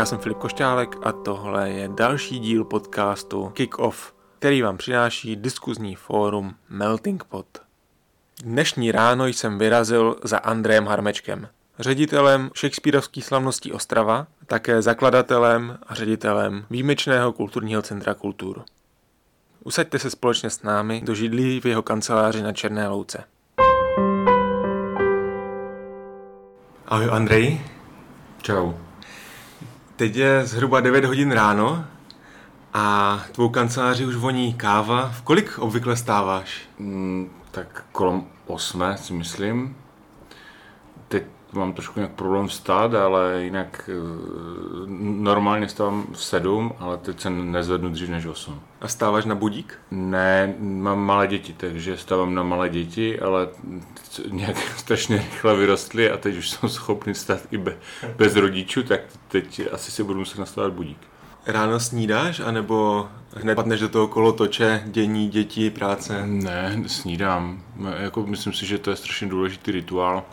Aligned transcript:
Já 0.00 0.06
jsem 0.06 0.18
Filip 0.18 0.38
Košťálek 0.38 0.96
a 1.02 1.12
tohle 1.12 1.70
je 1.70 1.88
další 1.88 2.38
díl 2.38 2.64
podcastu 2.64 3.48
Kick 3.48 3.78
Off, 3.78 4.14
který 4.38 4.62
vám 4.62 4.76
přináší 4.76 5.36
diskuzní 5.36 5.94
fórum 5.94 6.54
Melting 6.68 7.24
Pot. 7.24 7.46
Dnešní 8.44 8.92
ráno 8.92 9.26
jsem 9.26 9.58
vyrazil 9.58 10.16
za 10.24 10.38
Andrejem 10.38 10.86
Harmečkem, 10.86 11.48
ředitelem 11.78 12.50
Shakespeareovských 12.56 13.24
slavností 13.24 13.72
Ostrava, 13.72 14.26
také 14.46 14.82
zakladatelem 14.82 15.78
a 15.86 15.94
ředitelem 15.94 16.64
výjimečného 16.70 17.32
kulturního 17.32 17.82
centra 17.82 18.14
kultur. 18.14 18.64
Usaďte 19.64 19.98
se 19.98 20.10
společně 20.10 20.50
s 20.50 20.62
námi 20.62 21.02
do 21.04 21.14
židlí 21.14 21.60
v 21.60 21.66
jeho 21.66 21.82
kanceláři 21.82 22.42
na 22.42 22.52
Černé 22.52 22.88
louce. 22.88 23.24
Ahoj 26.86 27.08
Andrej. 27.10 27.60
Čau. 28.42 28.72
Teď 30.00 30.16
je 30.16 30.46
zhruba 30.46 30.80
9 30.80 31.04
hodin 31.04 31.32
ráno 31.32 31.84
a 32.74 33.18
tvou 33.32 33.48
kanceláři 33.48 34.06
už 34.06 34.16
voní 34.16 34.54
káva. 34.54 35.08
V 35.08 35.22
kolik 35.22 35.58
obvykle 35.58 35.96
stáváš? 35.96 36.60
Mm, 36.78 37.30
tak 37.50 37.84
kolem 37.92 38.24
8 38.46 38.82
si 38.96 39.12
myslím. 39.12 39.76
Mám 41.52 41.72
trošku 41.72 42.00
nějak 42.00 42.12
problém 42.12 42.48
vstát, 42.48 42.94
ale 42.94 43.42
jinak 43.42 43.90
eh, 43.92 43.92
normálně 45.00 45.68
stávám 45.68 46.06
v 46.12 46.24
7, 46.24 46.72
ale 46.78 46.96
teď 46.96 47.20
se 47.20 47.30
nezvednu 47.30 47.88
dřív 47.88 48.08
než 48.08 48.26
8. 48.26 48.60
A 48.80 48.88
stáváš 48.88 49.24
na 49.24 49.34
budík? 49.34 49.78
Ne, 49.90 50.54
mám 50.58 50.98
malé 50.98 51.26
děti, 51.26 51.52
takže 51.52 51.96
stávám 51.96 52.34
na 52.34 52.42
malé 52.42 52.68
děti, 52.68 53.20
ale 53.20 53.48
nějak 54.30 54.56
strašně 54.76 55.16
rychle 55.16 55.56
vyrostly 55.56 56.10
a 56.10 56.16
teď 56.16 56.36
už 56.36 56.50
jsou 56.50 56.68
schopni 56.68 57.14
stát 57.14 57.40
i 57.50 57.58
be, 57.58 57.76
bez 58.16 58.36
rodičů, 58.36 58.82
tak 58.82 59.00
teď 59.28 59.60
asi 59.72 59.90
si 59.90 60.02
budu 60.02 60.18
muset 60.18 60.38
nastavit 60.38 60.74
budík. 60.74 60.98
Ráno 61.46 61.80
snídáš, 61.80 62.40
anebo 62.40 63.08
hned 63.34 63.54
padneš 63.54 63.80
do 63.80 63.88
toho 63.88 64.08
kolotoče, 64.08 64.82
dění, 64.86 65.28
děti, 65.28 65.70
práce? 65.70 66.26
Ne, 66.26 66.82
snídám. 66.86 67.62
Jako 67.96 68.26
myslím 68.26 68.52
si, 68.52 68.66
že 68.66 68.78
to 68.78 68.90
je 68.90 68.96
strašně 68.96 69.28
důležitý 69.28 69.70
rituál 69.70 70.24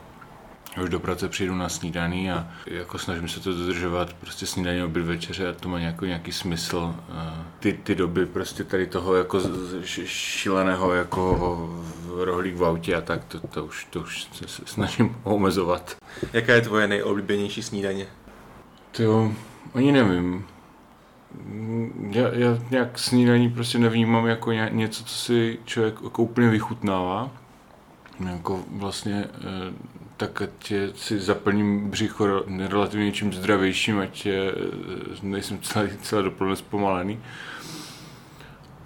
už 0.84 0.90
do 0.90 1.00
práce 1.00 1.30
přijdu 1.30 1.56
na 1.56 1.70
snídaní 1.70 2.32
a 2.32 2.48
jako 2.68 2.98
snažím 2.98 3.28
se 3.28 3.40
to 3.40 3.54
dodržovat, 3.54 4.14
prostě 4.14 4.46
snídaní, 4.46 4.84
oběd, 4.84 5.06
večeře 5.06 5.50
a 5.50 5.54
to 5.54 5.70
má 5.70 5.80
nějaký, 5.80 6.06
nějaký 6.06 6.32
smysl. 6.32 6.96
Ty, 7.60 7.74
ty 7.74 7.96
doby 7.96 8.26
prostě 8.26 8.64
tady 8.64 8.88
toho 8.88 9.16
jako 9.16 9.40
šíleného 10.06 10.94
jako 10.94 11.38
rohlík 12.16 12.56
v 12.56 12.66
autě 12.66 12.96
a 12.96 13.02
tak, 13.02 13.26
to, 13.26 13.40
to, 13.40 13.66
už, 13.66 13.88
to 13.90 14.02
už 14.02 14.28
se 14.46 14.62
snažím 14.66 15.16
omezovat. 15.24 15.96
Jaká 16.34 16.54
je 16.54 16.62
tvoje 16.62 16.88
nejoblíbenější 16.88 17.64
snídaně? 17.64 18.08
To 18.92 19.32
ani 19.74 19.92
nevím. 19.92 20.46
Já, 22.10 22.28
já 22.34 22.58
nějak 22.72 23.00
snídaní 23.00 23.50
prostě 23.50 23.80
nevnímám 23.80 24.26
jako 24.26 24.52
něco, 24.52 25.04
co 25.04 25.16
si 25.16 25.60
člověk 25.66 25.96
jako 26.04 26.24
úplně 26.24 26.50
vychutnává. 26.50 27.32
Jako 28.26 28.64
vlastně 28.72 29.26
eh, 29.34 29.74
tak 30.18 30.42
ať 30.42 30.74
si 30.96 31.20
zaplním 31.20 31.90
břicho 31.90 32.44
relativně 32.68 33.06
něčím 33.06 33.34
zdravějším, 33.34 34.00
ať 34.00 34.26
je, 34.26 34.52
nejsem 35.24 35.60
celý, 35.62 35.90
celé 36.02 36.24
dopoledne 36.24 36.56
zpomalený. 36.56 37.20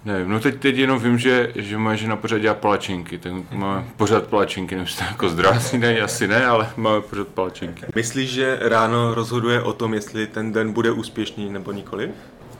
Nevím, 0.04 0.28
no 0.28 0.40
teď, 0.40 0.60
teď 0.60 0.76
jenom 0.76 0.98
vím, 0.98 1.18
že, 1.18 1.52
že 1.54 1.78
moje 1.78 1.96
žena 1.96 2.16
pořád 2.16 2.38
dělá 2.38 2.54
palačinky, 2.54 3.18
tak 3.18 3.32
máme 3.52 3.84
pořád 3.96 4.26
palačinky, 4.26 4.74
nevím, 4.74 4.94
to 4.98 5.04
jako 5.04 5.28
zdravá 5.28 5.60
snídaně, 5.60 6.00
asi 6.00 6.28
ne, 6.28 6.46
ale 6.46 6.70
máme 6.76 7.00
pořád 7.00 7.28
palačinky. 7.28 7.86
Myslíš, 7.94 8.30
že 8.30 8.58
ráno 8.60 9.14
rozhoduje 9.14 9.62
o 9.62 9.72
tom, 9.72 9.94
jestli 9.94 10.26
ten 10.26 10.52
den 10.52 10.72
bude 10.72 10.90
úspěšný 10.90 11.50
nebo 11.50 11.72
nikoli? 11.72 12.10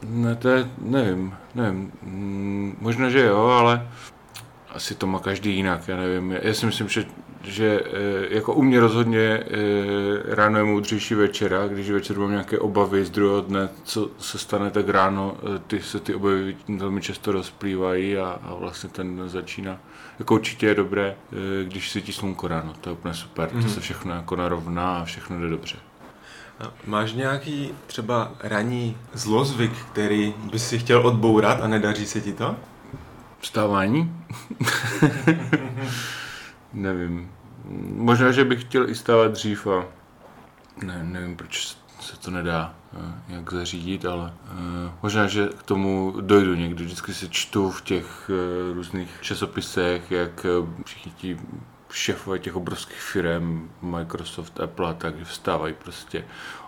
Ne, 0.02 0.34
to 0.36 0.48
je, 0.48 0.68
nevím, 0.78 1.34
nevím, 1.54 1.92
mm, 2.02 2.76
možná, 2.80 3.10
že 3.10 3.20
jo, 3.20 3.44
ale 3.44 3.88
asi 4.74 4.94
to 4.94 5.06
má 5.06 5.18
každý 5.18 5.56
jinak, 5.56 5.88
já 5.88 5.96
nevím. 5.96 6.32
Já 6.42 6.54
si 6.54 6.66
myslím, 6.66 6.88
že, 6.88 7.04
že 7.44 7.82
eh, 7.84 8.34
jako 8.34 8.54
u 8.54 8.62
mě 8.62 8.80
rozhodně 8.80 9.20
eh, 9.20 9.44
ráno 10.34 10.58
je 10.58 10.64
moudřejší 10.64 11.14
večera, 11.14 11.68
když 11.68 11.90
večer 11.90 12.18
mám 12.18 12.30
nějaké 12.30 12.58
obavy 12.58 13.04
z 13.04 13.10
druhého 13.10 13.40
dne, 13.40 13.68
co 13.84 14.10
se 14.18 14.38
stane, 14.38 14.70
tak 14.70 14.88
ráno 14.88 15.36
eh, 15.36 15.58
ty 15.66 15.82
se 15.82 16.00
ty 16.00 16.14
obavy 16.14 16.56
velmi 16.68 17.00
často 17.00 17.32
rozplývají 17.32 18.16
a, 18.16 18.40
a 18.42 18.54
vlastně 18.54 18.90
ten 18.90 19.22
začíná. 19.26 19.78
Jako 20.18 20.34
určitě 20.34 20.66
je 20.66 20.74
dobré, 20.74 21.16
když 21.64 21.90
svítí 21.90 22.12
slunko 22.12 22.48
ráno, 22.48 22.74
to 22.80 22.90
je 22.90 22.92
úplně 22.92 23.14
super, 23.14 23.48
mm. 23.52 23.60
to 23.60 23.66
mhm. 23.66 23.74
se 23.74 23.80
všechno 23.80 24.14
jako 24.14 24.36
narovná 24.36 24.98
a 24.98 25.04
všechno 25.04 25.40
jde 25.40 25.48
dobře. 25.48 25.76
Máš 26.86 27.12
nějaký 27.12 27.70
třeba 27.86 28.32
ranní 28.40 28.96
zlozvyk, 29.12 29.72
který 29.92 30.34
bys 30.50 30.68
si 30.68 30.78
chtěl 30.78 31.06
odbourat 31.06 31.60
a 31.60 31.68
nedaří 31.68 32.06
se 32.06 32.20
ti 32.20 32.32
to? 32.32 32.56
Vstávání? 33.40 34.12
Nevím. 36.72 37.30
Možná, 37.96 38.32
že 38.32 38.44
bych 38.44 38.60
chtěl 38.60 38.90
i 38.90 38.94
stávat 38.94 39.32
dřív 39.32 39.66
a 39.66 39.84
ne, 40.82 41.04
nevím, 41.04 41.36
proč 41.36 41.76
se 42.00 42.16
to 42.16 42.30
nedá 42.30 42.74
eh, 42.94 43.34
jak 43.34 43.52
zařídit, 43.52 44.04
ale 44.04 44.34
uh, 44.44 44.92
možná, 45.02 45.26
že 45.26 45.48
k 45.58 45.62
tomu 45.62 46.14
dojdu 46.20 46.54
někdy. 46.54 46.84
Vždycky 46.84 47.14
se 47.14 47.28
čtu 47.28 47.70
v 47.70 47.82
těch 47.82 48.30
uh, 48.30 48.74
různých 48.74 49.10
časopisech, 49.20 50.10
jak 50.10 50.46
všichni 50.84 51.12
ti 51.12 51.38
šéfové 51.94 52.38
těch 52.38 52.56
obrovských 52.56 53.00
firm, 53.00 53.70
Microsoft, 53.82 54.60
Apple, 54.60 54.94
takže 54.94 55.24
vstávají 55.24 55.74
prostě 55.74 56.24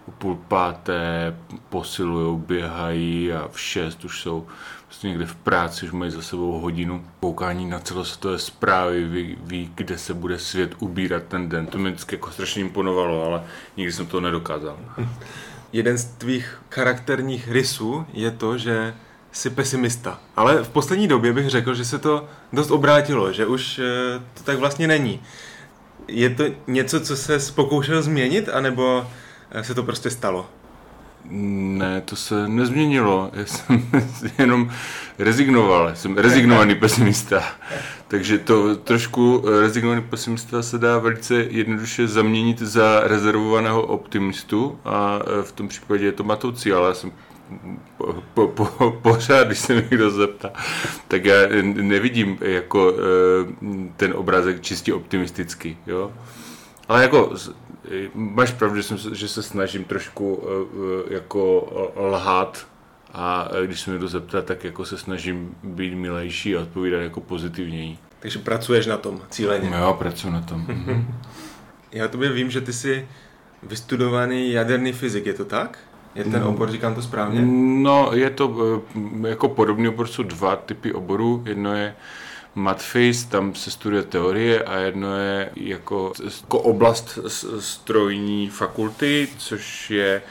o 0.08 0.10
půl 0.10 0.38
páté, 0.48 1.36
posilují, 1.68 2.38
běhají 2.38 3.32
a 3.32 3.48
v 3.52 3.60
šest 3.60 4.04
už 4.04 4.20
jsou 4.20 4.46
prostě 4.86 5.08
někde 5.08 5.26
v 5.26 5.34
práci, 5.34 5.86
už 5.86 5.92
mají 5.92 6.10
za 6.10 6.22
sebou 6.22 6.60
hodinu 6.60 7.04
koukání 7.20 7.66
na 7.70 7.78
celosvětové 7.78 8.38
zprávy, 8.38 9.04
ví, 9.04 9.38
ví, 9.40 9.72
kde 9.74 9.98
se 9.98 10.14
bude 10.14 10.38
svět 10.38 10.74
ubírat 10.78 11.22
ten 11.22 11.48
den. 11.48 11.66
To 11.66 11.78
mi 11.78 11.90
vždycky 11.90 12.14
jako 12.14 12.30
strašně 12.30 12.60
imponovalo, 12.60 13.24
ale 13.24 13.44
nikdy 13.76 13.92
jsem 13.92 14.06
to 14.06 14.20
nedokázal. 14.20 14.78
Jeden 15.72 15.98
z 15.98 16.04
tvých 16.04 16.62
charakterních 16.70 17.50
rysů 17.50 18.06
je 18.12 18.30
to, 18.30 18.58
že 18.58 18.94
jsi 19.34 19.50
pesimista. 19.50 20.20
Ale 20.36 20.64
v 20.64 20.68
poslední 20.68 21.08
době 21.08 21.32
bych 21.32 21.50
řekl, 21.50 21.74
že 21.74 21.84
se 21.84 21.98
to 21.98 22.28
dost 22.52 22.70
obrátilo, 22.70 23.32
že 23.32 23.46
už 23.46 23.78
eh, 23.78 24.20
to 24.34 24.42
tak 24.44 24.58
vlastně 24.58 24.88
není. 24.88 25.20
Je 26.08 26.30
to 26.30 26.44
něco, 26.66 27.00
co 27.00 27.16
se 27.16 27.38
pokoušel 27.54 28.02
změnit, 28.02 28.48
anebo 28.48 29.06
eh, 29.50 29.64
se 29.64 29.74
to 29.74 29.82
prostě 29.82 30.10
stalo? 30.10 30.46
Ne, 31.30 32.00
to 32.00 32.16
se 32.16 32.48
nezměnilo. 32.48 33.30
Já 33.32 33.46
jsem 33.46 33.90
jenom 34.38 34.70
rezignoval. 35.18 35.90
Jsem 35.94 36.16
rezignovaný 36.16 36.74
pesimista. 36.74 37.42
Takže 38.08 38.38
to 38.38 38.76
trošku 38.76 39.44
rezignovaný 39.60 40.02
pesimista 40.02 40.62
se 40.62 40.78
dá 40.78 40.98
velice 40.98 41.34
jednoduše 41.34 42.08
zaměnit 42.08 42.58
za 42.58 43.00
rezervovaného 43.04 43.82
optimistu 43.82 44.78
a 44.84 45.18
v 45.42 45.52
tom 45.52 45.68
případě 45.68 46.04
je 46.04 46.12
to 46.12 46.24
matoucí, 46.24 46.72
ale 46.72 46.88
já 46.88 46.94
jsem 46.94 47.12
po, 47.96 48.22
po, 48.34 48.48
po, 48.48 48.90
pořád, 48.90 49.46
když 49.46 49.58
se 49.58 49.74
mi 49.74 49.80
někdo 49.90 50.10
zeptá, 50.10 50.50
tak 51.08 51.24
já 51.24 51.36
nevidím 51.62 52.38
jako 52.40 52.92
eh, 52.92 53.90
ten 53.96 54.12
obrázek 54.16 54.60
čistě 54.60 54.94
optimistický, 54.94 55.78
jo. 55.86 56.12
Ale 56.88 57.02
jako 57.02 57.32
máš 58.14 58.50
pravdu, 58.50 58.76
že, 58.76 58.82
jsem, 58.82 58.98
že 59.12 59.28
se 59.28 59.42
snažím 59.42 59.84
trošku 59.84 60.42
eh, 60.42 61.14
jako 61.14 61.68
lhát 61.96 62.66
a 63.14 63.48
když 63.66 63.80
se 63.80 63.90
mi 63.90 63.98
to 63.98 64.08
zeptá, 64.08 64.42
tak 64.42 64.64
jako 64.64 64.84
se 64.84 64.98
snažím 64.98 65.54
být 65.62 65.94
milejší 65.94 66.56
a 66.56 66.60
odpovídat 66.60 66.98
jako 66.98 67.20
pozitivněji. 67.20 67.98
Takže 68.20 68.38
pracuješ 68.38 68.86
na 68.86 68.96
tom 68.96 69.20
cíleně? 69.30 69.70
Jo, 69.78 69.96
pracuji 69.98 70.30
na 70.30 70.40
tom. 70.40 70.66
Já 71.92 72.08
tobě 72.08 72.32
vím, 72.32 72.50
že 72.50 72.60
ty 72.60 72.72
jsi 72.72 73.08
vystudovaný 73.62 74.52
jaderný 74.52 74.92
fyzik, 74.92 75.26
je 75.26 75.34
to 75.34 75.44
tak? 75.44 75.78
Je 76.14 76.24
ten 76.24 76.42
obor, 76.44 76.70
říkám 76.70 76.94
to 76.94 77.02
správně? 77.02 77.42
No, 77.82 78.10
je 78.14 78.30
to 78.30 78.56
eh, 79.24 79.28
jako 79.28 79.48
podobný 79.48 79.88
obor, 79.88 80.06
jsou 80.06 80.22
dva 80.22 80.56
typy 80.56 80.92
oborů. 80.92 81.42
Jedno 81.46 81.74
je 81.74 81.94
Matfis, 82.54 83.24
tam 83.24 83.54
se 83.54 83.70
studuje 83.70 84.02
teorie 84.02 84.62
a 84.62 84.76
jedno 84.76 85.16
je 85.16 85.50
jako, 85.56 86.12
jako 86.24 86.60
oblast 86.60 87.18
strojní 87.58 88.48
fakulty, 88.48 89.28
což 89.38 89.90
je 89.90 90.22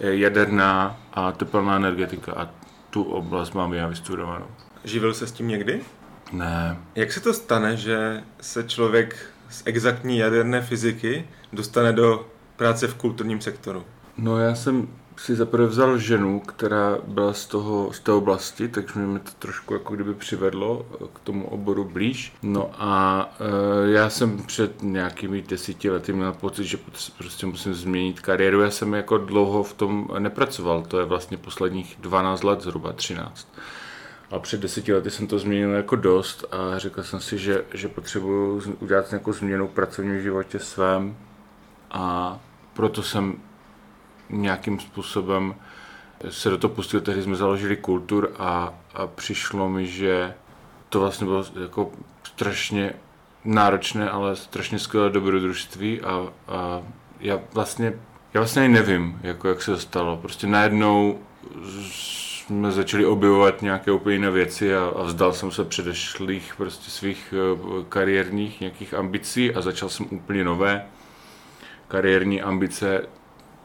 eh, 0.00 0.14
jaderná 0.14 0.96
a 1.12 1.32
teplná 1.32 1.76
energetika 1.76 2.32
a 2.32 2.48
tu 2.90 3.02
oblast 3.02 3.54
mám 3.54 3.74
já 3.74 3.86
vystudovanou. 3.86 4.46
Živil 4.84 5.14
se 5.14 5.26
s 5.26 5.32
tím 5.32 5.48
někdy? 5.48 5.80
Ne. 6.32 6.76
Jak 6.94 7.12
se 7.12 7.20
to 7.20 7.34
stane, 7.34 7.76
že 7.76 8.22
se 8.40 8.64
člověk 8.64 9.16
z 9.48 9.62
exaktní 9.64 10.18
jaderné 10.18 10.62
fyziky 10.62 11.28
dostane 11.52 11.92
do 11.92 12.26
práce 12.56 12.86
v 12.86 12.94
kulturním 12.94 13.40
sektoru? 13.40 13.84
No 14.16 14.38
já 14.38 14.54
jsem 14.54 14.88
si 15.16 15.34
zaprvé 15.36 15.66
vzal 15.66 15.98
ženu, 15.98 16.40
která 16.40 16.98
byla 17.06 17.32
z, 17.32 17.46
toho, 17.46 17.92
z 17.92 18.00
té 18.00 18.12
oblasti, 18.12 18.68
takže 18.68 19.00
mě 19.00 19.18
to 19.18 19.30
trošku 19.38 19.74
jako 19.74 19.94
kdyby 19.94 20.14
přivedlo 20.14 20.86
k 21.14 21.18
tomu 21.18 21.48
oboru 21.48 21.84
blíž. 21.84 22.32
No 22.42 22.70
a 22.78 23.28
e, 23.86 23.90
já 23.90 24.10
jsem 24.10 24.42
před 24.42 24.82
nějakými 24.82 25.42
desíti 25.42 25.90
lety 25.90 26.12
měl 26.12 26.32
pocit, 26.32 26.64
že 26.64 26.78
prostě 27.18 27.46
musím 27.46 27.74
změnit 27.74 28.20
kariéru. 28.20 28.60
Já 28.60 28.70
jsem 28.70 28.94
jako 28.94 29.18
dlouho 29.18 29.62
v 29.62 29.74
tom 29.74 30.08
nepracoval, 30.18 30.82
to 30.82 30.98
je 30.98 31.04
vlastně 31.04 31.36
posledních 31.36 31.96
12 32.00 32.44
let, 32.44 32.60
zhruba 32.60 32.92
13. 32.92 33.48
A 34.30 34.38
před 34.38 34.60
deseti 34.60 34.94
lety 34.94 35.10
jsem 35.10 35.26
to 35.26 35.38
změnil 35.38 35.70
jako 35.70 35.96
dost 35.96 36.44
a 36.50 36.78
řekl 36.78 37.02
jsem 37.02 37.20
si, 37.20 37.38
že, 37.38 37.64
že 37.74 37.88
potřebuji 37.88 38.62
udělat 38.80 39.10
nějakou 39.10 39.32
změnu 39.32 39.68
v 39.68 39.70
pracovním 39.70 40.22
životě 40.22 40.58
svém 40.58 41.16
a 41.90 42.38
proto 42.74 43.02
jsem 43.02 43.36
nějakým 44.42 44.80
způsobem 44.80 45.54
se 46.30 46.50
do 46.50 46.58
toho 46.58 46.74
pustil, 46.74 47.00
tehdy 47.00 47.22
jsme 47.22 47.36
založili 47.36 47.76
kultur 47.76 48.32
a, 48.38 48.74
a 48.94 49.06
přišlo 49.06 49.68
mi, 49.68 49.86
že 49.86 50.34
to 50.88 51.00
vlastně 51.00 51.26
bylo 51.26 51.44
jako 51.62 51.90
strašně 52.24 52.92
náročné, 53.44 54.10
ale 54.10 54.36
strašně 54.36 54.78
skvělé 54.78 55.10
dobrodružství 55.10 56.00
a, 56.00 56.28
a 56.48 56.82
já 57.20 57.40
vlastně, 57.52 57.92
já 58.34 58.40
vlastně 58.40 58.62
ani 58.62 58.74
nevím, 58.74 59.18
jako 59.22 59.48
jak 59.48 59.62
se 59.62 59.70
to 59.70 59.78
stalo. 59.78 60.16
Prostě 60.16 60.46
najednou 60.46 61.18
jsme 61.64 62.72
začali 62.72 63.06
objevovat 63.06 63.62
nějaké 63.62 63.92
úplně 63.92 64.14
jiné 64.14 64.30
věci 64.30 64.76
a, 64.76 64.92
a 64.96 65.02
vzdal 65.02 65.32
jsem 65.32 65.50
se 65.50 65.64
předešlých 65.64 66.54
prostě 66.56 66.90
svých 66.90 67.34
uh, 67.54 67.84
kariérních 67.84 68.60
nějakých 68.60 68.94
ambicí 68.94 69.54
a 69.54 69.60
začal 69.60 69.88
jsem 69.88 70.06
úplně 70.10 70.44
nové 70.44 70.86
kariérní 71.88 72.42
ambice. 72.42 73.06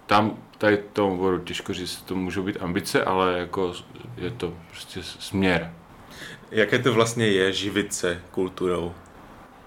Tam 0.05 0.37
tady 0.59 0.77
v 0.77 0.93
tom 0.93 1.11
oboru 1.11 1.39
těžko 1.39 1.73
říct, 1.73 2.01
to 2.01 2.15
můžou 2.15 2.43
být 2.43 2.57
ambice, 2.61 3.03
ale 3.03 3.39
jako 3.39 3.73
je 4.17 4.31
to 4.31 4.53
prostě 4.69 5.03
směr. 5.03 5.73
Jaké 6.51 6.79
to 6.79 6.93
vlastně 6.93 7.27
je 7.27 7.53
živit 7.53 7.93
se 7.93 8.21
kulturou? 8.31 8.93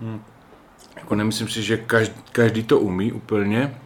Hmm. 0.01 0.25
Jako 0.97 1.15
nemyslím 1.15 1.49
si, 1.49 1.63
že 1.63 1.77
každý, 1.77 2.15
každý 2.33 2.63
to 2.63 2.79
umí 2.79 3.13
úplně. 3.13 3.79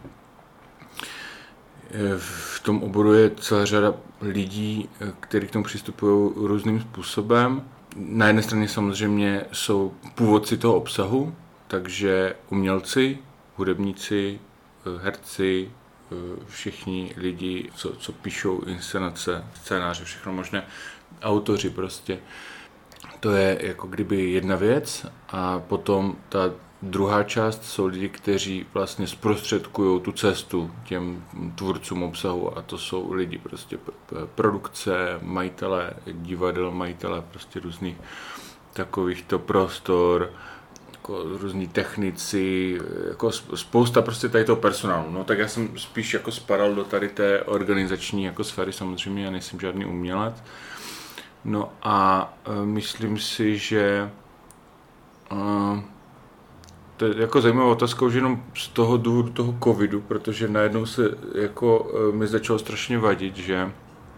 V 2.17 2.59
tom 2.59 2.83
oboru 2.83 3.13
je 3.13 3.29
celá 3.29 3.65
řada 3.65 3.93
lidí, 4.21 4.89
kteří 5.19 5.47
k 5.47 5.51
tomu 5.51 5.65
přistupují 5.65 6.31
různým 6.35 6.81
způsobem. 6.81 7.69
Na 7.95 8.27
jedné 8.27 8.41
straně 8.41 8.67
samozřejmě 8.67 9.45
jsou 9.51 9.93
původci 10.15 10.57
toho 10.57 10.75
obsahu, 10.75 11.35
takže 11.67 12.35
umělci, 12.49 13.17
hudebníci, 13.55 14.39
herci, 15.01 15.71
všichni 16.47 17.13
lidi, 17.17 17.69
co, 17.75 17.95
co 17.95 18.11
píšou 18.11 18.61
inscenace, 18.61 19.45
scénáře, 19.53 20.03
všechno 20.03 20.33
možné, 20.33 20.67
autoři 21.21 21.69
prostě. 21.69 22.19
To 23.19 23.31
je 23.31 23.59
jako 23.61 23.87
kdyby 23.87 24.31
jedna 24.31 24.55
věc 24.55 25.05
a 25.29 25.59
potom 25.59 26.15
ta 26.29 26.51
druhá 26.81 27.23
část 27.23 27.65
jsou 27.65 27.85
lidi, 27.85 28.09
kteří 28.09 28.65
vlastně 28.73 29.07
zprostředkují 29.07 30.01
tu 30.01 30.11
cestu 30.11 30.71
těm 30.85 31.23
tvůrcům 31.55 32.03
obsahu 32.03 32.57
a 32.57 32.61
to 32.61 32.77
jsou 32.77 33.13
lidi 33.13 33.37
prostě 33.37 33.79
produkce, 34.35 35.19
majitele 35.21 35.93
divadel, 36.05 36.71
majitele 36.71 37.21
prostě 37.21 37.59
různých 37.59 37.97
takovýchto 38.73 39.39
prostor, 39.39 40.33
jako 41.07 41.23
různí 41.37 41.67
technici, 41.67 42.77
jako 43.09 43.31
spousta 43.31 44.01
prostě 44.01 44.29
tady 44.29 44.45
toho 44.45 44.55
personálu. 44.55 45.11
No 45.11 45.23
tak 45.23 45.39
já 45.39 45.47
jsem 45.47 45.69
spíš 45.77 46.13
jako 46.13 46.31
spadal 46.31 46.75
do 46.75 46.83
tady 46.83 47.09
té 47.09 47.41
organizační 47.41 48.23
jako 48.23 48.43
sféry 48.43 48.73
samozřejmě, 48.73 49.25
já 49.25 49.31
nejsem 49.31 49.59
žádný 49.59 49.85
umělec. 49.85 50.43
No 51.45 51.71
a 51.83 52.33
uh, 52.47 52.65
myslím 52.65 53.17
si, 53.17 53.57
že 53.57 54.09
uh, 55.31 55.79
to 56.97 57.05
je 57.05 57.13
jako 57.17 57.41
zajímavá 57.41 57.71
otázka 57.71 58.05
už 58.05 58.13
jenom 58.13 58.43
z 58.55 58.67
toho 58.67 58.97
důvodu 58.97 59.29
toho 59.29 59.55
covidu, 59.63 60.01
protože 60.01 60.47
najednou 60.47 60.85
se 60.85 61.01
jako 61.35 61.79
uh, 61.79 62.15
mi 62.15 62.27
začalo 62.27 62.59
strašně 62.59 62.97
vadit, 62.97 63.37
že 63.37 63.71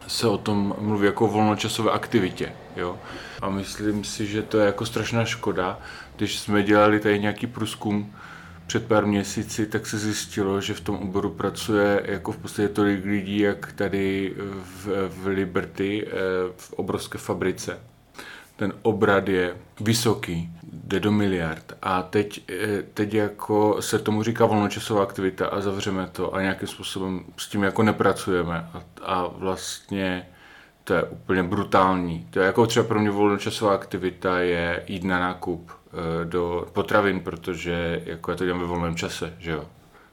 se 0.07 0.27
o 0.27 0.37
tom 0.37 0.75
mluví 0.79 1.05
jako 1.05 1.25
o 1.25 1.27
volnočasové 1.27 1.91
aktivitě. 1.91 2.51
Jo? 2.75 2.97
A 3.41 3.49
myslím 3.49 4.03
si, 4.03 4.25
že 4.25 4.41
to 4.41 4.59
je 4.59 4.65
jako 4.65 4.85
strašná 4.85 5.25
škoda. 5.25 5.79
Když 6.19 6.39
jsme 6.39 6.63
dělali 6.63 6.99
tady 6.99 7.19
nějaký 7.19 7.47
průzkum 7.47 8.13
před 8.67 8.87
pár 8.87 9.05
měsíci, 9.05 9.65
tak 9.65 9.87
se 9.87 9.97
zjistilo, 9.97 10.61
že 10.61 10.73
v 10.73 10.81
tom 10.81 10.95
oboru 10.95 11.29
pracuje 11.29 12.01
jako 12.05 12.31
v 12.31 12.37
podstatě 12.37 12.69
tolik 12.69 13.05
lidí, 13.05 13.39
jak 13.39 13.71
tady 13.71 14.33
v, 14.63 15.09
v 15.09 15.27
Liberty, 15.27 16.07
eh, 16.07 16.11
v 16.57 16.73
obrovské 16.73 17.17
fabrice. 17.17 17.79
Ten 18.55 18.73
obrad 18.81 19.27
je 19.27 19.55
vysoký, 19.81 20.49
jde 20.63 20.99
do 20.99 21.11
miliard. 21.11 21.73
A 21.81 22.03
teď, 22.03 22.43
eh, 22.49 22.83
teď 22.93 23.13
jako 23.13 23.81
se 23.81 23.99
tomu 23.99 24.23
říká 24.23 24.45
volnočasová 24.45 25.03
aktivita 25.03 25.47
a 25.47 25.61
zavřeme 25.61 26.09
to 26.11 26.33
a 26.35 26.41
nějakým 26.41 26.67
způsobem 26.67 27.23
s 27.37 27.47
tím 27.47 27.63
jako 27.63 27.83
nepracujeme. 27.83 28.69
A, 28.73 28.83
a 29.01 29.27
vlastně 29.27 30.27
to 30.83 30.93
je 30.93 31.03
úplně 31.03 31.43
brutální. 31.43 32.27
To 32.29 32.39
je 32.39 32.45
jako 32.45 32.67
třeba 32.67 32.85
pro 32.85 32.99
mě 32.99 33.11
volnočasová 33.11 33.73
aktivita 33.73 34.39
je 34.39 34.83
jít 34.87 35.03
na 35.03 35.19
nákup 35.19 35.71
do 36.23 36.67
potravin, 36.73 37.19
protože 37.19 38.01
jako 38.05 38.31
já 38.31 38.37
to 38.37 38.45
dělám 38.45 38.61
ve 38.61 38.67
volném 38.67 38.95
čase, 38.95 39.33
že 39.39 39.51
jo. 39.51 39.65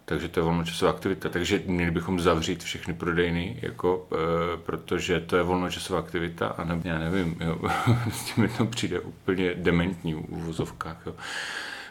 Takže 0.08 0.28
to 0.28 0.40
je 0.40 0.44
volnočasová 0.44 0.90
aktivita. 0.90 1.28
Takže 1.28 1.62
měli 1.66 1.90
bychom 1.90 2.20
zavřít 2.20 2.62
všechny 2.62 2.94
prodejny, 2.94 3.58
jako, 3.62 4.08
e, 4.12 4.56
protože 4.56 5.20
to 5.20 5.36
je 5.36 5.42
volnočasová 5.42 5.98
aktivita, 5.98 6.46
a 6.46 6.64
nebo 6.64 6.82
já 6.84 6.98
nevím, 6.98 7.36
jo, 7.40 7.58
s 8.12 8.24
tím 8.24 8.44
mi 8.44 8.48
to 8.48 8.64
přijde 8.64 9.00
úplně 9.00 9.54
dementní 9.54 10.14
v 10.14 10.24
uvozovkách. 10.28 11.02
Jo. 11.06 11.14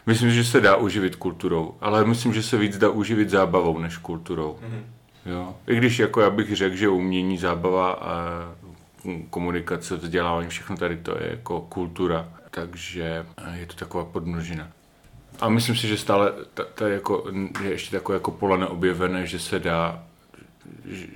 Myslím, 0.05 0.31
že 0.31 0.43
se 0.43 0.61
dá 0.61 0.75
uživit 0.75 1.15
kulturou, 1.15 1.75
ale 1.81 2.05
myslím, 2.05 2.33
že 2.33 2.43
se 2.43 2.57
víc 2.57 2.77
dá 2.77 2.89
uživit 2.89 3.29
zábavou 3.29 3.79
než 3.79 3.97
kulturou. 3.97 4.59
Mm-hmm. 4.61 4.81
Jo. 5.25 5.55
I 5.67 5.75
když 5.75 5.99
jako 5.99 6.21
já 6.21 6.29
bych 6.29 6.55
řekl, 6.55 6.75
že 6.75 6.89
umění, 6.89 7.37
zábava 7.37 7.91
a 7.91 8.15
komunikace, 9.29 9.95
vzdělávání, 9.95 10.49
všechno 10.49 10.77
tady 10.77 10.97
to 10.97 11.11
je 11.11 11.29
jako 11.29 11.61
kultura, 11.61 12.29
takže 12.55 13.25
je 13.53 13.65
to 13.65 13.73
taková 13.73 14.05
podmnožina. 14.05 14.71
A 15.39 15.49
myslím 15.49 15.75
si, 15.75 15.87
že 15.87 15.97
stále 15.97 16.33
to 16.75 16.85
je, 16.85 16.93
jako, 16.93 17.31
je 17.63 17.69
ještě 17.71 17.91
takové 17.91 18.15
jako 18.15 18.31
pole 18.31 18.57
neobjevené, 18.57 19.27
že 19.27 19.39
se 19.39 19.59
dá 19.59 20.03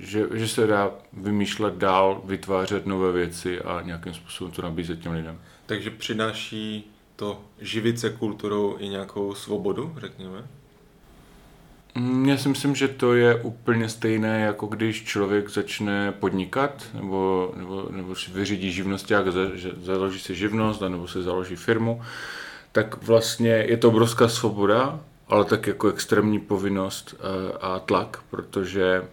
že, 0.00 0.26
že 0.34 0.48
se 0.48 0.66
dá 0.66 0.90
vymýšlet 1.12 1.74
dál, 1.74 2.22
vytvářet 2.24 2.86
nové 2.86 3.12
věci 3.12 3.60
a 3.60 3.80
nějakým 3.80 4.14
způsobem 4.14 4.52
to 4.52 4.62
nabízet 4.62 5.00
těm 5.00 5.12
lidem. 5.12 5.38
Takže 5.66 5.90
přináší 5.90 6.90
to 7.16 7.40
živit 7.58 8.00
se 8.00 8.10
kulturou 8.10 8.76
i 8.78 8.88
nějakou 8.88 9.34
svobodu, 9.34 9.94
řekněme? 10.00 10.48
Já 12.26 12.36
si 12.36 12.48
myslím, 12.48 12.74
že 12.74 12.88
to 12.88 13.14
je 13.14 13.34
úplně 13.34 13.88
stejné, 13.88 14.40
jako 14.40 14.66
když 14.66 15.04
člověk 15.04 15.50
začne 15.50 16.12
podnikat, 16.12 16.86
nebo, 16.94 17.52
nebo, 17.56 17.86
nebo 17.90 18.14
si 18.14 18.30
vyřídí 18.30 18.72
živnost, 18.72 19.10
jak 19.10 19.24
založí 19.82 20.18
si 20.18 20.34
živnost, 20.34 20.80
nebo 20.80 21.08
si 21.08 21.22
založí 21.22 21.56
firmu, 21.56 22.02
tak 22.72 23.02
vlastně 23.02 23.50
je 23.50 23.76
to 23.76 23.88
obrovská 23.88 24.28
svoboda, 24.28 25.00
ale 25.28 25.44
tak 25.44 25.66
jako 25.66 25.88
extrémní 25.88 26.40
povinnost 26.40 27.14
eh, 27.14 27.58
a 27.60 27.78
tlak, 27.78 28.22
protože 28.30 29.08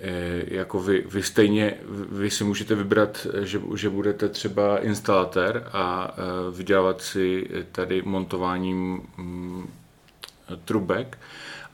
eh, 0.00 0.44
jako 0.46 0.80
vy, 0.82 1.04
vy 1.08 1.22
stejně, 1.22 1.74
vy 2.10 2.30
si 2.30 2.44
můžete 2.44 2.74
vybrat, 2.74 3.26
že, 3.40 3.60
že 3.74 3.90
budete 3.90 4.28
třeba 4.28 4.78
instalatér 4.78 5.68
a 5.72 6.14
eh, 6.14 6.56
vydělávat 6.56 7.00
si 7.02 7.48
tady 7.72 8.02
montováním 8.02 9.02
mm, 9.16 9.68
trubek, 10.56 11.18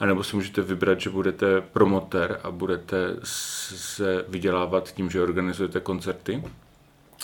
anebo 0.01 0.25
si 0.25 0.37
můžete 0.37 0.63
vybrat, 0.63 1.01
že 1.01 1.11
budete 1.11 1.61
promotér 1.61 2.41
a 2.43 2.51
budete 2.51 3.17
se 3.23 4.25
vydělávat 4.29 4.93
tím, 4.93 5.11
že 5.11 5.23
organizujete 5.23 5.81
koncerty. 5.81 6.43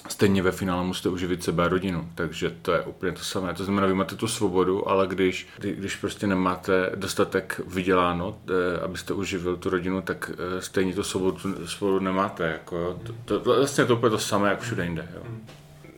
Stejně 0.08 0.42
ve 0.42 0.52
finále 0.52 0.84
musíte 0.84 1.08
uživit 1.08 1.44
sebe 1.44 1.64
a 1.64 1.68
rodinu, 1.68 2.08
takže 2.14 2.54
to 2.62 2.72
je 2.72 2.80
úplně 2.80 3.12
to 3.12 3.24
samé. 3.24 3.54
To 3.54 3.64
znamená, 3.64 3.86
vy 3.86 3.94
máte 3.94 4.16
tu 4.16 4.28
svobodu, 4.28 4.88
ale 4.88 5.06
když, 5.06 5.48
když 5.58 5.96
prostě 5.96 6.26
nemáte 6.26 6.90
dostatek 6.94 7.60
vyděláno, 7.66 8.38
eh, 8.48 8.80
abyste 8.80 9.14
uživil 9.14 9.56
tu 9.56 9.70
rodinu, 9.70 10.02
tak 10.02 10.30
eh, 10.34 10.62
stejně 10.62 10.94
tu 10.94 11.02
svobodu, 11.02 11.66
svobodu 11.66 11.98
nemáte. 12.04 12.44
Jako. 12.44 13.00
To, 13.24 13.40
to, 13.40 13.54
vlastně 13.54 13.84
to 13.84 13.96
úplně 13.96 14.10
to 14.10 14.18
samé, 14.18 14.48
jak 14.48 14.60
všude 14.60 14.84
jinde. 14.84 15.08
Jo. 15.14 15.22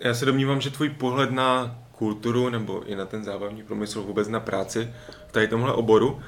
Já 0.01 0.15
se 0.15 0.27
domnívám, 0.27 0.61
že 0.61 0.71
tvůj 0.71 0.89
pohled 0.89 1.31
na 1.31 1.79
kulturu 1.99 2.49
nebo 2.49 2.83
i 2.87 2.97
na 2.97 3.07
ten 3.07 3.25
zábavní 3.25 3.63
průmysl, 3.63 4.03
vůbec 4.03 4.29
na 4.29 4.41
práci 4.41 4.89
v 5.29 5.33
tady 5.33 5.49
tomhle 5.49 5.73
oboru, 5.73 6.21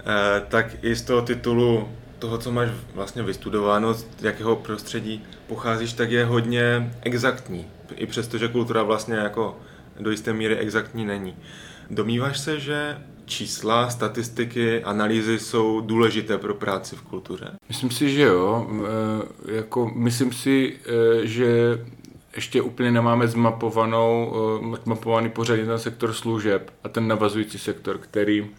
eh, 0.00 0.42
tak 0.48 0.84
i 0.84 0.94
z 0.94 1.02
toho 1.02 1.22
titulu 1.22 1.88
toho, 2.18 2.38
co 2.38 2.52
máš 2.52 2.68
vlastně 2.94 3.22
vystudováno, 3.22 3.94
z 3.94 4.06
jakého 4.22 4.56
prostředí 4.56 5.24
pocházíš, 5.46 5.92
tak 5.92 6.10
je 6.10 6.24
hodně 6.24 6.94
exaktní. 7.00 7.66
I 7.96 8.06
přesto, 8.06 8.38
že 8.38 8.48
kultura 8.48 8.82
vlastně 8.82 9.14
jako 9.14 9.56
do 10.00 10.10
jisté 10.10 10.32
míry 10.32 10.56
exaktní 10.56 11.04
není. 11.04 11.36
Domýváš 11.90 12.38
se, 12.38 12.60
že 12.60 12.98
čísla, 13.24 13.90
statistiky, 13.90 14.84
analýzy 14.84 15.38
jsou 15.38 15.80
důležité 15.80 16.38
pro 16.38 16.54
práci 16.54 16.96
v 16.96 17.02
kultuře? 17.02 17.50
Myslím 17.68 17.90
si, 17.90 18.10
že 18.10 18.22
jo. 18.22 18.70
E, 19.48 19.54
jako, 19.54 19.90
myslím 19.94 20.32
si, 20.32 20.76
e, 20.86 21.26
že 21.26 21.78
ještě 22.36 22.62
úplně 22.62 22.90
nemáme 22.90 23.28
zmapovanou, 23.28 24.34
e, 24.74 24.76
zmapovaný 24.84 25.30
pořadně 25.30 25.66
ten 25.66 25.78
sektor 25.78 26.12
služeb 26.12 26.72
a 26.84 26.88
ten 26.88 27.08
navazující 27.08 27.58
sektor, 27.58 27.98
který 27.98 28.50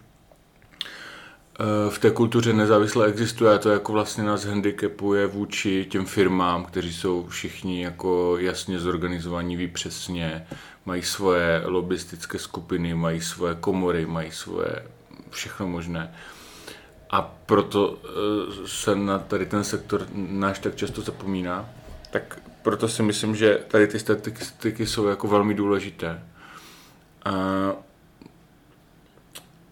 v 1.88 1.98
té 1.98 2.10
kultuře 2.10 2.52
nezávisle 2.52 3.06
existuje 3.06 3.54
a 3.54 3.58
to 3.58 3.70
jako 3.70 3.92
vlastně 3.92 4.24
nás 4.24 4.44
handicapuje 4.44 5.26
vůči 5.26 5.86
těm 5.90 6.06
firmám, 6.06 6.64
kteří 6.64 6.92
jsou 6.92 7.26
všichni 7.26 7.82
jako 7.82 8.36
jasně 8.38 8.78
zorganizovaní, 8.78 9.56
ví 9.56 9.68
přesně, 9.68 10.46
mají 10.86 11.02
svoje 11.02 11.62
lobistické 11.64 12.38
skupiny, 12.38 12.94
mají 12.94 13.20
svoje 13.20 13.54
komory, 13.54 14.06
mají 14.06 14.30
svoje 14.30 14.86
všechno 15.30 15.68
možné. 15.68 16.14
A 17.10 17.22
proto 17.46 17.98
eh, 18.04 18.08
se 18.66 18.94
na 18.94 19.18
tady 19.18 19.46
ten 19.46 19.64
sektor 19.64 20.06
náš 20.14 20.58
tak 20.58 20.76
často 20.76 21.00
zapomíná. 21.00 21.70
Tak 22.14 22.40
proto 22.62 22.88
si 22.88 23.02
myslím, 23.02 23.36
že 23.36 23.58
tady 23.68 23.86
ty 23.86 23.98
statistiky 23.98 24.86
jsou 24.86 25.06
jako 25.06 25.28
velmi 25.28 25.54
důležité. 25.54 26.22
A 27.24 27.32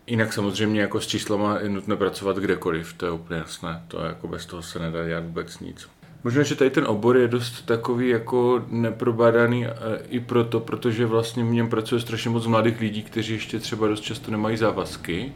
jinak 0.06 0.32
samozřejmě 0.32 0.80
jako 0.80 1.00
s 1.00 1.06
číslama 1.06 1.58
je 1.58 1.68
nutné 1.68 1.96
pracovat 1.96 2.36
kdekoliv, 2.36 2.92
to 2.92 3.06
je 3.06 3.12
úplně 3.12 3.40
jasné. 3.40 3.82
To 3.88 4.00
je 4.00 4.06
jako 4.06 4.28
bez 4.28 4.46
toho 4.46 4.62
se 4.62 4.78
nedá 4.78 5.06
dělat 5.06 5.24
vůbec 5.24 5.58
nic. 5.58 5.88
Možná, 6.24 6.42
že 6.42 6.54
tady 6.54 6.70
ten 6.70 6.84
obor 6.86 7.16
je 7.16 7.28
dost 7.28 7.62
takový 7.66 8.08
jako 8.08 8.64
neprobádaný 8.68 9.66
e, 9.66 9.72
i 10.08 10.20
proto, 10.20 10.60
protože 10.60 11.06
vlastně 11.06 11.44
v 11.44 11.52
něm 11.52 11.68
pracuje 11.68 12.00
strašně 12.00 12.30
moc 12.30 12.46
mladých 12.46 12.80
lidí, 12.80 13.02
kteří 13.02 13.32
ještě 13.32 13.58
třeba 13.58 13.86
dost 13.86 14.00
často 14.00 14.30
nemají 14.30 14.56
závazky. 14.56 15.32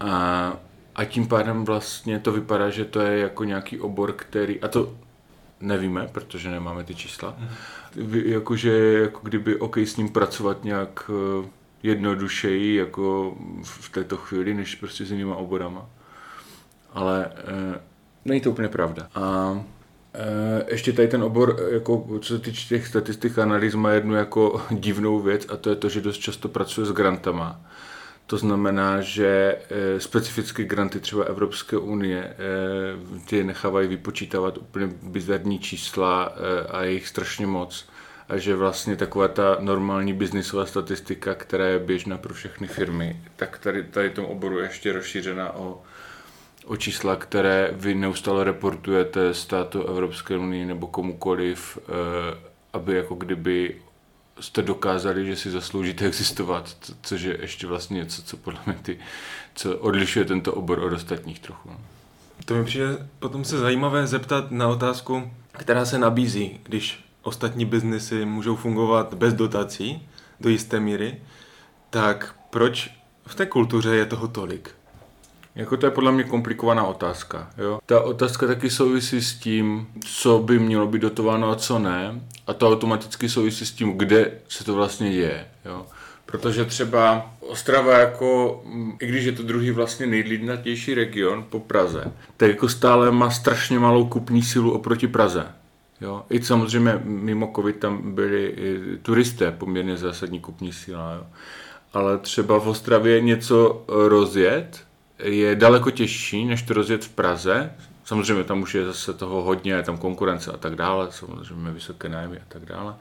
A, 0.00 0.52
a 0.94 1.04
tím 1.04 1.28
pádem 1.28 1.64
vlastně 1.64 2.18
to 2.18 2.32
vypadá, 2.32 2.70
že 2.70 2.84
to 2.84 3.00
je 3.00 3.18
jako 3.18 3.44
nějaký 3.44 3.80
obor, 3.80 4.12
který, 4.12 4.60
a 4.60 4.68
to 4.68 5.07
nevíme, 5.60 6.08
protože 6.12 6.50
nemáme 6.50 6.84
ty 6.84 6.94
čísla, 6.94 7.36
mm. 7.38 8.14
jakože 8.14 8.98
jako 9.02 9.20
kdyby 9.22 9.56
OK 9.56 9.76
s 9.76 9.96
ním 9.96 10.08
pracovat 10.08 10.64
nějak 10.64 11.10
e, 11.10 11.48
jednodušeji 11.82 12.76
jako 12.76 13.36
v 13.62 13.88
této 13.88 14.16
chvíli, 14.16 14.54
než 14.54 14.74
prostě 14.74 15.04
s 15.04 15.10
jinýma 15.10 15.36
oborama. 15.36 15.86
Ale 16.92 17.26
e, 17.26 17.80
Není 18.24 18.40
to 18.40 18.50
úplně 18.50 18.68
pravda. 18.68 19.08
A 19.14 19.54
e, 20.14 20.72
ještě 20.72 20.92
tady 20.92 21.08
ten 21.08 21.22
obor, 21.22 21.56
jako, 21.70 22.18
co 22.20 22.36
se 22.36 22.42
týče 22.42 22.68
těch 22.68 22.86
statistik 22.86 23.38
analýz, 23.38 23.74
má 23.74 23.90
jednu 23.90 24.14
jako 24.14 24.62
divnou 24.70 25.20
věc 25.20 25.46
a 25.48 25.56
to 25.56 25.70
je 25.70 25.76
to, 25.76 25.88
že 25.88 26.00
dost 26.00 26.18
často 26.18 26.48
pracuje 26.48 26.86
s 26.86 26.92
grantama. 26.92 27.60
To 28.28 28.36
znamená, 28.36 29.00
že 29.00 29.58
e, 29.70 30.00
specifické 30.00 30.64
granty 30.64 31.00
třeba 31.00 31.24
Evropské 31.24 31.76
unie 31.76 32.24
e, 32.24 32.34
ty 33.26 33.44
nechávají 33.44 33.88
vypočítávat 33.88 34.58
úplně 34.58 34.86
bizarní 35.02 35.58
čísla 35.58 36.32
e, 36.36 36.66
a 36.68 36.82
je 36.82 36.92
jich 36.92 37.08
strašně 37.08 37.46
moc. 37.46 37.88
A 38.28 38.36
že 38.36 38.56
vlastně 38.56 38.96
taková 38.96 39.28
ta 39.28 39.56
normální 39.60 40.12
biznisová 40.12 40.66
statistika, 40.66 41.34
která 41.34 41.66
je 41.66 41.78
běžná 41.78 42.18
pro 42.18 42.34
všechny 42.34 42.66
firmy, 42.66 43.20
tak 43.36 43.58
tady, 43.58 43.84
tady 43.84 44.10
tom 44.10 44.24
oboru 44.24 44.58
je 44.58 44.64
ještě 44.64 44.92
rozšířena 44.92 45.52
o 45.52 45.82
o 46.68 46.76
čísla, 46.76 47.16
které 47.16 47.70
vy 47.72 47.94
neustále 47.94 48.44
reportujete 48.44 49.34
státu 49.34 49.82
Evropské 49.82 50.36
unie 50.36 50.66
nebo 50.66 50.86
komukoliv, 50.86 51.78
eh, 51.78 52.38
aby 52.72 52.94
jako 52.94 53.14
kdyby 53.14 53.76
jste 54.40 54.62
dokázali, 54.62 55.26
že 55.26 55.36
si 55.36 55.50
zasloužíte 55.50 56.06
existovat, 56.06 56.76
což 57.02 57.22
je 57.22 57.38
ještě 57.40 57.66
vlastně 57.66 57.94
něco, 57.94 58.22
co 58.22 58.36
podle 58.36 58.60
mě 58.66 58.74
ty, 58.82 58.98
co 59.54 59.78
odlišuje 59.78 60.24
tento 60.24 60.54
obor 60.54 60.78
od 60.78 60.92
ostatních 60.92 61.38
trochu. 61.38 61.70
No. 61.70 61.80
To 62.44 62.54
mi 62.54 62.64
přijde 62.64 63.08
potom 63.18 63.44
se 63.44 63.58
zajímavé 63.58 64.06
zeptat 64.06 64.50
na 64.50 64.68
otázku, 64.68 65.30
která 65.52 65.84
se 65.84 65.98
nabízí, 65.98 66.60
když 66.62 67.04
ostatní 67.22 67.64
biznesy 67.64 68.24
můžou 68.24 68.56
fungovat 68.56 69.14
bez 69.14 69.34
dotací 69.34 70.08
do 70.40 70.48
jisté 70.48 70.80
míry, 70.80 71.22
tak 71.90 72.34
proč 72.50 72.90
v 73.26 73.34
té 73.34 73.46
kultuře 73.46 73.96
je 73.96 74.06
toho 74.06 74.28
tolik? 74.28 74.77
Jako 75.54 75.76
to 75.76 75.86
je 75.86 75.90
podle 75.90 76.12
mě 76.12 76.24
komplikovaná 76.24 76.84
otázka. 76.84 77.50
Jo? 77.58 77.78
Ta 77.86 78.00
otázka 78.00 78.46
taky 78.46 78.70
souvisí 78.70 79.22
s 79.22 79.34
tím, 79.34 79.86
co 80.06 80.38
by 80.38 80.58
mělo 80.58 80.86
být 80.86 81.02
dotováno 81.02 81.50
a 81.50 81.56
co 81.56 81.78
ne. 81.78 82.20
A 82.46 82.52
to 82.52 82.68
automaticky 82.68 83.28
souvisí 83.28 83.66
s 83.66 83.72
tím, 83.72 83.98
kde 83.98 84.32
se 84.48 84.64
to 84.64 84.74
vlastně 84.74 85.12
děje. 85.12 85.46
Jo? 85.64 85.86
Protože 86.26 86.64
třeba 86.64 87.30
Ostrava 87.40 87.98
jako, 87.98 88.62
i 89.00 89.06
když 89.06 89.24
je 89.24 89.32
to 89.32 89.42
druhý 89.42 89.70
vlastně 89.70 90.06
nejlidnatější 90.06 90.94
region 90.94 91.44
po 91.50 91.60
Praze, 91.60 92.12
tak 92.36 92.48
jako 92.48 92.68
stále 92.68 93.10
má 93.10 93.30
strašně 93.30 93.78
malou 93.78 94.06
kupní 94.06 94.42
sílu 94.42 94.72
oproti 94.72 95.08
Praze. 95.08 95.46
Jo? 96.00 96.22
I 96.30 96.42
samozřejmě 96.42 97.00
mimo 97.04 97.52
covid 97.56 97.76
tam 97.76 98.14
byli 98.14 98.54
turisté, 99.02 99.50
poměrně 99.50 99.96
zásadní 99.96 100.40
kupní 100.40 100.72
síla. 100.72 101.14
Jo? 101.14 101.26
Ale 101.92 102.18
třeba 102.18 102.58
v 102.58 102.68
Ostravě 102.68 103.20
něco 103.20 103.84
rozjet, 103.88 104.80
je 105.18 105.56
daleko 105.56 105.90
těžší, 105.90 106.44
než 106.44 106.62
to 106.62 106.74
rozjet 106.74 107.04
v 107.04 107.08
Praze. 107.08 107.72
Samozřejmě 108.04 108.44
tam 108.44 108.62
už 108.62 108.74
je 108.74 108.84
zase 108.84 109.12
toho 109.12 109.42
hodně, 109.42 109.72
je 109.72 109.82
tam 109.82 109.98
konkurence 109.98 110.52
a 110.52 110.56
tak 110.56 110.74
dále, 110.74 111.08
samozřejmě 111.10 111.70
vysoké 111.70 112.08
nájmy 112.08 112.36
a 112.36 112.44
tak 112.48 112.64
dále. 112.64 112.94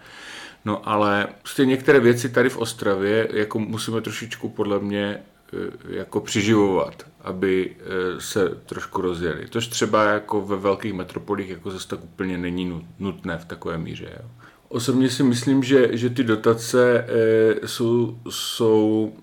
No 0.65 0.89
ale 0.89 1.27
prostě 1.41 1.65
některé 1.65 1.99
věci 1.99 2.29
tady 2.29 2.49
v 2.49 2.57
Ostravě 2.57 3.27
jako 3.33 3.59
musíme 3.59 4.01
trošičku 4.01 4.49
podle 4.49 4.79
mě 4.79 5.17
eh, 5.17 5.57
jako 5.89 6.21
přiživovat, 6.21 7.03
aby 7.21 7.75
eh, 7.79 8.21
se 8.21 8.49
trošku 8.65 9.01
rozjeli. 9.01 9.47
Tož 9.47 9.67
třeba 9.67 10.03
jako 10.03 10.41
ve 10.41 10.55
velkých 10.55 10.93
metropolích 10.93 11.49
jako 11.49 11.71
zase 11.71 11.87
tak 11.87 12.03
úplně 12.03 12.37
není 12.37 12.87
nutné 12.99 13.37
v 13.37 13.45
takové 13.45 13.77
míře. 13.77 14.09
Jo. 14.19 14.29
Osobně 14.69 15.09
si 15.09 15.23
myslím, 15.23 15.63
že, 15.63 15.97
že 15.97 16.09
ty 16.09 16.23
dotace 16.23 17.05
e, 17.07 17.67
jsou, 17.67 18.17
jsou 18.29 19.13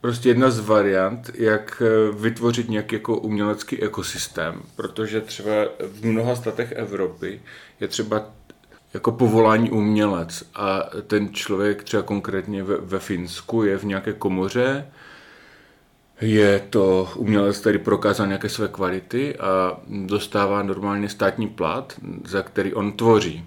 prostě 0.00 0.28
jedna 0.28 0.50
z 0.50 0.60
variant, 0.60 1.30
jak 1.34 1.82
eh, 1.86 2.12
vytvořit 2.16 2.70
nějaký 2.70 2.94
jako 2.94 3.16
umělecký 3.18 3.82
ekosystém, 3.82 4.62
protože 4.76 5.20
třeba 5.20 5.52
v 5.92 6.04
mnoha 6.04 6.36
statech 6.36 6.72
Evropy 6.72 7.40
je 7.80 7.88
třeba 7.88 8.26
jako 8.94 9.12
povolání 9.12 9.70
umělec 9.70 10.44
a 10.54 10.90
ten 11.06 11.34
člověk 11.34 11.84
třeba 11.84 12.02
konkrétně 12.02 12.62
ve, 12.62 12.76
ve 12.76 12.98
Finsku 12.98 13.62
je 13.62 13.78
v 13.78 13.84
nějaké 13.84 14.12
komoře, 14.12 14.86
je 16.20 16.60
to 16.70 17.08
umělec, 17.16 17.58
který 17.58 17.78
prokázal 17.78 18.26
nějaké 18.26 18.48
své 18.48 18.68
kvality 18.68 19.36
a 19.36 19.80
dostává 20.06 20.62
normálně 20.62 21.08
státní 21.08 21.48
plat, 21.48 21.92
za 22.24 22.42
který 22.42 22.74
on 22.74 22.92
tvoří. 22.92 23.44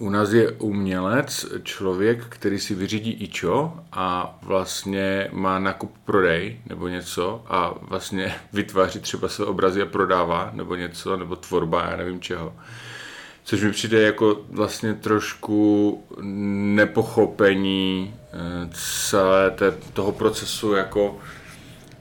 U 0.00 0.10
nás 0.10 0.32
je 0.32 0.50
umělec, 0.50 1.46
člověk, 1.62 2.24
který 2.28 2.58
si 2.58 2.74
vyřídí 2.74 3.12
ičo 3.12 3.72
a 3.92 4.38
vlastně 4.42 5.28
má 5.32 5.58
nakup 5.58 5.92
prodej 6.04 6.60
nebo 6.66 6.88
něco 6.88 7.44
a 7.46 7.74
vlastně 7.82 8.34
vytváří 8.52 9.00
třeba 9.00 9.28
své 9.28 9.44
obrazy 9.44 9.82
a 9.82 9.86
prodává 9.86 10.50
nebo 10.54 10.74
něco, 10.74 11.16
nebo 11.16 11.36
tvorba, 11.36 11.86
já 11.90 11.96
nevím 11.96 12.20
čeho. 12.20 12.54
Což 13.44 13.62
mi 13.62 13.70
přijde 13.70 14.02
jako 14.02 14.40
vlastně 14.50 14.94
trošku 14.94 16.04
nepochopení 16.74 18.14
eh, 18.14 18.70
celé 19.08 19.50
té, 19.50 19.70
toho 19.92 20.12
procesu 20.12 20.72
jako 20.72 21.18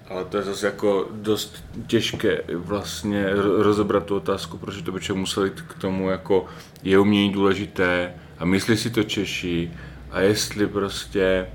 ale 0.10 0.25
to 0.25 0.38
je 0.38 0.44
zase 0.44 0.66
jako 0.66 1.08
dost 1.12 1.63
těžké 1.88 2.42
vlastně 2.54 3.30
rozebrat 3.58 4.06
tu 4.06 4.16
otázku, 4.16 4.58
protože 4.58 4.84
to 4.84 4.92
by 4.92 5.00
člověk 5.00 5.20
musel 5.20 5.46
jít 5.46 5.62
k 5.62 5.74
tomu, 5.74 6.10
jako 6.10 6.46
je 6.84 7.00
umění 7.00 7.32
důležité 7.32 8.13
a 8.38 8.46
myslí 8.46 8.78
si 8.78 8.89
to 8.89 9.04
Češi 9.04 9.72
a 10.12 10.22
jestli 10.22 10.68
prostě 10.68 11.48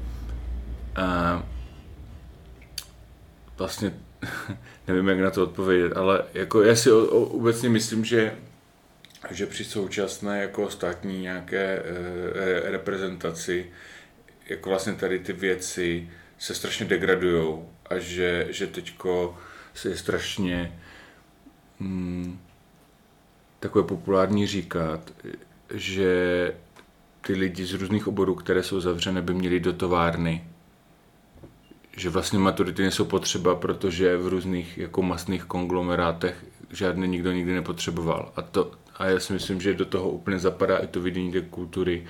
a, 0.96 1.42
vlastně 3.58 3.94
nevím, 4.88 5.08
jak 5.08 5.20
na 5.20 5.30
to 5.30 5.42
odpovědět, 5.42 5.96
ale 5.96 6.22
jako 6.34 6.62
já 6.62 6.76
si 6.76 6.92
obecně 6.92 7.68
myslím, 7.68 8.04
že 8.04 8.36
že 9.30 9.46
při 9.46 9.64
současné 9.64 10.40
jako 10.40 10.70
státní 10.70 11.20
nějaké 11.20 11.82
e, 11.84 12.70
reprezentaci 12.70 13.66
jako 14.48 14.70
vlastně 14.70 14.92
tady 14.92 15.18
ty 15.18 15.32
věci 15.32 16.10
se 16.38 16.54
strašně 16.54 16.86
degradujou 16.86 17.73
a 17.94 17.98
že, 17.98 18.46
že 18.50 18.66
teďko 18.66 19.38
se 19.74 19.88
je 19.88 19.96
strašně 19.96 20.80
hmm, 21.80 22.38
takové 23.60 23.84
populární 23.84 24.46
říkat, 24.46 25.12
že 25.74 26.52
ty 27.20 27.32
lidi 27.32 27.66
z 27.66 27.72
různých 27.72 28.08
oborů, 28.08 28.34
které 28.34 28.62
jsou 28.62 28.80
zavřené, 28.80 29.22
by 29.22 29.34
měli 29.34 29.60
do 29.60 29.72
továrny. 29.72 30.44
Že 31.96 32.10
vlastně 32.10 32.38
maturity 32.38 32.82
nejsou 32.82 33.04
potřeba, 33.04 33.54
protože 33.54 34.16
v 34.16 34.26
různých 34.28 34.78
jako 34.78 35.02
masných 35.02 35.44
konglomerátech 35.44 36.44
žádný 36.70 37.08
nikdo 37.08 37.32
nikdy 37.32 37.54
nepotřeboval. 37.54 38.32
A, 38.36 38.42
to, 38.42 38.72
a 38.96 39.06
já 39.06 39.20
si 39.20 39.32
myslím, 39.32 39.60
že 39.60 39.74
do 39.74 39.84
toho 39.84 40.10
úplně 40.10 40.38
zapadá 40.38 40.76
i 40.76 40.86
to 40.86 41.00
vidění 41.00 41.32
té 41.32 41.40
kultury, 41.40 42.06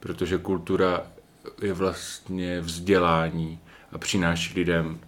protože 0.00 0.38
kultura 0.38 1.06
je 1.62 1.72
vlastně 1.72 2.60
vzdělání 2.60 3.58
a 3.92 3.98
přináší 3.98 4.58
lidem 4.58 5.00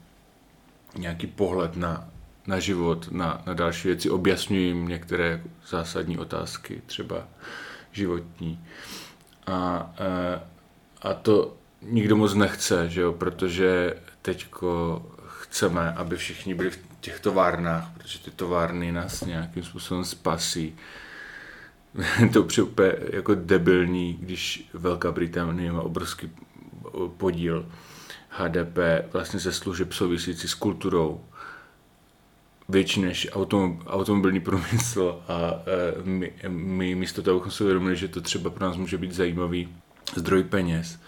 nějaký 0.96 1.26
pohled 1.26 1.76
na, 1.76 2.08
na 2.46 2.58
život, 2.58 3.08
na, 3.10 3.42
na 3.46 3.54
další 3.54 3.88
věci, 3.88 4.10
objasňuji 4.10 4.66
jim 4.66 4.88
některé 4.88 5.42
zásadní 5.68 6.18
otázky, 6.18 6.82
třeba 6.86 7.28
životní. 7.92 8.64
A, 9.46 9.92
e, 9.98 10.40
a 11.02 11.14
to 11.14 11.56
nikdo 11.82 12.16
moc 12.16 12.34
nechce, 12.34 12.90
že 12.90 13.00
jo? 13.00 13.12
protože 13.12 13.94
teďko 14.22 15.02
chceme, 15.26 15.92
aby 15.92 16.16
všichni 16.16 16.54
byli 16.54 16.70
v 16.70 16.78
těch 17.00 17.20
továrnách, 17.20 17.90
protože 17.94 18.18
ty 18.18 18.30
továrny 18.30 18.92
nás 18.92 19.20
nějakým 19.20 19.62
způsobem 19.62 20.04
spasí. 20.04 20.76
to 22.32 22.46
je 22.56 22.62
úplně 22.62 22.92
jako 23.10 23.34
debilní, 23.34 24.14
když 24.20 24.68
Velká 24.72 25.12
Británie 25.12 25.72
má 25.72 25.82
obrovský 25.82 26.30
podíl 27.16 27.66
HDP 28.38 28.78
vlastně 29.12 29.40
ze 29.40 29.52
služeb 29.52 29.92
souvisící 29.92 30.48
s 30.48 30.54
kulturou 30.54 31.20
větší 32.68 33.02
než 33.02 33.28
autom, 33.32 33.82
automobilní 33.86 34.40
průmysl 34.40 35.22
a 35.28 35.62
e, 35.66 36.02
my, 36.02 36.32
my 36.48 36.94
místo 36.94 37.22
toho, 37.22 37.36
abychom 37.36 37.52
si 37.52 37.62
uvědomili, 37.62 37.96
že 37.96 38.08
to 38.08 38.20
třeba 38.20 38.50
pro 38.50 38.66
nás 38.66 38.76
může 38.76 38.98
být 38.98 39.12
zajímavý 39.12 39.68
zdroj 40.16 40.42
peněz, 40.42 40.98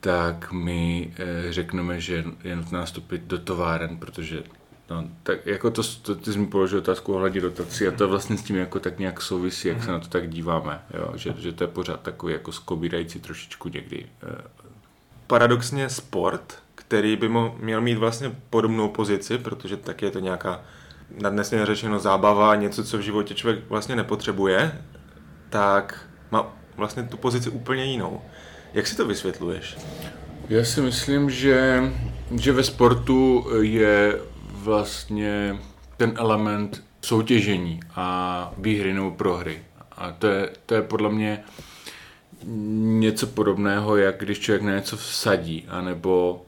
tak 0.00 0.52
my 0.52 1.12
e, 1.18 1.52
řekneme, 1.52 2.00
že 2.00 2.24
je 2.44 2.56
nutné 2.56 2.78
nastupit 2.78 3.22
do 3.22 3.38
továren, 3.38 3.96
protože 3.96 4.42
No, 4.90 5.08
tak 5.22 5.46
jako 5.46 5.70
to, 5.70 5.82
to 6.02 6.14
ty 6.14 6.32
jsi 6.32 6.38
mi 6.38 6.46
položil 6.46 6.78
otázku 6.78 7.14
ohledně 7.14 7.40
dotací 7.40 7.86
a 7.86 7.90
to 7.90 8.08
vlastně 8.08 8.38
s 8.38 8.42
tím 8.42 8.56
jako 8.56 8.80
tak 8.80 8.98
nějak 8.98 9.22
souvisí, 9.22 9.68
jak 9.68 9.82
se 9.84 9.92
na 9.92 9.98
to 9.98 10.08
tak 10.08 10.28
díváme, 10.28 10.82
jo? 10.94 11.12
Že, 11.16 11.34
že 11.38 11.52
to 11.52 11.64
je 11.64 11.68
pořád 11.68 12.00
takový 12.00 12.32
jako 12.32 12.52
skobírající 12.52 13.20
trošičku 13.20 13.68
někdy. 13.68 14.06
E, 14.22 14.63
Paradoxně 15.26 15.88
sport 15.88 16.64
který 16.86 17.16
by 17.16 17.28
měl 17.58 17.80
mít 17.80 17.94
vlastně 17.94 18.32
podobnou 18.50 18.88
pozici, 18.88 19.38
protože 19.38 19.76
tak 19.76 20.02
je 20.02 20.10
to 20.10 20.18
nějaká 20.20 20.60
nadnesně 21.20 21.66
řečeno 21.66 21.98
zábava, 21.98 22.54
něco, 22.54 22.84
co 22.84 22.98
v 22.98 23.00
životě 23.00 23.34
člověk 23.34 23.68
vlastně 23.68 23.96
nepotřebuje, 23.96 24.82
tak 25.50 26.08
má 26.30 26.46
vlastně 26.76 27.02
tu 27.02 27.16
pozici 27.16 27.50
úplně 27.50 27.84
jinou. 27.84 28.22
Jak 28.74 28.86
si 28.86 28.96
to 28.96 29.06
vysvětluješ? 29.06 29.76
Já 30.48 30.64
si 30.64 30.80
myslím, 30.80 31.30
že, 31.30 31.82
že 32.40 32.52
ve 32.52 32.64
sportu 32.64 33.46
je 33.60 34.20
vlastně 34.52 35.58
ten 35.96 36.12
element 36.16 36.84
soutěžení 37.00 37.80
a 37.94 38.52
výhry 38.58 38.94
nebo 38.94 39.10
prohry. 39.10 39.62
A 39.92 40.12
to 40.12 40.26
je, 40.26 40.50
to 40.66 40.74
je 40.74 40.82
podle 40.82 41.10
mě 41.10 41.44
něco 43.00 43.26
podobného, 43.26 43.96
jak 43.96 44.18
když 44.18 44.38
člověk 44.38 44.62
na 44.62 44.74
něco 44.74 44.96
vsadí, 44.96 45.64
anebo 45.68 46.42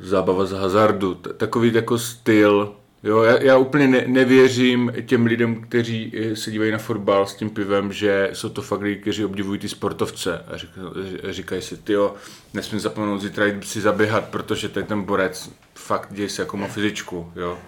zábava 0.00 0.46
z 0.46 0.52
hazardu, 0.52 1.14
takový 1.14 1.74
jako 1.74 1.98
styl. 1.98 2.72
Jo, 3.04 3.22
já, 3.22 3.42
já 3.42 3.56
úplně 3.56 3.88
ne, 3.88 4.04
nevěřím 4.06 4.92
těm 5.06 5.26
lidem, 5.26 5.62
kteří 5.62 6.12
eh, 6.16 6.36
se 6.36 6.50
dívají 6.50 6.72
na 6.72 6.78
fotbal 6.78 7.26
s 7.26 7.34
tím 7.34 7.50
pivem, 7.50 7.92
že 7.92 8.30
jsou 8.32 8.48
to 8.48 8.62
fakt 8.62 8.80
lidi, 8.80 9.00
kteří 9.00 9.24
obdivují 9.24 9.58
ty 9.58 9.68
sportovce 9.68 10.38
a 10.38 10.56
říkají, 10.56 10.86
říkají 11.30 11.62
si, 11.62 11.76
ty 11.76 11.92
jo, 11.92 12.14
nesmím 12.54 12.80
zapomenout 12.80 13.20
zítra 13.20 13.46
jít 13.46 13.64
si 13.64 13.80
zaběhat, 13.80 14.24
protože 14.28 14.68
to 14.68 14.78
je 14.78 14.84
ten 14.84 15.02
borec 15.02 15.50
fakt 15.74 16.08
děje 16.10 16.28
se 16.28 16.42
jako 16.42 16.56
má 16.56 16.66
fyzičku, 16.66 17.32
jo. 17.36 17.58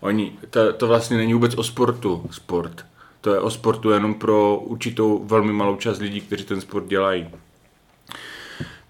Oni, 0.00 0.38
to, 0.50 0.72
to 0.72 0.86
vlastně 0.86 1.16
není 1.16 1.34
vůbec 1.34 1.54
o 1.54 1.62
sportu, 1.62 2.26
sport. 2.30 2.84
To 3.20 3.34
je 3.34 3.40
o 3.40 3.50
sportu 3.50 3.90
jenom 3.90 4.14
pro 4.14 4.56
určitou 4.56 5.24
velmi 5.24 5.52
malou 5.52 5.76
část 5.76 5.98
lidí, 5.98 6.20
kteří 6.20 6.44
ten 6.44 6.60
sport 6.60 6.86
dělají 6.86 7.26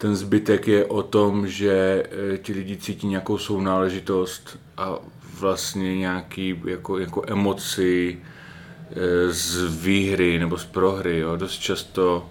ten 0.00 0.16
zbytek 0.16 0.68
je 0.68 0.84
o 0.84 1.02
tom, 1.02 1.48
že 1.48 1.72
eh, 2.34 2.38
ti 2.38 2.52
lidi 2.52 2.76
cítí 2.76 3.06
nějakou 3.06 3.38
sounáležitost 3.38 4.58
a 4.76 4.96
vlastně 5.40 5.98
nějaký 5.98 6.60
jako, 6.64 6.98
jako 6.98 7.22
emoci 7.26 8.18
eh, 8.90 9.32
z 9.32 9.76
výhry 9.82 10.38
nebo 10.38 10.58
z 10.58 10.64
prohry. 10.64 11.18
Jo. 11.18 11.36
Dost 11.36 11.58
často 11.58 12.30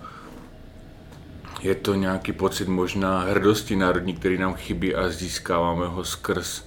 je 1.62 1.76
to 1.76 1.94
nějaký 1.94 2.32
pocit 2.32 2.68
možná 2.68 3.20
hrdosti 3.20 3.76
národní, 3.76 4.14
který 4.14 4.38
nám 4.38 4.54
chybí 4.54 4.96
a 4.96 5.10
získáváme 5.10 5.88
ho 5.88 6.04
skrz 6.04 6.64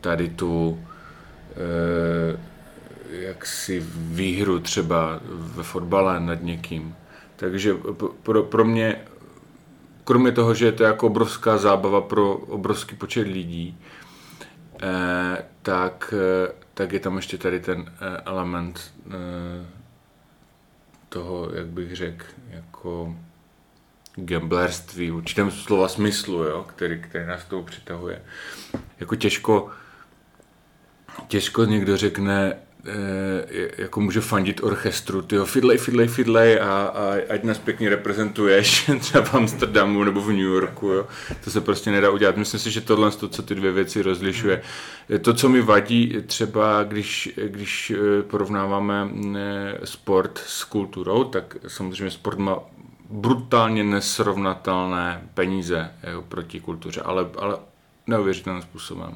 tady 0.00 0.28
tu 0.28 0.80
eh, 1.50 2.40
jaksi 3.10 3.86
výhru 3.96 4.60
třeba 4.60 5.20
ve 5.28 5.62
fotbale 5.62 6.20
nad 6.20 6.42
někým. 6.42 6.94
Takže 7.36 7.74
pro, 8.22 8.42
pro 8.42 8.64
mě 8.64 9.00
kromě 10.04 10.32
toho, 10.32 10.54
že 10.54 10.66
je 10.66 10.72
to 10.72 10.84
jako 10.84 11.06
obrovská 11.06 11.58
zábava 11.58 12.00
pro 12.00 12.36
obrovský 12.36 12.96
počet 12.96 13.26
lidí, 13.26 13.78
eh, 14.82 15.44
tak, 15.62 16.14
eh, 16.16 16.52
tak 16.74 16.92
je 16.92 17.00
tam 17.00 17.16
ještě 17.16 17.38
tady 17.38 17.60
ten 17.60 17.92
eh, 18.00 18.22
element 18.24 18.94
eh, 19.06 19.66
toho, 21.08 21.50
jak 21.54 21.66
bych 21.66 21.96
řekl, 21.96 22.24
jako 22.50 23.16
gamblerství 24.16 25.10
v 25.10 25.16
určitém 25.16 25.50
slova 25.50 25.88
smyslu, 25.88 26.42
jo, 26.44 26.64
který, 26.68 27.02
který 27.02 27.26
nás 27.26 27.44
toho 27.44 27.62
přitahuje. 27.62 28.22
Jako 29.00 29.16
těžko, 29.16 29.70
těžko 31.28 31.64
někdo 31.64 31.96
řekne, 31.96 32.56
jako 33.78 34.00
může 34.00 34.20
fandit 34.20 34.62
orchestru, 34.62 35.22
ty 35.22 35.36
fidlej, 35.44 35.78
fidlej, 35.78 36.08
fidlej 36.08 36.60
a, 36.60 36.64
a 36.64 37.14
ať 37.28 37.42
nás 37.42 37.58
pěkně 37.58 37.90
reprezentuješ 37.90 38.90
třeba 39.00 39.24
v 39.24 39.34
Amsterdamu 39.34 40.04
nebo 40.04 40.20
v 40.20 40.28
New 40.28 40.38
Yorku, 40.38 40.86
jo. 40.88 41.06
To 41.44 41.50
se 41.50 41.60
prostě 41.60 41.90
nedá 41.90 42.10
udělat. 42.10 42.36
Myslím 42.36 42.60
si, 42.60 42.70
že 42.70 42.80
tohle 42.80 43.10
to, 43.10 43.28
co 43.28 43.42
ty 43.42 43.54
dvě 43.54 43.72
věci 43.72 44.02
rozlišuje. 44.02 44.62
To, 45.20 45.34
co 45.34 45.48
mi 45.48 45.62
vadí 45.62 46.14
třeba, 46.26 46.82
když, 46.82 47.30
když 47.46 47.90
eh, 47.90 48.22
porovnáváme 48.22 49.08
eh, 49.36 49.78
sport 49.84 50.38
s 50.46 50.64
kulturou, 50.64 51.24
tak 51.24 51.56
samozřejmě 51.68 52.10
sport 52.10 52.38
má 52.38 52.58
brutálně 53.10 53.84
nesrovnatelné 53.84 55.28
peníze 55.34 55.90
jo, 56.12 56.22
proti 56.22 56.60
kultuře, 56.60 57.00
ale, 57.00 57.26
ale 57.38 57.58
neuvěřitelným 58.06 58.62
způsobem. 58.62 59.14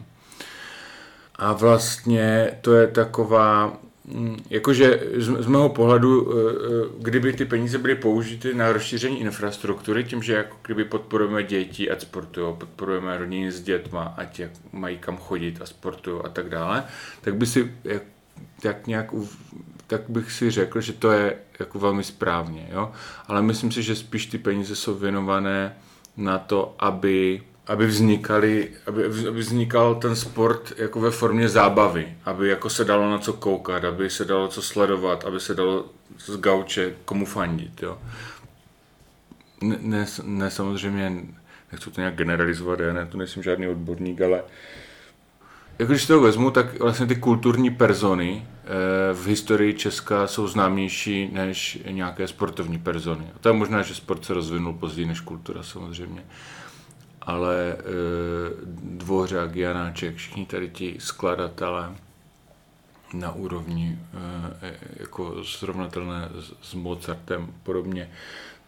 A 1.40 1.52
vlastně 1.52 2.50
to 2.60 2.74
je 2.74 2.86
taková, 2.86 3.78
mm, 4.04 4.36
jakože 4.50 5.00
z, 5.16 5.42
z 5.42 5.46
mého 5.46 5.68
pohledu, 5.68 6.32
eh, 6.32 6.36
eh, 6.36 6.88
kdyby 6.98 7.32
ty 7.32 7.44
peníze 7.44 7.78
byly 7.78 7.94
použity 7.94 8.54
na 8.54 8.72
rozšíření 8.72 9.20
infrastruktury, 9.20 10.04
tím, 10.04 10.22
že 10.22 10.34
jako 10.34 10.56
kdyby 10.62 10.84
podporujeme 10.84 11.42
děti, 11.42 11.90
ať 11.90 12.00
sportují, 12.00 12.56
podporujeme 12.56 13.18
rodiny 13.18 13.52
s 13.52 13.60
dětma, 13.60 14.14
ať 14.16 14.38
jak 14.38 14.50
mají 14.72 14.98
kam 14.98 15.16
chodit 15.16 15.62
a 15.62 15.66
sportují 15.66 16.20
a 16.24 16.28
tak 16.28 16.48
dále, 16.48 16.84
tak 17.20 17.36
by 17.36 17.46
si 17.46 17.72
jak, 17.84 18.02
tak 18.62 18.86
nějak 18.86 19.10
tak 19.86 20.00
bych 20.08 20.32
si 20.32 20.50
řekl, 20.50 20.80
že 20.80 20.92
to 20.92 21.10
je 21.12 21.36
jako 21.58 21.78
velmi 21.78 22.04
správně, 22.04 22.68
jo? 22.72 22.92
ale 23.26 23.42
myslím 23.42 23.72
si, 23.72 23.82
že 23.82 23.96
spíš 23.96 24.26
ty 24.26 24.38
peníze 24.38 24.76
jsou 24.76 24.94
věnované 24.94 25.76
na 26.16 26.38
to, 26.38 26.74
aby 26.78 27.42
aby 27.70 27.86
vznikaly, 27.86 28.68
aby, 28.86 29.04
aby 29.04 29.40
vznikal 29.40 29.94
ten 29.94 30.16
sport 30.16 30.72
jako 30.76 31.00
ve 31.00 31.10
formě 31.10 31.48
zábavy, 31.48 32.16
aby 32.24 32.48
jako 32.48 32.70
se 32.70 32.84
dalo 32.84 33.10
na 33.10 33.18
co 33.18 33.32
koukat, 33.32 33.84
aby 33.84 34.10
se 34.10 34.24
dalo 34.24 34.48
co 34.48 34.62
sledovat, 34.62 35.24
aby 35.24 35.40
se 35.40 35.54
dalo 35.54 35.84
z 36.18 36.36
gauče 36.36 36.94
komu 37.04 37.26
fandit, 37.26 37.82
jo. 37.82 37.98
Ne, 39.62 39.76
ne, 39.80 40.06
ne 40.22 40.50
samozřejmě, 40.50 41.12
nechci 41.72 41.90
to 41.90 42.00
nějak 42.00 42.14
generalizovat, 42.14 42.80
já 42.80 42.92
ne, 42.92 43.06
to 43.06 43.18
nejsem 43.18 43.42
žádný 43.42 43.68
odborník, 43.68 44.20
ale 44.20 44.42
jako 45.78 45.92
když 45.92 46.06
to 46.06 46.20
vezmu, 46.20 46.50
tak 46.50 46.80
vlastně 46.80 47.06
ty 47.06 47.16
kulturní 47.16 47.70
persony 47.70 48.46
eh, 48.46 48.68
v 49.14 49.26
historii 49.26 49.74
Česka 49.74 50.26
jsou 50.26 50.46
známější 50.46 51.30
než 51.32 51.78
nějaké 51.90 52.28
sportovní 52.28 52.78
persony. 52.78 53.26
To 53.40 53.48
je 53.48 53.52
možná, 53.52 53.82
že 53.82 53.94
sport 53.94 54.24
se 54.24 54.34
rozvinul 54.34 54.72
později 54.72 55.06
než 55.06 55.20
kultura 55.20 55.62
samozřejmě 55.62 56.22
ale 57.22 57.72
e, 57.72 57.76
Dvořák, 58.82 59.56
Janáček, 59.56 60.16
všichni 60.16 60.46
tady 60.46 60.68
ti 60.68 60.96
skladatelé 60.98 61.94
na 63.14 63.32
úrovni 63.32 63.98
e, 64.62 64.76
jako 64.96 65.44
srovnatelné 65.44 66.28
s, 66.62 66.74
Mozartem 66.74 67.54
podobně, 67.62 68.10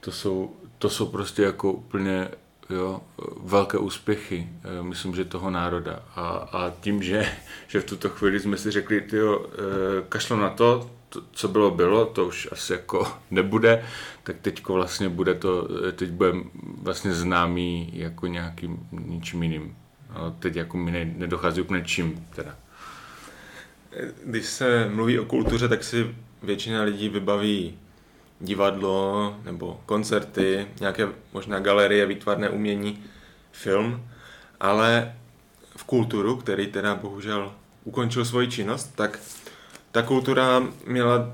to 0.00 0.12
jsou, 0.12 0.56
to 0.78 0.90
jsou 0.90 1.06
prostě 1.06 1.42
jako 1.42 1.72
úplně 1.72 2.28
jo, 2.70 3.00
velké 3.42 3.78
úspěchy, 3.78 4.48
e, 4.64 4.82
myslím, 4.82 5.14
že 5.14 5.24
toho 5.24 5.50
národa. 5.50 6.02
A, 6.16 6.28
a 6.28 6.72
tím, 6.80 7.02
že, 7.02 7.28
že 7.68 7.80
v 7.80 7.84
tuto 7.84 8.08
chvíli 8.08 8.40
jsme 8.40 8.56
si 8.56 8.70
řekli, 8.70 9.00
tyjo, 9.00 9.46
e, 9.46 10.02
kašlo 10.08 10.36
na 10.36 10.50
to, 10.50 10.90
to, 11.12 11.22
co 11.32 11.48
bylo, 11.48 11.70
bylo, 11.70 12.06
to 12.06 12.26
už 12.26 12.48
asi 12.52 12.72
jako 12.72 13.12
nebude, 13.30 13.84
tak 14.22 14.36
teď 14.42 14.66
vlastně 14.66 15.08
bude 15.08 15.34
to, 15.34 15.68
teď 15.92 16.10
bude 16.10 16.32
vlastně 16.82 17.14
známý 17.14 17.90
jako 17.92 18.26
nějakým 18.26 18.88
ničím 18.92 19.42
jiným. 19.42 19.76
Ale 20.10 20.32
teď 20.38 20.56
jako 20.56 20.76
mi 20.76 20.90
ne, 20.90 21.04
nedochází 21.16 21.60
úplně 21.60 21.84
čím 21.84 22.26
teda. 22.34 22.56
Když 24.24 24.46
se 24.46 24.88
mluví 24.88 25.18
o 25.18 25.24
kultuře, 25.24 25.68
tak 25.68 25.84
si 25.84 26.14
většina 26.42 26.82
lidí 26.82 27.08
vybaví 27.08 27.78
divadlo 28.40 29.36
nebo 29.44 29.80
koncerty, 29.86 30.66
nějaké 30.80 31.08
možná 31.32 31.60
galerie, 31.60 32.06
výtvarné 32.06 32.48
umění, 32.48 33.04
film, 33.52 34.04
ale 34.60 35.14
v 35.76 35.84
kulturu, 35.84 36.36
který 36.36 36.66
teda 36.66 36.94
bohužel 36.94 37.52
ukončil 37.84 38.24
svoji 38.24 38.48
činnost, 38.48 38.92
tak 38.94 39.18
ta 39.92 40.02
kultura 40.02 40.62
měla, 40.86 41.30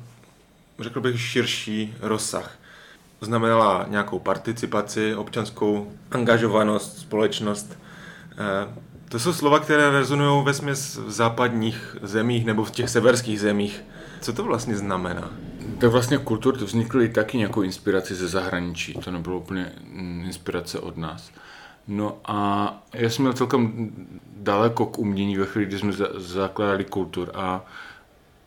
řekl 0.78 1.00
bych, 1.00 1.20
širší 1.20 1.94
rozsah. 2.00 2.58
Znamenala 3.20 3.86
nějakou 3.88 4.18
participaci, 4.18 5.14
občanskou 5.14 5.92
angažovanost, 6.10 6.98
společnost. 6.98 7.78
Eh, 8.32 8.74
to 9.08 9.18
jsou 9.18 9.32
slova, 9.32 9.58
které 9.58 9.90
rezonují 9.90 10.44
ve 10.44 10.54
směs 10.54 10.96
v 10.96 11.10
západních 11.10 11.96
zemích 12.02 12.44
nebo 12.44 12.64
v 12.64 12.70
těch 12.70 12.90
severských 12.90 13.40
zemích. 13.40 13.84
Co 14.20 14.32
to 14.32 14.44
vlastně 14.44 14.76
znamená? 14.76 15.30
Tak 15.78 15.90
vlastně 15.90 16.18
kultur 16.18 16.56
vznikly 16.56 17.08
taky 17.08 17.38
nějakou 17.38 17.62
inspiraci 17.62 18.14
ze 18.14 18.28
zahraničí. 18.28 18.94
To 18.94 19.10
nebylo 19.10 19.38
úplně 19.38 19.72
inspirace 20.24 20.80
od 20.80 20.96
nás. 20.96 21.30
No 21.88 22.18
a 22.24 22.72
já 22.94 23.10
jsem 23.10 23.22
měl 23.22 23.32
celkem 23.32 23.90
daleko 24.36 24.86
k 24.86 24.98
umění 24.98 25.36
ve 25.36 25.46
chvíli, 25.46 25.66
kdy 25.66 25.78
jsme 25.78 25.92
zakládali 26.16 26.84
kultur 26.84 27.30
a 27.34 27.64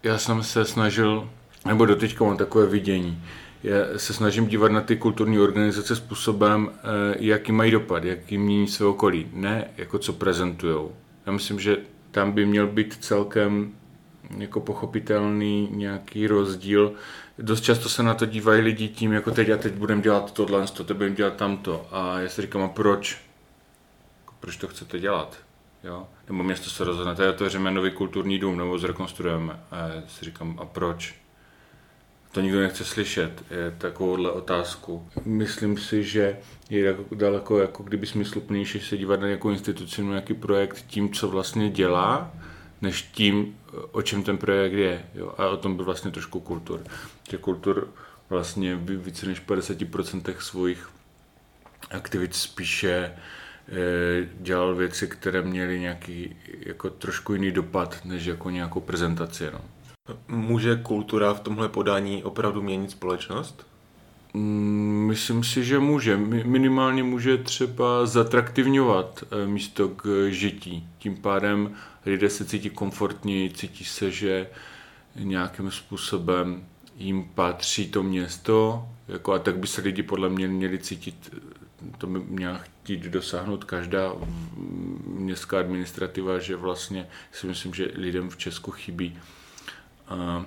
já 0.04 0.18
jsem 0.18 0.44
se 0.44 0.66
snažil, 0.66 1.30
nebo 1.66 1.86
doteďka 1.86 2.26
mám 2.26 2.38
takové 2.38 2.66
vidění, 2.66 3.24
já 3.64 3.76
se 3.98 4.14
snažím 4.14 4.48
dívat 4.48 4.72
na 4.72 4.82
ty 4.82 4.96
kulturní 4.96 5.40
organizace 5.40 5.96
způsobem, 5.96 6.72
eh, 6.74 7.16
jaký 7.20 7.52
mají 7.52 7.72
dopad, 7.72 8.04
jaký 8.04 8.38
mění 8.38 8.68
své 8.68 8.86
okolí, 8.86 9.28
ne 9.34 9.68
jako 9.78 10.00
co 10.00 10.14
prezentujou. 10.14 10.92
Já 11.26 11.32
myslím, 11.32 11.60
že 11.60 11.78
tam 12.12 12.32
by 12.32 12.46
měl 12.46 12.68
být 12.68 12.98
celkem 13.00 13.72
jako 14.38 14.60
pochopitelný 14.60 15.70
nějaký 15.72 16.28
rozdíl. 16.28 16.94
Dost 17.38 17.62
často 17.62 17.90
se 17.90 18.04
na 18.04 18.14
to 18.14 18.26
dívají 18.26 18.62
lidi 18.62 18.88
tím, 18.88 19.14
jako 19.14 19.32
teď 19.32 19.50
a 19.50 19.58
teď 19.58 19.74
budeme 19.74 20.02
dělat 20.02 20.34
tohle, 20.34 20.68
to 20.68 20.84
teď 20.84 20.98
budeme 20.98 21.16
dělat 21.16 21.36
tamto. 21.36 21.88
A 21.92 22.20
já 22.20 22.30
si 22.30 22.42
říkám, 22.42 22.62
a 22.62 22.68
proč? 22.68 23.22
Proč 24.40 24.56
to 24.58 24.68
chcete 24.68 25.00
dělat? 25.00 25.38
Jo? 25.84 26.08
Nebo 26.30 26.44
město 26.44 26.70
se 26.70 26.84
rozhodne, 26.84 27.16
tady 27.16 27.30
otevřeme 27.30 27.72
nový 27.72 27.92
kulturní 27.92 28.40
dům, 28.40 28.58
nebo 28.58 28.80
zrekonstruujeme. 28.80 29.60
A 29.72 29.78
já 29.78 30.04
si 30.08 30.26
říkám, 30.26 30.60
a 30.62 30.66
proč? 30.66 31.16
To 32.32 32.42
nikdo 32.42 32.60
nechce 32.62 32.86
slyšet, 32.86 33.44
je 33.52 33.76
takovouhle 33.78 34.32
otázku. 34.32 35.10
Myslím 35.26 35.78
si, 35.78 36.04
že 36.04 36.38
je 36.70 36.98
daleko, 37.12 37.60
jako 37.60 37.84
kdyby 37.84 38.08
smysluplnější 38.08 38.80
se 38.80 38.98
dívat 38.98 39.20
na 39.20 39.26
nějakou 39.28 39.50
instituci, 39.50 40.04
na 40.04 40.10
nějaký 40.10 40.34
projekt 40.34 40.86
tím, 40.88 41.14
co 41.14 41.28
vlastně 41.28 41.70
dělá, 41.70 42.34
než 42.82 43.02
tím, 43.02 43.58
o 43.92 44.02
čem 44.02 44.24
ten 44.24 44.38
projekt 44.38 44.74
je. 44.74 45.06
Jo? 45.16 45.34
A 45.38 45.48
o 45.48 45.58
tom 45.58 45.78
by 45.78 45.84
vlastně 45.84 46.12
trošku 46.12 46.40
kultur. 46.40 46.84
Že 47.30 47.38
kultur 47.38 47.88
vlastně 48.30 48.76
by 48.76 48.98
více 48.98 49.26
než 49.26 49.42
50% 49.48 50.38
svých 50.40 50.90
aktivit 51.92 52.36
spíše 52.36 53.16
dělal 54.40 54.76
věci, 54.76 55.08
které 55.08 55.42
měly 55.42 55.80
nějaký 55.80 56.36
jako 56.60 56.90
trošku 56.90 57.34
jiný 57.34 57.52
dopad, 57.52 57.98
než 58.06 58.26
jako 58.26 58.50
nějakou 58.50 58.80
prezentaci. 58.80 59.50
No. 59.54 59.62
Může 60.28 60.76
kultura 60.76 61.34
v 61.34 61.40
tomhle 61.40 61.70
podání 61.70 62.24
opravdu 62.24 62.62
měnit 62.62 62.92
společnost? 62.92 63.68
Mm, 64.34 65.06
myslím 65.08 65.44
si, 65.44 65.64
že 65.64 65.80
může. 65.80 66.18
Minimálně 66.46 67.04
může 67.04 67.38
třeba 67.38 68.06
zatraktivňovat 68.06 69.24
eh, 69.24 69.48
místo 69.48 69.90
k 69.90 70.28
žití. 70.30 70.88
Tím 70.98 71.16
pádem 71.16 71.76
lidé 72.06 72.30
se 72.30 72.46
cítí 72.46 72.70
komfortněji, 72.70 73.50
cítí 73.50 73.86
se, 73.86 74.12
že 74.12 74.48
nějakým 75.16 75.72
způsobem 75.72 76.64
jim 76.98 77.24
patří 77.36 77.90
to 77.90 78.04
město, 78.04 78.88
jako 79.08 79.34
a 79.34 79.40
tak 79.40 79.58
by 79.58 79.68
se 79.68 79.82
lidi 79.82 80.04
podle 80.04 80.30
mě 80.30 80.48
měli 80.48 80.80
cítit, 80.80 81.36
to 81.98 82.08
by 82.08 82.20
měla 82.20 82.58
chtít 82.58 83.02
dosáhnout 83.02 83.64
každá 83.64 84.14
městská 85.06 85.60
administrativa, 85.60 86.40
že 86.40 86.56
vlastně 86.56 87.08
si 87.32 87.48
myslím, 87.48 87.74
že 87.74 87.92
lidem 87.96 88.30
v 88.30 88.38
Česku 88.38 88.72
chybí 88.72 89.20
uh, 90.12 90.46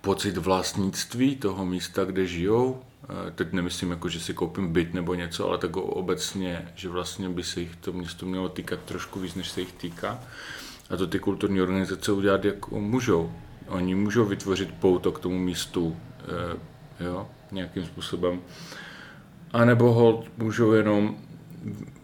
pocit 0.00 0.36
vlastnictví 0.36 1.36
toho 1.36 1.66
místa, 1.66 2.04
kde 2.04 2.26
žijou. 2.26 2.82
Teď 3.34 3.52
nemyslím, 3.52 3.90
jako, 3.90 4.08
že 4.08 4.20
si 4.20 4.34
koupím 4.34 4.72
byt 4.72 4.94
nebo 4.94 5.14
něco, 5.14 5.48
ale 5.48 5.58
tak 5.58 5.76
obecně, 5.76 6.72
že 6.74 6.88
vlastně 6.88 7.28
by 7.28 7.42
se 7.42 7.60
jich 7.60 7.76
to 7.76 7.92
město 7.92 8.26
mělo 8.26 8.48
týkat 8.48 8.80
trošku 8.80 9.20
víc, 9.20 9.34
než 9.34 9.48
se 9.48 9.60
jich 9.60 9.72
týká. 9.72 10.20
A 10.90 10.96
to 10.96 11.06
ty 11.06 11.18
kulturní 11.18 11.62
organizace 11.62 12.12
udělat, 12.12 12.44
jak 12.44 12.68
můžou. 12.68 13.32
Oni 13.68 13.94
můžou 13.94 14.24
vytvořit 14.24 14.74
pouto 14.74 15.12
k 15.12 15.18
tomu 15.18 15.38
místu, 15.38 15.96
eh, 17.00 17.04
jo, 17.04 17.28
nějakým 17.52 17.86
způsobem. 17.86 18.40
A 19.52 19.64
nebo 19.64 19.92
hold 19.92 20.26
můžou 20.36 20.72
jenom, 20.72 21.16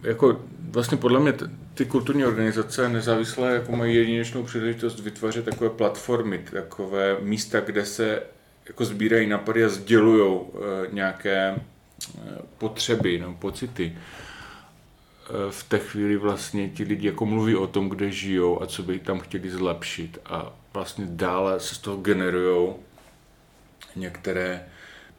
jako 0.03 0.41
vlastně 0.71 0.97
podle 0.97 1.21
mě 1.21 1.35
ty 1.75 1.85
kulturní 1.85 2.25
organizace 2.25 2.89
nezávislé 2.89 3.53
jako 3.53 3.77
mají 3.77 3.97
jedinečnou 3.97 4.43
příležitost 4.43 5.01
vytvářet 5.01 5.45
takové 5.45 5.71
platformy, 5.71 6.39
takové 6.53 7.17
místa, 7.21 7.61
kde 7.61 7.87
se 7.87 8.23
jako 8.69 8.85
sbírají 8.85 9.27
napady 9.27 9.65
a 9.65 9.69
sdělují 9.69 10.41
e, 10.41 10.95
nějaké 10.95 11.39
e, 11.39 11.57
potřeby 12.59 13.19
nebo 13.19 13.35
pocity. 13.35 13.97
E, 13.97 15.51
v 15.51 15.65
té 15.65 15.79
chvíli 15.79 16.17
vlastně 16.17 16.69
ti 16.69 16.85
lidi 16.85 17.07
jako 17.07 17.27
mluví 17.27 17.57
o 17.57 17.67
tom, 17.67 17.89
kde 17.89 18.11
žijou 18.11 18.63
a 18.63 18.67
co 18.67 18.83
by 18.83 18.99
tam 18.99 19.21
chtěli 19.21 19.51
zlepšit 19.51 20.19
a 20.27 20.53
vlastně 20.75 21.07
dále 21.09 21.61
se 21.61 21.75
z 21.75 21.79
toho 21.79 21.97
generují 21.97 22.75
některé 23.97 24.67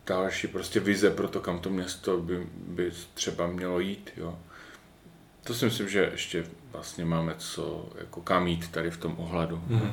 další 0.07 0.47
prostě 0.47 0.79
vize 0.79 1.11
pro 1.11 1.27
to, 1.27 1.39
kam 1.39 1.59
to 1.59 1.69
město 1.69 2.17
by, 2.17 2.47
by 2.67 2.91
třeba 3.13 3.47
mělo 3.47 3.79
jít. 3.79 4.09
Jo 4.17 4.37
to 5.47 5.53
si 5.53 5.65
myslím, 5.65 5.89
že 5.89 6.09
ještě 6.11 6.43
vlastně 6.71 7.05
máme 7.05 7.35
co 7.37 7.89
jako 7.99 8.21
kam 8.21 8.47
jít 8.47 8.71
tady 8.71 8.91
v 8.91 8.97
tom 8.97 9.15
ohledu. 9.17 9.61
Mm-hmm. 9.69 9.91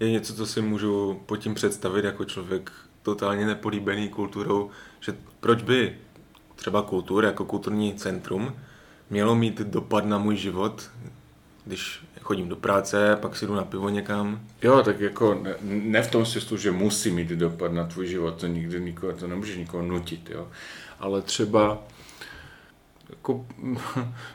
Je 0.00 0.10
něco, 0.10 0.34
co 0.34 0.46
si 0.46 0.62
můžu 0.62 1.20
pod 1.26 1.36
tím 1.36 1.54
představit 1.54 2.04
jako 2.04 2.24
člověk 2.24 2.72
totálně 3.02 3.46
nepolíbený 3.46 4.08
kulturou, 4.08 4.70
že 5.00 5.16
proč 5.40 5.62
by 5.62 5.98
třeba 6.56 6.82
kultura 6.82 7.28
jako 7.28 7.44
kulturní 7.44 7.94
centrum 7.94 8.56
mělo 9.10 9.34
mít 9.34 9.60
dopad 9.60 10.04
na 10.04 10.18
můj 10.18 10.36
život, 10.36 10.90
když 11.64 12.04
chodím 12.20 12.48
do 12.48 12.56
práce, 12.56 13.18
pak 13.20 13.36
si 13.36 13.46
jdu 13.46 13.54
na 13.54 13.64
pivo 13.64 13.88
někam. 13.88 14.40
Jo, 14.62 14.82
tak 14.82 15.00
jako 15.00 15.34
ne, 15.42 15.54
ne 15.62 16.02
v 16.02 16.10
tom 16.10 16.26
smyslu, 16.26 16.56
že 16.56 16.70
musí 16.70 17.10
mít 17.10 17.28
dopad 17.28 17.72
na 17.72 17.86
tvůj 17.86 18.06
život, 18.06 18.34
to 18.34 18.46
nikdy 18.46 18.80
nikoho, 18.80 19.12
to 19.12 19.26
nemůže 19.26 19.56
nikoho 19.56 19.82
nutit, 19.82 20.30
jo. 20.30 20.48
Ale 21.00 21.22
třeba 21.22 21.82
jako, 23.10 23.46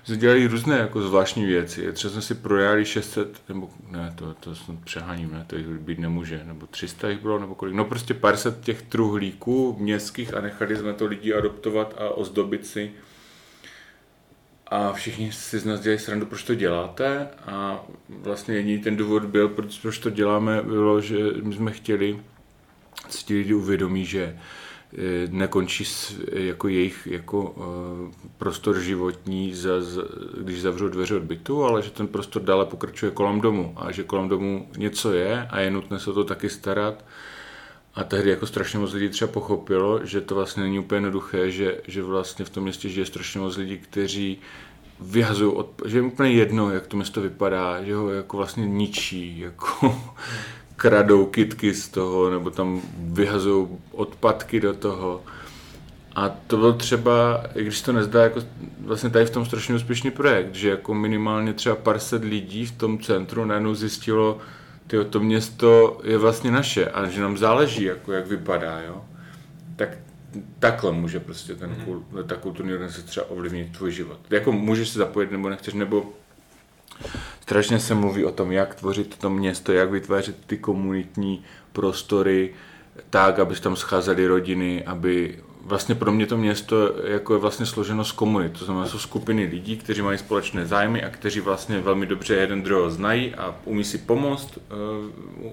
dělají 0.15 0.47
různé 0.47 0.77
jako 0.77 1.01
zvláštní 1.01 1.45
věci. 1.45 1.93
Třeba 1.93 2.11
jsme 2.11 2.21
si 2.21 2.35
projali 2.35 2.85
600, 2.85 3.41
nebo 3.49 3.69
ne, 3.89 4.13
to, 4.15 4.33
to 4.33 4.55
jsem 4.55 4.77
přeháním, 4.77 5.31
ne, 5.31 5.45
to 5.47 5.55
jich 5.55 5.67
být 5.67 5.99
nemůže, 5.99 6.41
nebo 6.43 6.67
300 6.67 7.09
jich 7.09 7.19
bylo, 7.19 7.39
nebo 7.39 7.55
kolik. 7.55 7.75
No 7.75 7.85
prostě 7.85 8.13
50 8.13 8.59
těch 8.59 8.81
truhlíků 8.81 9.75
městských 9.79 10.33
a 10.33 10.41
nechali 10.41 10.75
jsme 10.75 10.93
to 10.93 11.05
lidi 11.05 11.33
adoptovat 11.33 11.95
a 11.97 12.09
ozdobit 12.09 12.67
si. 12.67 12.91
A 14.69 14.93
všichni 14.93 15.32
si 15.32 15.60
z 15.60 15.65
nás 15.65 15.79
dělají 15.79 15.99
srandu, 15.99 16.25
proč 16.25 16.43
to 16.43 16.55
děláte. 16.55 17.27
A 17.45 17.86
vlastně 18.10 18.55
jediný 18.55 18.79
ten 18.79 18.95
důvod 18.97 19.25
byl, 19.25 19.49
proč, 19.49 19.79
proč 19.79 19.97
to 19.97 20.10
děláme, 20.10 20.62
bylo, 20.62 21.01
že 21.01 21.17
my 21.43 21.55
jsme 21.55 21.71
chtěli, 21.71 22.21
si 23.10 23.34
lidi 23.34 23.53
uvědomí, 23.53 24.05
že 24.05 24.39
Eh, 24.93 25.27
nekončí 25.32 25.86
jako 26.32 26.67
jejich 26.67 27.08
jako 27.08 27.55
eh, 27.58 28.29
prostor 28.38 28.79
životní, 28.79 29.53
za, 29.55 29.82
za, 29.82 30.01
když 30.41 30.62
zavřou 30.62 30.88
dveře 30.88 31.15
od 31.15 31.23
bytu, 31.23 31.63
ale 31.63 31.82
že 31.82 31.91
ten 31.91 32.08
prostor 32.08 32.41
dále 32.41 32.65
pokračuje 32.65 33.12
kolem 33.12 33.41
domu 33.41 33.73
a 33.77 33.91
že 33.91 34.03
kolem 34.03 34.29
domu 34.29 34.69
něco 34.77 35.13
je 35.13 35.47
a 35.49 35.60
je 35.60 35.71
nutné 35.71 35.99
se 35.99 36.10
o 36.10 36.13
to 36.13 36.23
taky 36.23 36.49
starat. 36.49 37.05
A 37.95 38.04
tehdy 38.04 38.30
jako 38.30 38.47
strašně 38.47 38.80
moc 38.80 38.93
lidí 38.93 39.10
třeba 39.10 39.32
pochopilo, 39.32 40.06
že 40.06 40.21
to 40.21 40.36
vlastně 40.36 40.63
není 40.63 40.80
úplně 40.80 40.97
jednoduché, 40.97 41.52
že, 41.52 41.78
že 41.88 42.04
vlastně 42.04 42.45
v 42.45 42.49
tom 42.49 42.63
městě 42.63 42.89
žije 42.89 43.06
strašně 43.06 43.39
moc 43.39 43.58
lidí, 43.58 43.78
kteří 43.78 44.38
vyhazují, 44.99 45.56
od, 45.56 45.82
že 45.86 45.97
je 45.97 46.02
úplně 46.02 46.32
jedno, 46.32 46.71
jak 46.71 46.88
to 46.88 46.97
město 46.97 47.21
vypadá, 47.21 47.84
že 47.84 47.95
ho 47.95 48.10
jako 48.10 48.38
vlastně 48.38 48.67
ničí, 48.67 49.39
jako 49.39 50.02
kradou 50.75 51.25
kitky 51.25 51.73
z 51.73 51.89
toho, 51.89 52.30
nebo 52.30 52.49
tam 52.49 52.82
vyhazují 52.97 53.67
odpadky 53.91 54.60
do 54.60 54.73
toho. 54.73 55.23
A 56.15 56.30
to 56.30 56.58
byl 56.58 56.73
třeba, 56.73 57.43
i 57.56 57.63
když 57.63 57.82
to 57.82 57.93
nezdá, 57.93 58.23
jako 58.23 58.41
vlastně 58.80 59.10
tady 59.10 59.25
v 59.25 59.30
tom 59.30 59.45
strašně 59.45 59.75
úspěšný 59.75 60.12
projekt, 60.12 60.56
že 60.56 60.69
jako 60.69 60.93
minimálně 60.93 61.54
třeba 61.54 61.75
pár 61.75 61.99
set 61.99 62.23
lidí 62.23 62.65
v 62.65 62.71
tom 62.71 62.99
centru 62.99 63.45
najednou 63.45 63.75
zjistilo, 63.75 64.38
tyjo, 64.89 65.04
to 65.04 65.19
město 65.19 66.02
je 66.04 66.17
vlastně 66.17 66.52
naše 66.52 66.86
a 66.86 67.10
že 67.10 67.21
nám 67.21 67.38
záleží, 67.38 67.84
jako 67.84 68.12
jak 68.12 68.28
vypadá, 68.28 68.82
jo. 68.82 69.06
Tak 69.75 69.89
takhle 70.60 70.91
může 70.91 71.19
prostě 71.19 71.56
ten, 71.56 71.69
mm. 71.69 72.28
ta 72.28 72.36
kulturní 72.36 72.73
organizace 72.73 73.08
třeba 73.08 73.30
ovlivnit 73.30 73.78
tvůj 73.78 73.91
život. 73.91 74.19
Jako 74.30 74.52
můžeš 74.52 74.89
se 74.89 74.99
zapojit 74.99 75.32
nebo 75.32 75.49
nechceš, 75.49 75.73
nebo 75.73 76.13
strašně 77.41 77.80
se 77.80 77.95
mluví 77.95 78.25
o 78.25 78.32
tom, 78.32 78.52
jak 78.52 78.75
tvořit 78.75 79.17
to 79.17 79.30
město, 79.30 79.71
jak 79.71 79.91
vytvářet 79.91 80.45
ty 80.45 80.58
komunitní 80.58 81.43
prostory, 81.73 82.54
tak, 83.10 83.39
aby 83.39 83.56
se 83.56 83.62
tam 83.62 83.75
scházely 83.75 84.28
rodiny, 84.28 84.86
aby 84.86 85.39
vlastně 85.69 85.95
pro 85.95 86.12
mě 86.12 86.25
to 86.25 86.38
město 86.38 87.03
jako 87.03 87.34
je 87.34 87.39
vlastně 87.39 87.65
složeno 87.65 88.05
z 88.05 88.12
komunit, 88.12 88.60
to 88.60 88.65
znamená, 88.65 88.88
jsou 88.88 88.99
skupiny 88.99 89.45
lidí, 89.45 89.77
kteří 89.77 90.01
mají 90.01 90.17
společné 90.17 90.65
zájmy 90.65 91.03
a 91.03 91.10
kteří 91.10 91.39
vlastně 91.39 91.79
velmi 91.79 92.05
dobře 92.05 92.36
jeden 92.36 92.63
druhého 92.63 92.89
znají 92.89 93.36
a 93.36 93.55
umí 93.65 93.84
si 93.84 93.97
pomoct, 93.97 94.58
eh, 94.58 94.73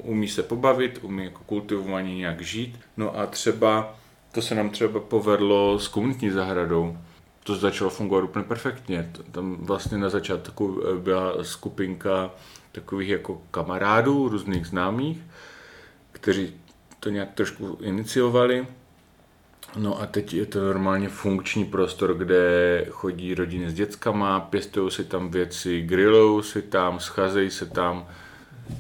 umí 0.03 0.29
se 0.29 0.43
pobavit, 0.43 0.99
umí 1.03 1.25
jako 1.25 1.41
kultivovaně 1.47 2.17
nějak 2.17 2.41
žít. 2.41 2.81
No 2.97 3.19
a 3.19 3.27
třeba, 3.27 3.95
to 4.33 4.43
se 4.43 4.55
nám 4.55 4.71
třeba 4.71 5.01
povedlo 5.01 5.79
s 5.79 5.89
komunitní 5.89 6.31
zahradou, 6.31 6.99
to 7.45 7.57
začalo 7.57 7.91
fungovat 7.91 8.25
úplně 8.25 8.45
perfektně. 8.45 9.11
Tam 9.33 9.57
vlastně 9.61 9.99
na 9.99 10.09
začátku 10.09 10.83
eh, 10.83 11.01
byla 11.01 11.45
skupinka 11.45 12.31
takových 12.73 13.09
jako 13.09 13.43
kamarádů, 13.51 14.29
různých 14.29 14.67
známých, 14.67 15.19
kteří 16.13 16.55
to 17.01 17.11
nějak 17.11 17.35
trošku 17.35 17.79
iniciovali 17.83 18.67
No 19.77 20.01
a 20.01 20.07
teď 20.07 20.35
je 20.35 20.47
to 20.47 20.61
normálně 20.61 21.09
funkční 21.09 21.65
prostor, 21.65 22.15
kde 22.15 22.87
chodí 22.91 23.35
rodiny 23.35 23.71
s 23.71 23.75
dětskama, 23.75 24.41
pěstují 24.41 24.91
si 24.91 25.05
tam 25.05 25.31
věci, 25.31 25.83
grillou 25.83 26.43
si 26.43 26.63
tam, 26.63 27.01
scházejí 27.01 27.51
se 27.51 27.67
tam. 27.67 28.09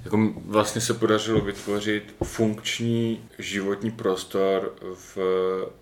Jako 0.04 0.32
vlastně 0.46 0.80
se 0.80 0.94
podařilo 0.94 1.40
vytvořit 1.40 2.14
funkční 2.24 3.20
životní 3.38 3.90
prostor 3.90 4.74
v 4.94 5.18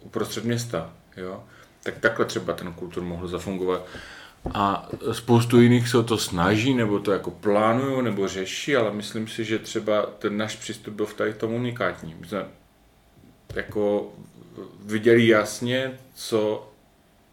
uprostřed 0.00 0.44
města. 0.44 0.92
Jo? 1.16 1.44
Tak 1.82 1.98
takhle 1.98 2.24
třeba 2.26 2.52
ten 2.52 2.72
kultur 2.72 3.02
mohl 3.02 3.28
zafungovat. 3.28 3.86
A 4.54 4.88
spoustu 5.12 5.60
jiných 5.60 5.88
se 5.88 5.98
o 5.98 6.02
to 6.02 6.18
snaží, 6.18 6.74
nebo 6.74 6.98
to 6.98 7.12
jako 7.12 7.30
plánují, 7.30 8.04
nebo 8.04 8.28
řeší, 8.28 8.76
ale 8.76 8.92
myslím 8.92 9.28
si, 9.28 9.44
že 9.44 9.58
třeba 9.58 10.02
ten 10.02 10.36
náš 10.36 10.56
přístup 10.56 10.94
byl 10.94 11.06
v 11.06 11.14
tady 11.14 11.34
tom 11.34 11.52
unikátní. 11.52 12.16
My 12.20 12.26
jsme 12.26 12.44
jako 13.54 14.12
viděli 14.84 15.28
jasně, 15.28 15.98
co 16.14 16.70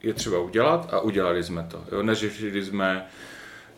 je 0.03 0.13
třeba 0.13 0.39
udělat 0.39 0.93
a 0.93 0.99
udělali 0.99 1.43
jsme 1.43 1.67
to. 1.71 1.83
Jo? 1.91 2.03
Neřešili 2.03 2.65
jsme 2.65 3.05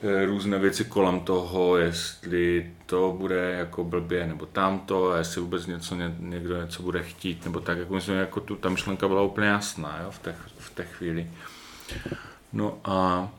eh, 0.03 0.25
různé 0.25 0.59
věci 0.59 0.85
kolem 0.85 1.19
toho, 1.19 1.77
jestli 1.77 2.71
to 2.85 3.15
bude 3.17 3.55
jako 3.57 3.83
blbě 3.83 4.27
nebo 4.27 4.45
tamto, 4.45 5.11
a 5.11 5.17
jestli 5.17 5.41
vůbec 5.41 5.65
něco, 5.65 5.95
někdo 6.19 6.61
něco 6.61 6.83
bude 6.83 7.03
chtít, 7.03 7.45
nebo 7.45 7.59
tak, 7.59 7.77
jako 7.77 7.93
myslím, 7.93 8.15
jako 8.15 8.39
tu, 8.39 8.55
ta 8.55 8.69
myšlenka 8.69 9.07
byla 9.07 9.21
úplně 9.21 9.47
jasná 9.47 9.99
jo, 10.03 10.11
v, 10.11 10.19
té, 10.19 10.35
v 10.57 10.69
té 10.69 10.83
chvíli. 10.83 11.31
No 12.53 12.79
a 12.83 13.29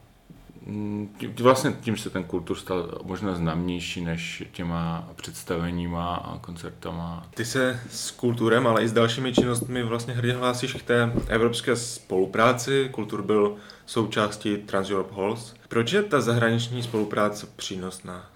vlastně 1.41 1.77
tím 1.81 1.97
se 1.97 2.11
ten 2.11 2.25
kultur 2.25 2.57
stal 2.57 2.99
možná 3.03 3.35
známější 3.35 4.05
než 4.05 4.45
těma 4.53 5.09
představeníma 5.17 6.15
a 6.15 6.39
koncertama. 6.39 7.27
Ty 7.35 7.45
se 7.45 7.81
s 7.91 8.11
kulturem, 8.11 8.67
ale 8.67 8.83
i 8.83 8.89
s 8.89 8.93
dalšími 8.93 9.35
činnostmi 9.35 9.83
vlastně 9.83 10.15
hrdě 10.15 10.33
hlásíš 10.33 10.75
k 10.75 10.83
té 10.83 11.13
evropské 11.29 11.77
spolupráci. 11.77 12.89
Kultur 12.93 13.23
byl 13.23 13.57
součástí 13.87 14.57
Trans-Europe 14.57 15.15
Halls. 15.15 15.55
Proč 15.69 15.93
je 15.93 16.03
ta 16.03 16.21
zahraniční 16.21 16.83
spolupráce 16.83 17.47
přínosná? 17.57 18.27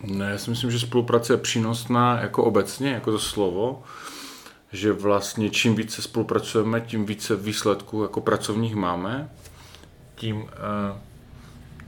Ne, 0.00 0.30
já 0.30 0.38
si 0.38 0.50
myslím, 0.50 0.70
že 0.70 0.78
spolupráce 0.78 1.32
je 1.32 1.36
přínosná 1.36 2.20
jako 2.20 2.44
obecně, 2.44 2.90
jako 2.90 3.12
to 3.12 3.18
slovo, 3.18 3.82
že 4.72 4.92
vlastně 4.92 5.50
čím 5.50 5.74
více 5.74 6.02
spolupracujeme, 6.02 6.80
tím 6.80 7.06
více 7.06 7.36
výsledků 7.36 8.02
jako 8.02 8.20
pracovních 8.20 8.74
máme, 8.74 9.30
tím 10.14 10.36
uh, 10.36 10.48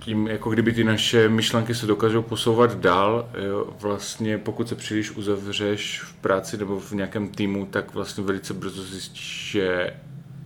tím, 0.07 0.27
jako 0.27 0.51
kdyby 0.51 0.73
ty 0.73 0.85
naše 0.85 1.29
myšlenky 1.29 1.75
se 1.75 1.87
dokážou 1.87 2.23
posouvat 2.23 2.79
dál, 2.79 3.29
jo, 3.47 3.77
vlastně 3.81 4.39
pokud 4.39 4.69
se 4.69 4.75
příliš 4.75 5.11
uzavřeš 5.11 6.03
v 6.03 6.15
práci 6.15 6.57
nebo 6.57 6.81
v 6.81 6.93
nějakém 6.93 7.29
týmu, 7.29 7.67
tak 7.67 7.95
vlastně 7.95 8.25
velice 8.25 8.55
brzo 8.55 8.83
zjistíš, 8.83 9.51
že 9.51 9.95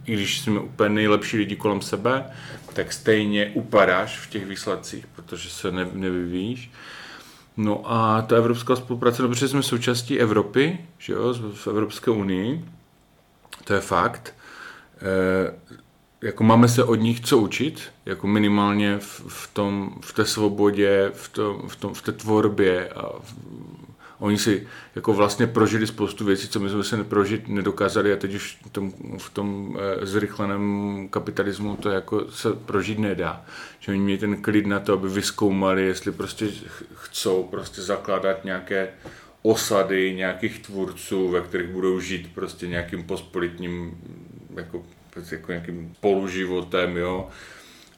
i 0.07 0.15
když 0.15 0.41
jsme 0.41 0.61
úplně 0.61 0.89
nejlepší 0.89 1.37
lidi 1.37 1.57
kolem 1.57 1.81
sebe, 1.81 2.25
tak 2.73 2.93
stejně 2.93 3.51
upadáš 3.55 4.19
v 4.19 4.31
těch 4.31 4.47
výsledcích, 4.47 5.07
protože 5.07 5.51
se 5.51 5.73
ne, 5.73 5.89
nevyvíjíš. 5.93 6.71
No 7.57 7.83
a 7.93 8.23
ta 8.23 8.37
evropská 8.37 8.77
spolupráce, 8.77 9.23
protože 9.29 9.49
jsme 9.49 9.63
součástí 9.63 10.21
Evropy, 10.21 10.79
že 10.99 11.13
jo, 11.13 11.35
v 11.55 11.67
Evropské 11.67 12.11
unii, 12.11 12.65
to 13.65 13.75
je 13.75 13.81
fakt. 13.81 14.35
E, 15.03 15.77
jako 16.23 16.45
máme 16.45 16.69
se 16.69 16.85
od 16.85 16.95
nich 16.95 17.21
co 17.21 17.39
učit, 17.39 17.83
jako 18.07 18.27
minimálně 18.27 18.99
v, 18.99 19.25
v, 19.29 19.51
tom, 19.53 19.99
v 20.01 20.13
té 20.13 20.25
svobodě, 20.25 21.11
v, 21.15 21.29
tom, 21.29 21.69
v, 21.69 21.77
tom, 21.77 21.95
v 21.95 22.03
té 22.03 22.13
tvorbě 22.13 22.89
a 22.89 23.19
v, 23.21 23.35
oni 24.19 24.39
si 24.39 24.67
jako 24.95 25.13
vlastně 25.13 25.47
prožili 25.47 25.87
spoustu 25.87 26.25
věcí, 26.25 26.49
co 26.49 26.61
my 26.61 26.71
jsme 26.71 26.85
se 26.85 26.97
neprožit 26.97 27.49
nedokázali 27.49 28.13
a 28.13 28.17
teď 28.17 28.35
už 28.35 28.59
v 28.67 28.71
tom, 28.71 28.93
v 29.19 29.31
tom 29.31 29.79
e, 30.03 30.07
zrychleném 30.07 31.09
kapitalismu 31.11 31.77
to 31.77 31.91
jako 31.91 32.31
se 32.31 32.53
prožít 32.53 32.99
nedá. 32.99 33.45
Že 33.79 33.93
oni 33.93 34.01
měli 34.01 34.19
ten 34.19 34.43
klid 34.43 34.67
na 34.67 34.81
to, 34.81 34.93
aby 34.93 35.09
vyskoumali, 35.09 35.87
jestli 35.87 36.13
prostě 36.13 36.49
chcou 36.95 37.43
prostě 37.43 37.83
zakládat 37.83 38.45
nějaké 38.45 38.89
osady 39.43 40.15
nějakých 40.15 40.59
tvůrců, 40.59 41.29
ve 41.29 41.41
kterých 41.41 41.69
budou 41.69 42.01
žít 42.01 42.35
prostě 42.35 42.67
nějakým 42.67 43.05
pospolitním 43.05 43.99
jako 44.57 44.83
jako 45.31 45.53
nějakým 45.53 45.95
poluživotem, 46.01 46.97
jo, 46.97 47.29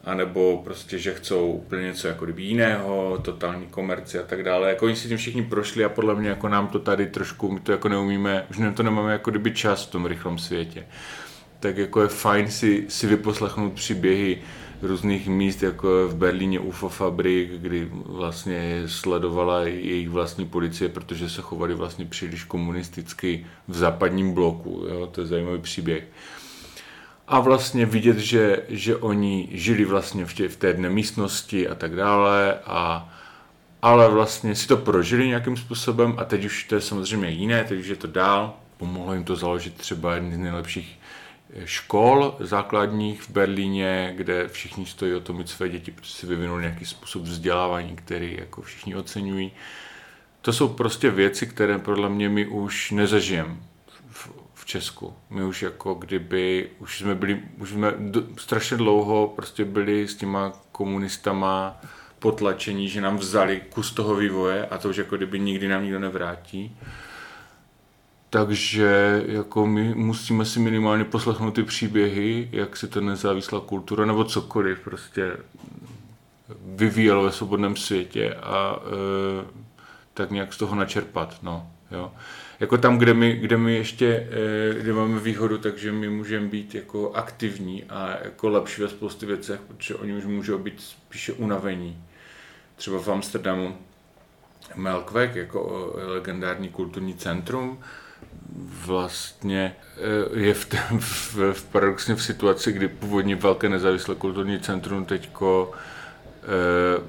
anebo 0.05 0.61
prostě, 0.64 0.98
že 0.98 1.14
chcou 1.14 1.53
úplně 1.53 1.83
něco 1.83 2.09
jako 2.09 2.25
kdyby 2.25 2.42
jiného, 2.42 3.18
totální 3.22 3.66
komerci 3.66 4.18
a 4.18 4.22
tak 4.22 4.42
dále. 4.42 4.68
Jako 4.68 4.87
oni 4.87 4.96
si 4.96 5.09
tím 5.09 5.16
všichni 5.16 5.42
prošli 5.42 5.85
a 5.85 5.88
podle 5.88 6.14
mě 6.14 6.29
jako 6.29 6.48
nám 6.48 6.68
to 6.68 6.79
tady 6.79 7.07
trošku, 7.07 7.53
my 7.53 7.61
to 7.61 7.72
jako 7.72 7.88
neumíme, 7.88 8.46
už 8.51 8.57
to 8.75 8.83
nemáme 8.83 9.12
jako 9.12 9.31
kdyby 9.31 9.51
čas 9.51 9.87
v 9.87 9.90
tom 9.90 10.07
rychlém 10.07 10.38
světě. 10.38 10.87
Tak 11.61 11.77
jako 11.77 12.03
je 12.03 12.09
fajn 12.09 12.51
si, 12.51 12.85
si 12.88 13.07
vyposlechnout 13.07 13.72
příběhy 13.72 14.38
různých 14.83 15.29
míst, 15.29 15.62
jako 15.62 16.09
v 16.09 16.14
Berlíně 16.14 16.61
UFO 16.61 16.88
Fabrik, 16.88 17.51
kdy 17.51 17.88
vlastně 17.92 18.83
sledovala 18.87 19.62
jejich 19.62 20.09
vlastní 20.09 20.46
policie, 20.46 20.88
protože 20.88 21.31
se 21.31 21.42
chovali 21.42 21.75
vlastně 21.75 22.05
příliš 22.05 22.44
komunisticky 22.44 23.46
v 23.68 23.77
západním 23.77 24.35
bloku. 24.35 24.85
Jo? 24.88 25.07
To 25.07 25.20
je 25.20 25.27
zajímavý 25.27 25.61
příběh 25.61 26.05
a 27.29 27.41
vlastně 27.41 27.87
vidět, 27.87 28.19
že, 28.19 28.63
že 28.69 28.97
oni 28.97 29.49
žili 29.53 29.85
vlastně 29.85 30.27
v, 30.27 30.35
tě, 30.35 30.49
v 30.49 30.57
té 30.57 30.67
jedné 30.67 30.91
místnosti 30.91 31.69
a 31.69 31.75
tak 31.75 31.97
dále 31.97 32.59
a 32.67 33.09
ale 33.83 34.09
vlastně 34.09 34.55
si 34.55 34.69
to 34.69 34.77
prožili 34.77 35.29
nějakým 35.29 35.57
způsobem 35.57 36.15
a 36.17 36.25
teď 36.25 36.45
už 36.45 36.65
to 36.65 36.75
je 36.75 36.81
samozřejmě 36.81 37.29
jiné, 37.29 37.65
teď 37.65 37.81
už 37.81 37.87
je 37.87 37.97
to 37.97 38.07
dál. 38.07 38.57
Pomohlo 38.77 39.15
jim 39.15 39.25
to 39.25 39.37
založit 39.37 39.75
třeba 39.75 40.15
jedny 40.15 40.35
z 40.35 40.39
nejlepších 40.39 40.99
eh, 41.55 41.67
škol 41.67 42.37
základních 42.41 43.23
v 43.23 43.31
Berlíně, 43.31 44.13
kde 44.17 44.49
všichni 44.49 44.87
stojí 44.87 45.15
o 45.15 45.21
to 45.21 45.33
mít 45.33 45.49
své 45.49 45.69
děti, 45.69 45.95
si 46.03 46.27
vyvinuli 46.27 46.63
nějaký 46.63 46.85
způsob 46.85 47.23
vzdělávání, 47.23 47.97
který 47.97 48.37
jako 48.41 48.63
všichni 48.63 48.95
oceňují. 48.95 49.53
To 50.41 50.53
jsou 50.53 50.69
prostě 50.69 51.11
věci, 51.11 51.47
které 51.47 51.79
podle 51.79 52.09
mě 52.09 52.29
my 52.29 52.47
už 52.47 52.91
nezažijeme 52.91 53.57
Česku. 54.73 55.15
My 55.31 55.45
už 55.45 55.63
jako 55.63 55.95
kdyby, 55.95 56.71
už 56.79 56.99
jsme 56.99 57.15
byli, 57.15 57.43
už 57.59 57.71
jsme 57.71 57.95
do, 57.99 58.23
strašně 58.37 58.77
dlouho 58.77 59.33
prostě 59.37 59.65
byli 59.65 60.09
s 60.09 60.15
těma 60.15 60.53
komunistama 60.73 61.81
potlačení, 62.19 62.89
že 62.89 63.01
nám 63.01 63.17
vzali 63.17 63.63
kus 63.71 63.93
toho 63.93 64.17
vývoje 64.17 64.67
a 64.67 64.79
to 64.79 64.89
už 64.89 64.97
jako 64.97 65.17
kdyby 65.17 65.41
nikdy 65.41 65.69
nám 65.69 65.83
nikdo 65.83 65.99
nevrátí. 65.99 66.77
Takže 68.31 69.23
jako 69.27 69.67
my 69.67 69.95
musíme 69.95 70.45
si 70.45 70.61
minimálně 70.61 71.05
poslechnout 71.05 71.51
ty 71.51 71.63
příběhy, 71.63 72.49
jak 72.53 72.77
se 72.77 72.87
to 72.89 73.01
nezávislá 73.01 73.61
kultura 73.61 74.07
nebo 74.07 74.25
cokoliv 74.25 74.81
prostě 74.81 75.37
vyvíjelo 76.67 77.23
ve 77.23 77.33
svobodném 77.33 77.77
světě 77.77 78.35
a 78.35 78.77
e, 78.77 79.45
tak 80.15 80.31
nějak 80.31 80.53
z 80.53 80.57
toho 80.57 80.75
načerpat. 80.75 81.39
No, 81.43 81.71
jo 81.91 82.13
jako 82.62 82.79
tam, 82.79 82.98
kde 82.98 83.14
my, 83.14 83.33
kde 83.33 83.57
my 83.57 83.75
ještě 83.75 84.29
eh, 84.31 84.81
kde 84.81 84.92
máme 84.92 85.20
výhodu, 85.20 85.59
takže 85.59 85.92
my 85.92 86.09
můžeme 86.09 86.46
být 86.46 86.75
jako 86.75 87.12
aktivní 87.12 87.85
a 87.85 88.16
jako 88.25 88.48
lepší 88.48 88.83
ve 88.83 88.88
spoustě 88.88 89.27
věcech, 89.27 89.61
protože 89.61 89.94
oni 89.94 90.12
už 90.12 90.25
můžou 90.25 90.59
být 90.59 90.81
spíše 90.81 91.33
unavení. 91.33 92.05
Třeba 92.77 92.98
v 92.98 93.09
Amsterdamu 93.09 93.77
Melkweg 94.75 95.37
jako 95.37 95.92
eh, 95.98 96.07
legendární 96.07 96.68
kulturní 96.68 97.14
centrum 97.14 97.79
vlastně 98.87 99.77
eh, 100.35 100.40
je 100.40 100.55
v, 100.55 100.66
v, 100.98 101.53
v 101.53 101.64
paradoxně 101.64 102.14
v 102.14 102.22
situaci, 102.22 102.72
kdy 102.72 102.88
původně 102.88 103.37
velké 103.37 103.68
nezávislé 103.68 104.14
kulturní 104.14 104.61
centrum 104.61 105.05
teďko 105.05 105.72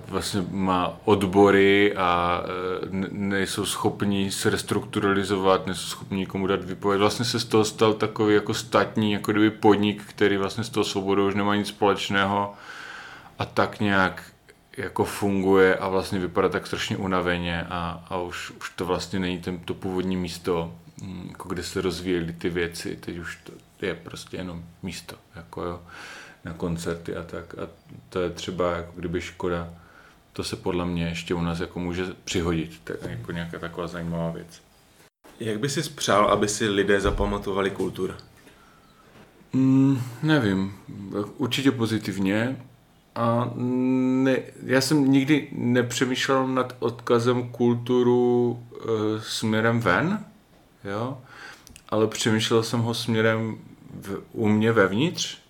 vlastně 0.08 0.46
má 0.52 1.00
odbory 1.06 1.96
a 1.96 2.42
eh, 2.46 2.88
nejsou 3.12 3.66
schopni 3.66 4.32
se 4.32 4.50
restrukturalizovat, 4.50 5.66
nejsou 5.66 5.88
schopni 5.88 6.18
nikomu 6.18 6.48
dát 6.48 6.64
výpověď. 6.64 7.00
Vlastně 7.00 7.26
se 7.26 7.40
z 7.40 7.46
toho 7.46 7.66
stal 7.66 7.94
takový 7.94 8.36
jako 8.36 8.54
státní, 8.54 9.12
jako 9.12 9.32
kdyby 9.32 9.52
podnik, 9.52 10.04
který 10.06 10.38
vlastně 10.38 10.64
z 10.64 10.70
toho 10.70 10.84
svobodou 10.84 11.28
už 11.28 11.36
nemá 11.36 11.56
nic 11.56 11.68
společného 11.68 12.54
a 13.40 13.46
tak 13.46 13.80
nějak 13.80 14.24
jako 14.78 15.06
funguje 15.06 15.76
a 15.76 15.90
vlastně 15.90 16.20
vypadá 16.20 16.50
tak 16.50 16.68
strašně 16.68 16.98
unaveně 16.98 17.66
a, 17.70 18.06
a 18.10 18.18
už, 18.18 18.52
už 18.52 18.70
to 18.70 18.86
vlastně 18.86 19.20
není 19.20 19.40
ten, 19.40 19.60
to 19.60 19.74
původní 19.74 20.16
místo, 20.16 20.76
mm, 21.02 21.28
jako 21.30 21.50
kde 21.50 21.64
se 21.64 21.82
rozvíjely 21.82 22.34
ty 22.34 22.50
věci, 22.50 22.96
teď 22.96 23.18
už 23.18 23.38
to 23.46 23.52
je 23.86 23.96
prostě 23.96 24.38
jenom 24.38 24.64
místo, 24.84 25.16
jako 25.36 25.64
jo, 25.64 25.80
na 26.46 26.54
koncerty 26.54 27.16
a 27.16 27.24
tak. 27.24 27.56
A 27.60 27.68
to 28.10 28.22
je 28.22 28.30
třeba, 28.30 28.72
jako 28.72 28.92
kdyby 28.96 29.22
škoda, 29.22 29.74
to 30.34 30.44
se 30.44 30.56
podle 30.56 30.86
mě 30.86 31.06
ještě 31.06 31.34
u 31.34 31.42
nás 31.42 31.60
jako 31.60 31.80
může 31.80 32.06
přihodit, 32.24 32.90
je 32.90 33.12
jako 33.12 33.32
nějaká 33.32 33.60
taková 33.60 33.88
zajímavá 33.88 34.32
věc. 34.32 34.62
Jak 35.40 35.60
by 35.60 35.70
si 35.70 35.84
spřál, 35.84 36.28
aby 36.28 36.48
si 36.48 36.70
lidé 36.70 37.02
zapamatovali 37.02 37.72
kultur? 37.72 38.16
Mm, 39.54 40.02
nevím, 40.24 40.74
určitě 41.38 41.72
pozitivně. 41.72 42.58
A 43.16 43.52
ne, 43.56 44.40
já 44.64 44.82
jsem 44.82 45.12
nikdy 45.12 45.48
nepřemýšlel 45.52 46.48
nad 46.48 46.76
odkazem 46.80 47.50
kulturu 47.50 48.64
e, 48.74 49.22
směrem 49.22 49.80
ven, 49.80 50.26
jo? 50.84 51.18
ale 51.90 52.08
přemýšlel 52.08 52.64
jsem 52.64 52.80
ho 52.80 52.94
směrem 52.94 53.58
v, 54.02 54.22
u 54.32 54.48
mě 54.48 54.72
vevnitř. 54.72 55.43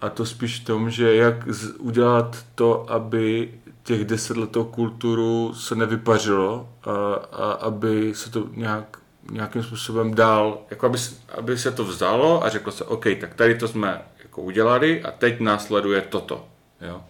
A 0.00 0.08
to 0.08 0.26
spíš 0.26 0.60
v 0.60 0.64
tom, 0.64 0.90
že 0.90 1.16
jak 1.16 1.48
z, 1.48 1.74
udělat 1.78 2.44
to, 2.54 2.90
aby 2.92 3.54
těch 3.82 4.04
deset 4.04 4.36
letou 4.36 4.64
kulturu 4.64 5.54
se 5.54 5.74
nevypařilo 5.74 6.68
a, 6.84 7.14
a 7.14 7.52
aby 7.52 8.14
se 8.14 8.30
to 8.30 8.48
nějak, 8.54 8.98
nějakým 9.30 9.62
způsobem 9.62 10.14
dál, 10.14 10.58
jako 10.70 10.86
aby, 10.86 10.98
aby 11.38 11.58
se 11.58 11.70
to 11.70 11.84
vzalo 11.84 12.44
a 12.44 12.48
řeklo 12.48 12.72
se, 12.72 12.84
OK, 12.84 13.04
tak 13.20 13.34
tady 13.34 13.54
to 13.54 13.68
jsme 13.68 14.02
jako 14.22 14.42
udělali 14.42 15.02
a 15.02 15.10
teď 15.10 15.40
následuje 15.40 16.00
toto. 16.00 16.48
Jo? 16.80 17.04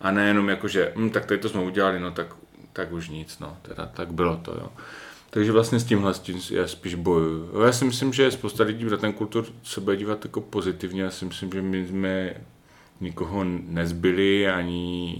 A 0.00 0.10
nejenom 0.10 0.48
jako, 0.48 0.68
že 0.68 0.92
hm, 0.96 1.10
tak 1.10 1.26
tady 1.26 1.40
to 1.40 1.48
jsme 1.48 1.60
udělali, 1.60 2.00
no 2.00 2.10
tak, 2.10 2.26
tak 2.72 2.92
už 2.92 3.08
nic, 3.08 3.38
no, 3.38 3.56
teda 3.62 3.86
tak 3.86 4.12
bylo 4.12 4.36
to, 4.36 4.50
jo. 4.50 4.68
Takže 5.30 5.52
vlastně 5.52 5.80
s 5.80 5.84
tímhle 5.84 6.14
s 6.14 6.18
tím 6.18 6.40
já 6.50 6.66
spíš 6.66 6.94
bojuju. 6.94 7.62
Já 7.64 7.72
si 7.72 7.84
myslím, 7.84 8.12
že 8.12 8.30
spousta 8.30 8.64
lidí 8.64 8.84
na 8.84 8.96
ten 8.96 9.12
kultur 9.12 9.46
se 9.62 9.80
bude 9.80 9.96
dívat 9.96 10.24
jako 10.24 10.40
pozitivně. 10.40 11.02
Já 11.02 11.10
si 11.10 11.24
myslím, 11.24 11.52
že 11.52 11.62
my 11.62 11.86
jsme 11.86 12.34
nikoho 13.00 13.44
nezbyli, 13.44 14.48
ani 14.48 15.14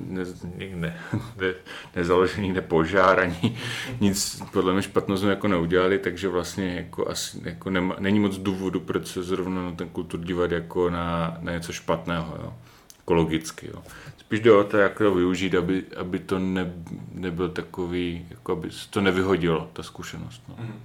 ne, 0.00 0.24
ne, 0.56 0.98
ne, 1.40 1.54
nezaložený 1.96 2.52
nepožár, 2.52 3.20
ani 3.20 3.56
nic 4.00 4.42
podle 4.52 4.72
mě 4.72 4.82
špatno 4.82 5.16
jsme 5.16 5.30
jako 5.30 5.48
neudělali, 5.48 5.98
takže 5.98 6.28
vlastně 6.28 6.74
jako 6.74 7.08
asi 7.08 7.40
jako 7.44 7.70
nema, 7.70 7.96
není 7.98 8.20
moc 8.20 8.38
důvodu, 8.38 8.80
proč 8.80 9.06
se 9.06 9.22
zrovna 9.22 9.62
na 9.62 9.72
ten 9.72 9.88
kultur 9.88 10.20
dívat 10.20 10.50
jako 10.50 10.90
na, 10.90 11.38
na 11.40 11.52
něco 11.52 11.72
špatného, 11.72 12.38
jo. 12.42 12.54
ekologicky. 13.02 13.66
Jo. 13.74 13.82
Spíš 14.26 14.40
jde 14.40 14.52
o 14.52 14.64
to, 14.64 14.76
jak 14.76 14.98
to 14.98 15.14
využít, 15.14 15.54
aby, 15.54 15.84
aby 15.96 16.18
to 16.18 16.38
ne, 16.38 16.72
nebyl 17.12 17.48
takový, 17.48 18.26
jako 18.30 18.52
aby 18.52 18.70
to 18.90 19.00
nevyhodilo, 19.00 19.70
ta 19.72 19.82
zkušenost. 19.82 20.42
No. 20.48 20.54
Mhm. 20.58 20.80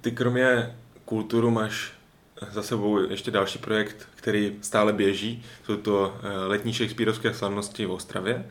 Ty 0.00 0.10
kromě 0.10 0.76
kulturu 1.04 1.50
máš 1.50 1.92
za 2.50 2.62
sebou 2.62 3.10
ještě 3.10 3.30
další 3.30 3.58
projekt, 3.58 4.08
který 4.14 4.56
stále 4.60 4.92
běží. 4.92 5.42
Jsou 5.64 5.76
to 5.76 6.16
eh, 6.22 6.28
letní 6.46 6.72
Shakespeareovské 6.72 7.34
slavnosti 7.34 7.86
v 7.86 7.90
Ostravě. 7.90 8.46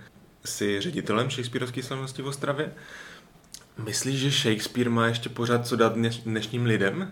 Jsi 0.45 0.81
ředitelem 0.81 1.29
Shakespeareovské 1.29 1.83
slavnosti 1.83 2.21
v 2.21 2.27
Ostravě. 2.27 2.71
Myslíš, 3.85 4.19
že 4.19 4.31
Shakespeare 4.31 4.89
má 4.89 5.07
ještě 5.07 5.29
pořád 5.29 5.67
co 5.67 5.75
dát 5.75 5.93
dneš, 5.93 6.17
dnešním 6.17 6.65
lidem? 6.65 7.11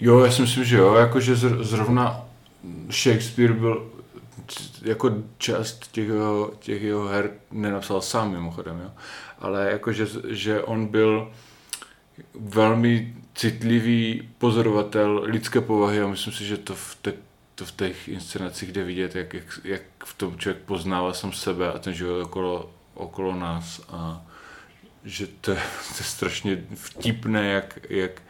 Jo, 0.00 0.18
já 0.24 0.32
si 0.32 0.42
myslím, 0.42 0.64
že 0.64 0.76
jo, 0.76 0.94
jakože 0.94 1.36
zrovna 1.36 2.24
Shakespeare 2.90 3.52
byl 3.52 3.95
jako 4.82 5.22
část 5.38 5.92
těch 5.92 6.08
jeho, 6.08 6.52
těch 6.58 6.82
jeho 6.82 7.06
her 7.06 7.30
nenapsal 7.50 8.00
sám 8.00 8.30
mimochodem, 8.30 8.80
jo. 8.80 8.90
ale 9.38 9.70
jakože 9.70 10.06
že 10.28 10.62
on 10.62 10.86
byl 10.86 11.32
velmi 12.34 13.14
citlivý 13.34 14.28
pozorovatel 14.38 15.22
lidské 15.24 15.60
povahy 15.60 16.00
a 16.00 16.08
myslím 16.08 16.32
si, 16.32 16.44
že 16.44 16.56
to 16.56 16.74
v, 16.74 16.98
te, 17.02 17.12
to 17.54 17.64
v 17.64 17.72
těch 17.72 18.08
inscenacích 18.08 18.72
jde 18.72 18.84
vidět, 18.84 19.14
jak, 19.16 19.34
jak, 19.34 19.60
jak 19.64 19.82
v 20.04 20.14
tom 20.14 20.38
člověk 20.38 20.62
poznává 20.62 21.12
sám 21.12 21.32
sebe 21.32 21.72
a 21.72 21.78
ten 21.78 21.94
život 21.94 22.22
okolo, 22.22 22.70
okolo 22.94 23.34
nás 23.34 23.80
a 23.88 24.26
že 25.04 25.26
to 25.26 25.32
to 25.40 25.50
je 25.50 26.04
strašně 26.04 26.64
vtipné, 26.74 27.46
jak, 27.46 27.78
jak 27.88 28.22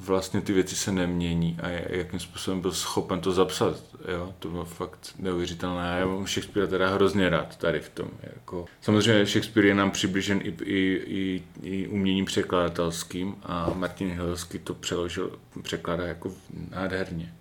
vlastně 0.00 0.40
ty 0.40 0.52
věci 0.52 0.76
se 0.76 0.92
nemění 0.92 1.58
a 1.62 1.68
jakým 1.68 2.20
způsobem 2.20 2.60
byl 2.60 2.72
schopen 2.72 3.20
to 3.20 3.32
zapsat. 3.32 3.76
Jo? 4.12 4.34
To 4.38 4.48
bylo 4.48 4.64
fakt 4.64 5.14
neuvěřitelné. 5.18 5.96
Já 6.00 6.06
mám 6.06 6.26
Shakespeare 6.26 6.68
teda 6.68 6.88
hrozně 6.88 7.28
rád 7.28 7.56
tady 7.56 7.80
v 7.80 7.88
tom. 7.88 8.08
Jako. 8.22 8.64
Samozřejmě 8.80 9.26
Shakespeare 9.26 9.68
je 9.68 9.74
nám 9.74 9.90
přibližen 9.90 10.40
i, 10.42 10.54
i, 10.64 11.02
i, 11.06 11.42
i 11.62 11.88
uměním 11.88 12.24
překladatelským 12.24 13.36
a 13.42 13.70
Martin 13.74 14.10
Hilsky 14.10 14.58
to 14.58 14.74
přeložil, 14.74 15.38
překládá 15.62 16.06
jako 16.06 16.32
nádherně 16.70 17.34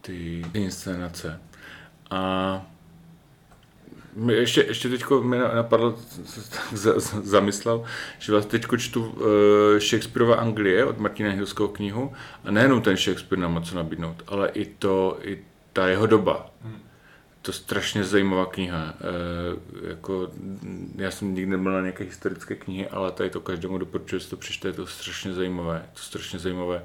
ty 0.00 0.44
inscenace. 0.54 1.40
A 2.10 2.66
ještě, 4.28 4.64
ještě 4.68 4.88
teď 4.88 5.04
mi 5.22 5.38
napadlo, 5.38 5.98
zamyslel, 7.22 7.84
že 8.18 8.32
vlastně 8.32 8.58
teď 8.58 8.66
čtu 8.78 9.06
uh, 9.06 9.24
Shakespeareova 9.78 10.36
Anglie 10.36 10.84
od 10.84 10.98
Martina 10.98 11.30
Hilského 11.30 11.68
knihu 11.68 12.12
a 12.44 12.50
nejenom 12.50 12.82
ten 12.82 12.96
Shakespeare 12.96 13.42
nám 13.42 13.62
co 13.62 13.76
nabídnout, 13.76 14.22
ale 14.26 14.48
i 14.48 14.64
to, 14.64 15.18
i 15.22 15.38
ta 15.72 15.88
jeho 15.88 16.06
doba. 16.06 16.50
Hmm. 16.62 16.80
To 17.42 17.50
je 17.50 17.54
strašně 17.54 18.04
zajímavá 18.04 18.46
kniha. 18.46 18.94
E, 19.00 19.88
jako, 19.88 20.30
já 20.96 21.10
jsem 21.10 21.34
nikdy 21.34 21.50
nebyl 21.50 21.72
na 21.72 21.80
nějaké 21.80 22.04
historické 22.04 22.54
knihy, 22.54 22.88
ale 22.88 23.12
tady 23.12 23.30
to 23.30 23.40
každému 23.40 23.78
doporučuji, 23.78 24.18
že 24.18 24.28
to 24.28 24.36
přečte, 24.36 24.68
je 24.68 24.72
to 24.72 24.86
strašně 24.86 25.32
zajímavé. 25.34 25.86
To 25.92 26.00
strašně 26.00 26.38
zajímavé 26.38 26.82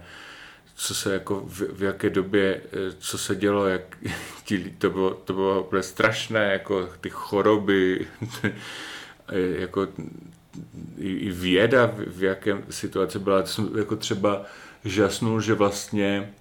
co 0.80 0.96
se 0.96 1.14
jako 1.14 1.44
v, 1.46 1.62
v 1.62 1.84
jaké 1.84 2.10
době, 2.10 2.62
eh, 2.66 2.94
co 3.00 3.18
se 3.18 3.36
dělo, 3.36 3.68
jak 3.68 3.98
ti, 4.46 4.76
to 4.78 4.90
bylo, 4.90 5.14
to 5.14 5.34
bylo 5.34 5.64
úplně 5.64 5.84
strašné, 5.84 6.52
jako 6.52 6.90
ty 7.02 7.10
choroby, 7.10 8.08
jako 9.60 9.88
i, 10.98 11.32
věda, 11.32 11.92
v, 12.08 12.24
jaké 12.24 12.64
situaci 12.70 13.20
byla. 13.20 13.42
To 13.42 13.48
jsem 13.48 13.70
jako 13.78 13.96
třeba 13.96 14.46
žasnul, 14.86 15.42
že 15.42 15.54
vlastně 15.54 16.34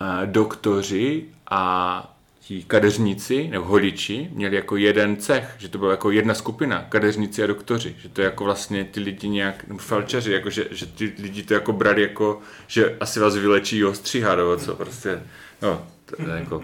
a, 0.00 0.24
doktoři 0.24 1.26
a 1.50 2.17
ti 2.48 2.62
kadeřníci 2.62 3.48
nebo 3.48 3.64
holiči 3.64 4.30
měli 4.32 4.56
jako 4.56 4.76
jeden 4.76 5.16
cech, 5.16 5.54
že 5.58 5.68
to 5.68 5.78
byla 5.78 5.90
jako 5.90 6.10
jedna 6.10 6.34
skupina, 6.34 6.86
kadeřníci 6.88 7.42
a 7.42 7.46
doktoři, 7.46 7.96
že 7.98 8.08
to 8.08 8.22
jako 8.22 8.44
vlastně 8.44 8.84
ty 8.84 9.00
lidi 9.00 9.28
nějak, 9.28 9.68
nebo 9.68 9.78
felčaři, 9.78 10.32
jako 10.32 10.50
že, 10.50 10.66
že 10.70 10.86
ty 10.86 11.14
lidi 11.18 11.42
to 11.42 11.54
jako 11.54 11.72
brali 11.72 12.02
jako, 12.02 12.40
že 12.66 12.96
asi 13.00 13.20
vás 13.20 13.36
vylečí 13.36 13.84
ostříha, 13.84 14.36
nebo 14.36 14.56
co, 14.56 14.74
prostě, 14.74 15.22
no, 15.62 15.86
to 16.06 16.22
je 16.22 16.28
jako 16.38 16.62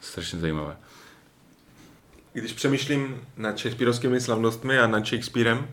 strašně 0.00 0.38
zajímavé. 0.38 0.76
Když 2.32 2.52
přemýšlím 2.52 3.20
nad 3.36 3.58
Shakespeareovskými 3.58 4.20
slavnostmi 4.20 4.78
a 4.78 4.86
nad 4.86 5.06
Shakespearem, 5.06 5.68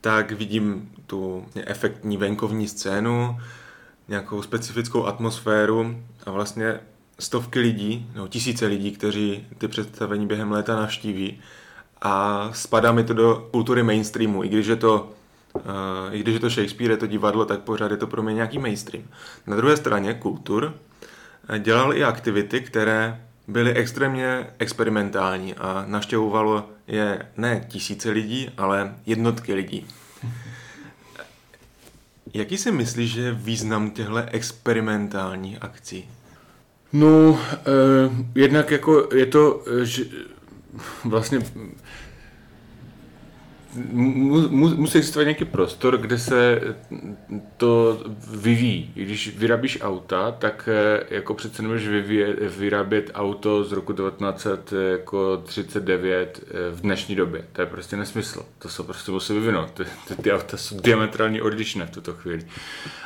tak 0.00 0.32
vidím 0.32 0.92
tu 1.06 1.46
efektní 1.66 2.16
venkovní 2.16 2.68
scénu, 2.68 3.40
nějakou 4.08 4.42
specifickou 4.42 5.06
atmosféru 5.06 6.02
a 6.26 6.30
vlastně 6.30 6.80
stovky 7.22 7.60
lidí, 7.60 8.10
nebo 8.14 8.28
tisíce 8.28 8.66
lidí, 8.66 8.92
kteří 8.92 9.46
ty 9.58 9.68
představení 9.68 10.26
během 10.26 10.52
léta 10.52 10.76
navštíví 10.76 11.40
a 12.02 12.48
spadá 12.52 12.92
mi 12.92 13.04
to 13.04 13.14
do 13.14 13.48
kultury 13.50 13.82
mainstreamu, 13.82 14.44
i 14.44 14.48
když 14.48 14.66
je 14.66 14.76
to 14.76 15.10
Uh, 15.54 16.14
I 16.14 16.20
když 16.20 16.34
je 16.34 16.40
to 16.40 16.50
Shakespeare, 16.50 16.92
je 16.92 16.96
to 16.96 17.06
divadlo, 17.06 17.44
tak 17.44 17.60
pořád 17.60 17.90
je 17.90 17.96
to 17.96 18.06
pro 18.06 18.22
mě 18.22 18.34
nějaký 18.34 18.58
mainstream. 18.58 19.04
Na 19.46 19.56
druhé 19.56 19.76
straně 19.76 20.14
kultur 20.14 20.74
eh, 21.48 21.58
dělal 21.58 21.94
i 21.94 22.04
aktivity, 22.04 22.60
které 22.60 23.20
byly 23.48 23.74
extrémně 23.74 24.46
experimentální 24.58 25.54
a 25.54 25.84
naštěvovalo 25.86 26.68
je 26.86 27.28
ne 27.36 27.64
tisíce 27.68 28.10
lidí, 28.10 28.50
ale 28.56 28.94
jednotky 29.06 29.54
lidí. 29.54 29.86
Jaký 32.34 32.58
si 32.58 32.72
myslíš, 32.72 33.12
že 33.12 33.22
je 33.22 33.32
význam 33.32 33.90
těchto 33.90 34.16
experimentálních 34.16 35.62
akcí? 35.62 36.08
No, 36.92 37.38
eh, 37.52 38.10
jednak 38.34 38.70
jako 38.70 39.08
je 39.14 39.26
to, 39.26 39.62
eh, 39.66 39.84
že 39.84 40.04
vlastně 41.04 41.38
musí 43.72 44.98
existovat 44.98 45.24
nějaký 45.24 45.44
prostor, 45.44 45.98
kde 45.98 46.18
se 46.18 46.60
to 47.56 48.00
vyvíjí. 48.30 48.92
Když 48.94 49.38
vyrábíš 49.38 49.78
auta, 49.80 50.30
tak 50.30 50.68
eh, 50.72 51.04
jako 51.14 51.34
přece 51.34 51.62
nemůžeš 51.62 51.88
vyrábět 52.58 53.10
auto 53.14 53.64
z 53.64 53.72
roku 53.72 53.92
1939 53.92 56.44
eh, 56.46 56.50
v 56.70 56.80
dnešní 56.80 57.14
době. 57.14 57.44
To 57.52 57.60
je 57.60 57.66
prostě 57.66 57.96
nesmysl. 57.96 58.46
To 58.58 58.68
se 58.68 58.82
prostě 58.82 59.12
musí 59.12 59.32
vyvinout. 59.32 59.70
Ty, 59.70 59.84
ty, 60.08 60.14
ty 60.22 60.32
auta 60.32 60.56
jsou 60.56 60.80
diametrálně 60.80 61.42
odlišné 61.42 61.86
v 61.86 61.90
tuto 61.90 62.12
chvíli. 62.12 62.46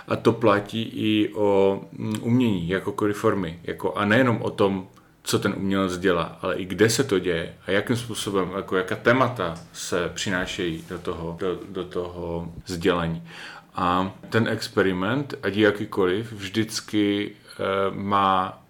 A 0.08 0.16
to 0.16 0.32
platí 0.32 0.82
i 0.82 1.32
o 1.34 1.80
mm, 1.92 2.14
umění, 2.20 2.68
jako 2.68 2.94
formy. 3.12 3.60
Jako, 3.64 3.94
a 3.94 4.04
nejenom 4.04 4.42
o 4.42 4.50
tom, 4.50 4.88
co 5.26 5.38
ten 5.38 5.54
umělec 5.56 5.98
dělá, 5.98 6.38
ale 6.42 6.56
i 6.56 6.64
kde 6.64 6.90
se 6.90 7.04
to 7.04 7.18
děje 7.18 7.54
a 7.66 7.70
jakým 7.70 7.96
způsobem, 7.96 8.50
jako 8.56 8.76
jaká 8.76 8.96
témata 8.96 9.54
se 9.72 10.10
přinášejí 10.14 10.84
do 10.88 10.98
toho, 10.98 11.36
do, 11.40 11.60
do 11.68 11.84
toho 11.84 12.52
sdělení. 12.66 13.28
A 13.74 14.12
ten 14.30 14.48
experiment, 14.48 15.34
ať 15.42 15.56
jakýkoliv, 15.56 16.32
vždycky 16.32 17.30
e, 17.30 17.94
má 17.94 18.62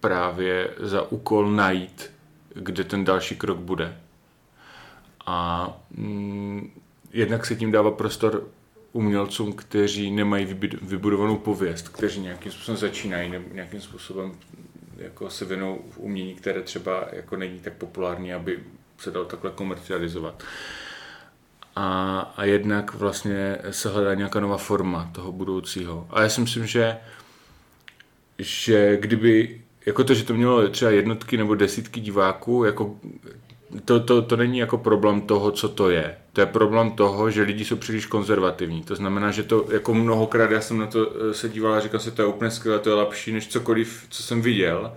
právě 0.00 0.70
za 0.78 1.02
úkol 1.12 1.50
najít, 1.50 2.10
kde 2.54 2.84
ten 2.84 3.04
další 3.04 3.36
krok 3.36 3.58
bude. 3.58 3.96
A 5.26 5.70
mm, 5.90 6.70
jednak 7.12 7.46
se 7.46 7.56
tím 7.56 7.72
dává 7.72 7.90
prostor 7.90 8.48
umělcům, 8.92 9.52
kteří 9.52 10.10
nemají 10.10 10.44
vybudovanou 10.82 11.36
pověst, 11.36 11.88
kteří 11.88 12.20
nějakým 12.20 12.52
způsobem 12.52 12.76
začínají 12.76 13.30
nebo 13.30 13.44
nějakým 13.52 13.80
způsobem 13.80 14.32
jako 14.98 15.30
se 15.30 15.44
věnou 15.44 15.84
v 15.90 15.98
umění, 15.98 16.34
které 16.34 16.62
třeba 16.62 17.08
jako 17.12 17.36
není 17.36 17.60
tak 17.60 17.72
populární, 17.72 18.34
aby 18.34 18.60
se 18.98 19.10
dalo 19.10 19.26
takhle 19.26 19.50
komercializovat. 19.50 20.42
A, 21.76 22.20
a 22.36 22.44
jednak 22.44 22.94
vlastně 22.94 23.58
se 23.70 23.88
hledá 23.88 24.14
nějaká 24.14 24.40
nová 24.40 24.56
forma 24.56 25.10
toho 25.14 25.32
budoucího. 25.32 26.06
A 26.10 26.22
já 26.22 26.28
si 26.28 26.40
myslím, 26.40 26.66
že, 26.66 26.96
že 28.38 28.96
kdyby, 28.96 29.62
jako 29.86 30.04
to, 30.04 30.14
že 30.14 30.24
to 30.24 30.34
mělo 30.34 30.68
třeba 30.68 30.90
jednotky 30.90 31.36
nebo 31.36 31.54
desítky 31.54 32.00
diváků, 32.00 32.64
jako 32.64 32.96
to, 33.84 34.00
to, 34.00 34.22
to 34.22 34.36
není 34.36 34.58
jako 34.58 34.78
problém 34.78 35.20
toho, 35.20 35.50
co 35.50 35.68
to 35.68 35.90
je. 35.90 36.16
To 36.32 36.40
je 36.40 36.46
problém 36.46 36.90
toho, 36.90 37.30
že 37.30 37.42
lidi 37.42 37.64
jsou 37.64 37.76
příliš 37.76 38.06
konzervativní. 38.06 38.82
To 38.82 38.96
znamená, 38.96 39.30
že 39.30 39.42
to 39.42 39.66
jako 39.72 39.94
mnohokrát 39.94 40.50
já 40.50 40.60
jsem 40.60 40.78
na 40.78 40.86
to 40.86 41.12
eh, 41.30 41.34
se 41.34 41.48
díval 41.48 41.74
a 41.74 41.80
říkal 41.80 42.00
si, 42.00 42.10
to 42.10 42.22
je 42.22 42.28
úplně 42.28 42.50
skvělé, 42.50 42.78
to 42.78 42.90
je 42.90 42.94
lepší 42.94 43.32
než 43.32 43.48
cokoliv, 43.48 44.06
co 44.10 44.22
jsem 44.22 44.42
viděl 44.42 44.92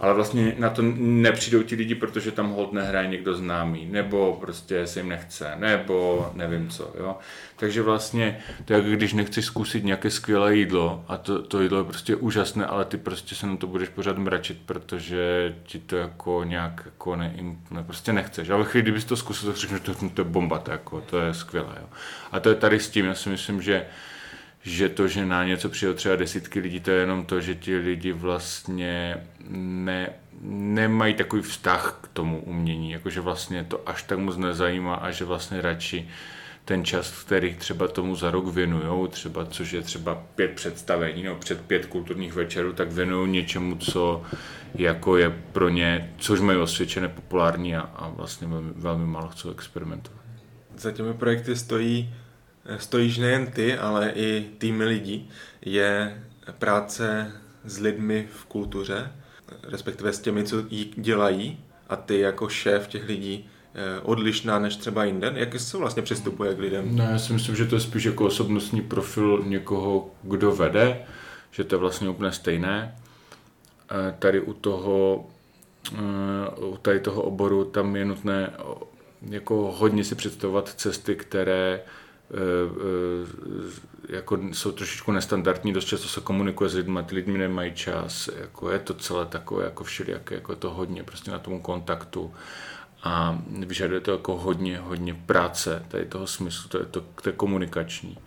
ale 0.00 0.14
vlastně 0.14 0.54
na 0.58 0.70
to 0.70 0.82
nepřijdou 0.96 1.62
ti 1.62 1.74
lidi, 1.74 1.94
protože 1.94 2.30
tam 2.30 2.50
hold 2.50 2.72
nehraje 2.72 3.08
někdo 3.08 3.34
známý, 3.34 3.86
nebo 3.86 4.38
prostě 4.40 4.86
se 4.86 5.00
jim 5.00 5.08
nechce, 5.08 5.52
nebo 5.56 6.30
nevím 6.34 6.68
co, 6.68 6.92
jo. 6.98 7.16
Takže 7.56 7.82
vlastně 7.82 8.38
to 8.64 8.72
je 8.72 8.78
jak 8.78 8.98
když 8.98 9.12
nechceš 9.12 9.44
zkusit 9.44 9.84
nějaké 9.84 10.10
skvělé 10.10 10.56
jídlo 10.56 11.04
a 11.08 11.16
to, 11.16 11.42
to 11.42 11.62
jídlo 11.62 11.78
je 11.78 11.84
prostě 11.84 12.16
úžasné, 12.16 12.66
ale 12.66 12.84
ty 12.84 12.96
prostě 12.96 13.34
se 13.34 13.46
na 13.46 13.56
to 13.56 13.66
budeš 13.66 13.88
pořád 13.88 14.18
mračit, 14.18 14.58
protože 14.66 15.54
ti 15.62 15.78
to 15.78 15.96
jako 15.96 16.44
nějak 16.44 16.82
jako 16.84 17.16
ne, 17.16 17.34
ne 17.70 17.84
prostě 17.84 18.12
nechceš. 18.12 18.50
Ale 18.50 18.64
chvíli, 18.64 18.82
kdybys 18.82 19.04
to 19.04 19.16
zkusil, 19.16 19.48
tak 19.48 19.56
řekneš, 19.56 19.80
to, 19.80 19.94
to 19.94 20.20
je 20.20 20.24
bomba, 20.24 20.58
to, 20.58 20.70
jako, 20.70 21.00
to 21.00 21.18
je 21.18 21.34
skvělé, 21.34 21.74
jo. 21.80 21.88
A 22.32 22.40
to 22.40 22.48
je 22.48 22.54
tady 22.54 22.80
s 22.80 22.88
tím, 22.90 23.04
já 23.04 23.14
si 23.14 23.28
myslím, 23.28 23.62
že 23.62 23.86
že 24.64 24.88
to, 24.88 25.08
že 25.08 25.26
na 25.26 25.44
něco 25.44 25.68
přijde 25.68 25.94
třeba 25.94 26.16
desítky 26.16 26.60
lidí, 26.60 26.80
to 26.80 26.90
je 26.90 27.00
jenom 27.00 27.24
to, 27.24 27.40
že 27.40 27.54
ti 27.54 27.76
lidi 27.76 28.12
vlastně 28.12 29.16
ne, 29.50 30.10
nemají 30.50 31.14
takový 31.14 31.42
vztah 31.42 31.98
k 32.02 32.08
tomu 32.08 32.40
umění, 32.40 32.90
jakože 32.90 33.20
vlastně 33.20 33.64
to 33.64 33.88
až 33.88 34.02
tak 34.02 34.18
moc 34.18 34.36
nezajímá 34.36 34.94
a 34.94 35.10
že 35.10 35.24
vlastně 35.24 35.60
radši 35.60 36.08
ten 36.64 36.84
čas, 36.84 37.24
který 37.24 37.54
třeba 37.54 37.88
tomu 37.88 38.16
za 38.16 38.30
rok 38.30 38.46
věnují, 38.46 39.08
třeba, 39.08 39.46
což 39.46 39.72
je 39.72 39.82
třeba 39.82 40.14
pět 40.14 40.50
představení 40.50 41.22
nebo 41.22 41.36
před 41.36 41.60
pět 41.60 41.86
kulturních 41.86 42.34
večerů, 42.34 42.72
tak 42.72 42.92
věnují 42.92 43.30
něčemu, 43.30 43.76
co 43.76 44.22
jako 44.74 45.16
je 45.16 45.30
pro 45.52 45.68
ně, 45.68 46.14
což 46.18 46.40
mají 46.40 46.58
osvědčené 46.58 47.08
populární 47.08 47.76
a, 47.76 47.80
a 47.80 48.08
vlastně 48.08 48.46
velmi, 48.46 48.72
velmi 48.76 49.06
málo 49.06 49.28
chcou 49.28 49.50
experimentovat. 49.50 50.20
Za 50.76 50.92
těmi 50.92 51.14
projekty 51.14 51.56
stojí 51.56 52.14
stojíš 52.76 53.18
nejen 53.18 53.46
ty, 53.46 53.78
ale 53.78 54.10
i 54.10 54.50
týmy 54.58 54.84
lidí, 54.84 55.30
je 55.62 56.22
práce 56.58 57.32
s 57.64 57.78
lidmi 57.78 58.28
v 58.32 58.44
kultuře, 58.44 59.12
respektive 59.62 60.12
s 60.12 60.20
těmi, 60.20 60.44
co 60.44 60.56
ji 60.70 60.92
dělají 60.96 61.58
a 61.88 61.96
ty 61.96 62.20
jako 62.20 62.48
šéf 62.48 62.86
těch 62.86 63.08
lidí 63.08 63.48
eh, 63.74 64.00
odlišná 64.00 64.58
než 64.58 64.76
třeba 64.76 65.04
jinde? 65.04 65.32
Jak 65.36 65.60
se 65.60 65.76
vlastně 65.76 66.02
přistupuje 66.02 66.54
k 66.54 66.58
lidem? 66.58 66.96
No, 66.96 67.04
já 67.04 67.18
si 67.18 67.32
myslím, 67.32 67.56
že 67.56 67.64
to 67.64 67.74
je 67.74 67.80
spíš 67.80 68.04
jako 68.04 68.26
osobnostní 68.26 68.82
profil 68.82 69.42
někoho, 69.46 70.10
kdo 70.22 70.52
vede, 70.52 71.02
že 71.50 71.64
to 71.64 71.74
je 71.74 71.78
vlastně 71.78 72.08
úplně 72.08 72.32
stejné. 72.32 72.94
Eh, 73.90 74.14
tady 74.18 74.40
u 74.40 74.52
toho, 74.52 75.26
eh, 75.92 76.60
u 76.60 76.76
tady 76.82 77.00
toho 77.00 77.22
oboru 77.22 77.64
tam 77.64 77.96
je 77.96 78.04
nutné 78.04 78.50
jako 79.30 79.74
hodně 79.78 80.04
si 80.04 80.14
představovat 80.14 80.68
cesty, 80.68 81.16
které 81.16 81.80
jako 84.08 84.38
jsou 84.52 84.72
trošičku 84.72 85.12
nestandardní, 85.12 85.72
dost 85.72 85.84
často 85.84 86.08
se 86.08 86.20
komunikuje 86.20 86.70
s 86.70 86.74
lidmi, 86.74 87.00
ty 87.06 87.14
lidmi 87.14 87.38
nemají 87.38 87.72
čas, 87.72 88.30
jako 88.40 88.70
je 88.70 88.78
to 88.78 88.94
celé 88.94 89.26
takové 89.26 89.64
jako 89.64 89.84
všelijaké, 89.84 90.34
jako 90.34 90.52
je 90.52 90.56
to 90.56 90.70
hodně 90.70 91.02
prostě 91.02 91.30
na 91.30 91.38
tom 91.38 91.60
kontaktu 91.60 92.34
a 93.02 93.38
vyžaduje 93.66 94.00
to 94.00 94.10
jako 94.10 94.36
hodně, 94.36 94.78
hodně 94.78 95.14
práce 95.14 95.82
tady 95.88 96.04
toho 96.04 96.26
smyslu, 96.26 96.68
to 96.68 96.78
je, 96.78 96.84
to, 96.84 97.00
to 97.00 97.28
je 97.28 97.32
komunikační. 97.32 98.18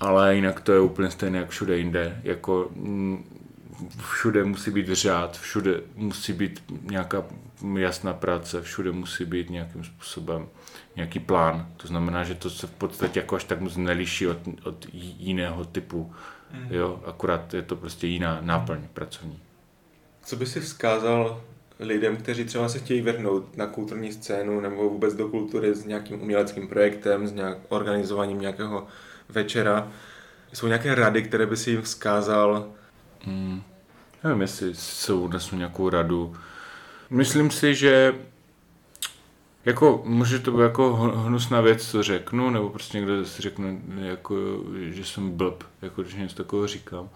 Ale 0.00 0.34
jinak 0.34 0.60
to 0.60 0.72
je 0.72 0.80
úplně 0.80 1.10
stejné 1.10 1.38
jak 1.38 1.50
všude 1.50 1.78
jinde, 1.78 2.20
jako 2.24 2.70
mm, 2.74 3.24
všude 4.12 4.44
musí 4.44 4.70
být 4.70 4.88
řád, 4.88 5.38
všude 5.38 5.80
musí 5.94 6.32
být 6.32 6.62
nějaká 6.82 7.24
jasná 7.78 8.12
práce, 8.12 8.62
všude 8.62 8.92
musí 8.92 9.24
být 9.24 9.50
nějakým 9.50 9.84
způsobem 9.84 10.48
nějaký 10.96 11.18
plán. 11.18 11.68
To 11.76 11.86
znamená, 11.88 12.24
že 12.24 12.34
to 12.34 12.50
se 12.50 12.66
v 12.66 12.70
podstatě 12.70 13.20
jako 13.20 13.36
až 13.36 13.44
tak 13.44 13.60
moc 13.60 13.76
neliší 13.76 14.26
od, 14.26 14.38
od 14.62 14.86
jiného 14.92 15.64
typu. 15.64 16.12
Mm. 16.52 16.68
Jo, 16.70 17.00
akorát 17.06 17.54
je 17.54 17.62
to 17.62 17.76
prostě 17.76 18.06
jiná 18.06 18.38
náplň 18.40 18.78
mm. 18.78 18.88
pracovní. 18.92 19.40
Co 20.24 20.36
by 20.36 20.46
si 20.46 20.60
vzkázal 20.60 21.40
lidem, 21.80 22.16
kteří 22.16 22.44
třeba 22.44 22.68
se 22.68 22.78
chtějí 22.78 23.00
vrhnout 23.00 23.56
na 23.56 23.66
kulturní 23.66 24.12
scénu 24.12 24.60
nebo 24.60 24.88
vůbec 24.88 25.14
do 25.14 25.28
kultury 25.28 25.74
s 25.74 25.84
nějakým 25.84 26.22
uměleckým 26.22 26.68
projektem, 26.68 27.26
s 27.26 27.32
nějak 27.32 27.58
organizováním 27.68 28.40
nějakého 28.40 28.86
večera? 29.28 29.92
Jsou 30.52 30.66
nějaké 30.66 30.94
rady, 30.94 31.22
které 31.22 31.46
by 31.46 31.56
si 31.56 31.70
jim 31.70 31.82
vzkázal? 31.82 32.68
Mm. 33.26 33.62
Nevím, 34.24 34.40
jestli 34.40 34.74
jsou 34.74 35.28
nesu 35.28 35.56
nějakou 35.56 35.88
radu. 35.88 36.36
Myslím 37.10 37.50
si, 37.50 37.74
že 37.74 38.14
jako, 39.64 40.02
může 40.04 40.38
to 40.38 40.50
být 40.50 40.60
jako 40.60 40.92
hnusná 40.96 41.60
věc, 41.60 41.90
co 41.90 42.02
řeknu, 42.02 42.50
nebo 42.50 42.70
prostě 42.70 42.98
někdo 42.98 43.24
si 43.24 43.42
řekne, 43.42 43.78
jako, 44.02 44.36
že 44.80 45.04
jsem 45.04 45.30
blb, 45.30 45.64
jako 45.82 46.02
když 46.02 46.14
něco 46.14 46.36
takového 46.36 46.66
říkám. 46.66 47.08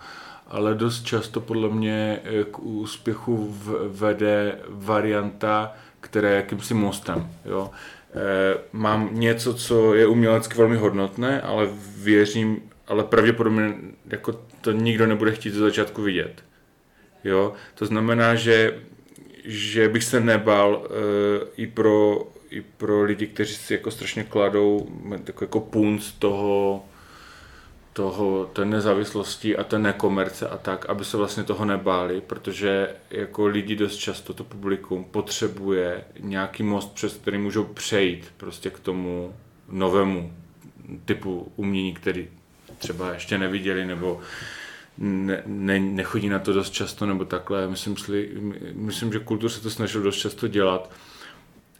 Ale 0.49 0.75
dost 0.75 1.03
často 1.05 1.41
podle 1.41 1.69
mě 1.69 2.21
k 2.51 2.59
úspěchu 2.59 3.57
vede 3.89 4.59
varianta, 4.69 5.73
která 6.01 6.29
je 6.29 6.37
jakýmsi 6.37 6.75
mostem. 6.75 7.31
Jo? 7.45 7.71
E, 8.15 8.59
mám 8.73 9.09
něco, 9.13 9.55
co 9.55 9.95
je 9.95 10.07
umělecky 10.07 10.59
velmi 10.59 10.77
hodnotné, 10.77 11.41
ale 11.41 11.69
věřím, 11.97 12.63
ale 12.87 13.05
pravděpodobně 13.05 13.75
jako 14.07 14.41
to 14.61 14.73
nikdo 14.73 15.07
nebude 15.07 15.33
chtít 15.33 15.51
ze 15.55 15.61
začátku 15.61 16.03
vidět. 16.03 16.45
Jo? 17.25 17.53
To 17.75 17.87
znamená, 17.87 18.35
že, 18.35 18.79
že 19.45 19.89
bych 19.89 20.05
se 20.05 20.21
nebal 20.21 20.87
e, 20.87 21.47
i 21.57 21.67
pro 21.67 22.27
i 22.51 22.61
pro 22.61 23.03
lidi, 23.03 23.27
kteří 23.27 23.55
si 23.55 23.73
jako 23.73 23.91
strašně 23.91 24.25
kladou 24.25 24.89
jako, 25.27 25.45
jako 25.45 25.61
punc 25.61 26.13
toho, 26.13 26.85
toho, 27.93 28.51
té 28.53 28.65
nezávislosti 28.65 29.57
a 29.57 29.65
té 29.65 29.79
nekomerce 29.79 30.49
a 30.49 30.57
tak, 30.57 30.87
aby 30.87 31.05
se 31.05 31.17
vlastně 31.17 31.45
toho 31.45 31.65
nebáli, 31.65 32.21
protože 32.21 32.89
jako 33.11 33.47
lidi 33.47 33.77
dost 33.77 33.97
často 33.97 34.35
to 34.35 34.45
publikum 34.45 35.05
potřebuje 35.05 36.05
nějaký 36.21 36.63
most, 36.63 36.95
přes 36.95 37.15
který 37.15 37.39
můžou 37.39 37.65
přejít 37.65 38.33
prostě 38.37 38.71
k 38.71 38.79
tomu 38.79 39.35
novému 39.69 40.33
typu 41.05 41.53
umění, 41.57 41.95
který 41.95 42.29
třeba 42.79 43.13
ještě 43.13 43.39
neviděli, 43.39 43.85
nebo 43.85 44.21
ne, 44.99 45.43
ne, 45.47 45.81
nechodí 45.81 46.29
na 46.29 46.39
to 46.39 46.53
dost 46.53 46.71
často, 46.71 47.07
nebo 47.07 47.25
takhle. 47.25 47.69
Myslím, 47.69 47.97
myslím, 48.73 49.13
že 49.13 49.19
kultur 49.19 49.51
se 49.51 49.61
to 49.61 49.71
snažil 49.71 50.03
dost 50.03 50.17
často 50.17 50.49
dělat 50.49 50.91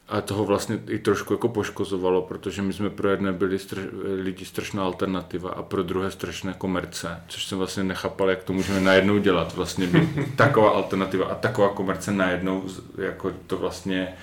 a 0.09 0.21
toho 0.21 0.45
vlastně 0.45 0.79
i 0.87 0.99
trošku 0.99 1.33
jako 1.33 1.49
poškozovalo, 1.49 2.21
protože 2.21 2.61
my 2.61 2.73
jsme 2.73 2.89
pro 2.89 3.09
jedné 3.09 3.31
byli 3.31 3.59
straš, 3.59 3.85
lidi 4.23 4.45
strašná 4.45 4.83
alternativa 4.83 5.49
a 5.49 5.61
pro 5.61 5.83
druhé 5.83 6.11
strašné 6.11 6.53
komerce, 6.57 7.21
což 7.27 7.45
jsem 7.45 7.57
vlastně 7.57 7.83
nechápal, 7.83 8.29
jak 8.29 8.43
to 8.43 8.53
můžeme 8.53 8.81
najednou 8.81 9.17
dělat, 9.17 9.55
vlastně 9.55 9.87
být 9.87 10.09
taková 10.35 10.69
alternativa 10.69 11.25
a 11.25 11.35
taková 11.35 11.69
komerce 11.69 12.11
najednou, 12.11 12.63
jako 12.97 13.33
to 13.47 13.57
vlastně, 13.57 14.13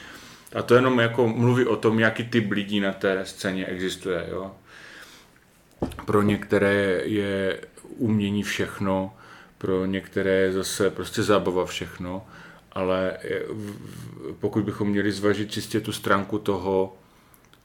a 0.54 0.62
to 0.62 0.74
jenom 0.74 0.98
jako 0.98 1.28
mluví 1.28 1.66
o 1.66 1.76
tom, 1.76 2.00
jaký 2.00 2.24
typ 2.24 2.50
lidí 2.50 2.80
na 2.80 2.92
té 2.92 3.26
scéně 3.26 3.66
existuje, 3.66 4.26
jo. 4.30 4.50
Pro 6.06 6.22
některé 6.22 7.02
je 7.04 7.60
umění 7.96 8.42
všechno, 8.42 9.14
pro 9.58 9.86
některé 9.86 10.30
je 10.30 10.52
zase 10.52 10.90
prostě 10.90 11.22
zábava 11.22 11.66
všechno 11.66 12.26
ale 12.74 13.18
pokud 14.40 14.64
bychom 14.64 14.88
měli 14.88 15.12
zvažit 15.12 15.50
čistě 15.50 15.80
tu 15.80 15.92
stránku 15.92 16.38
toho, 16.38 16.96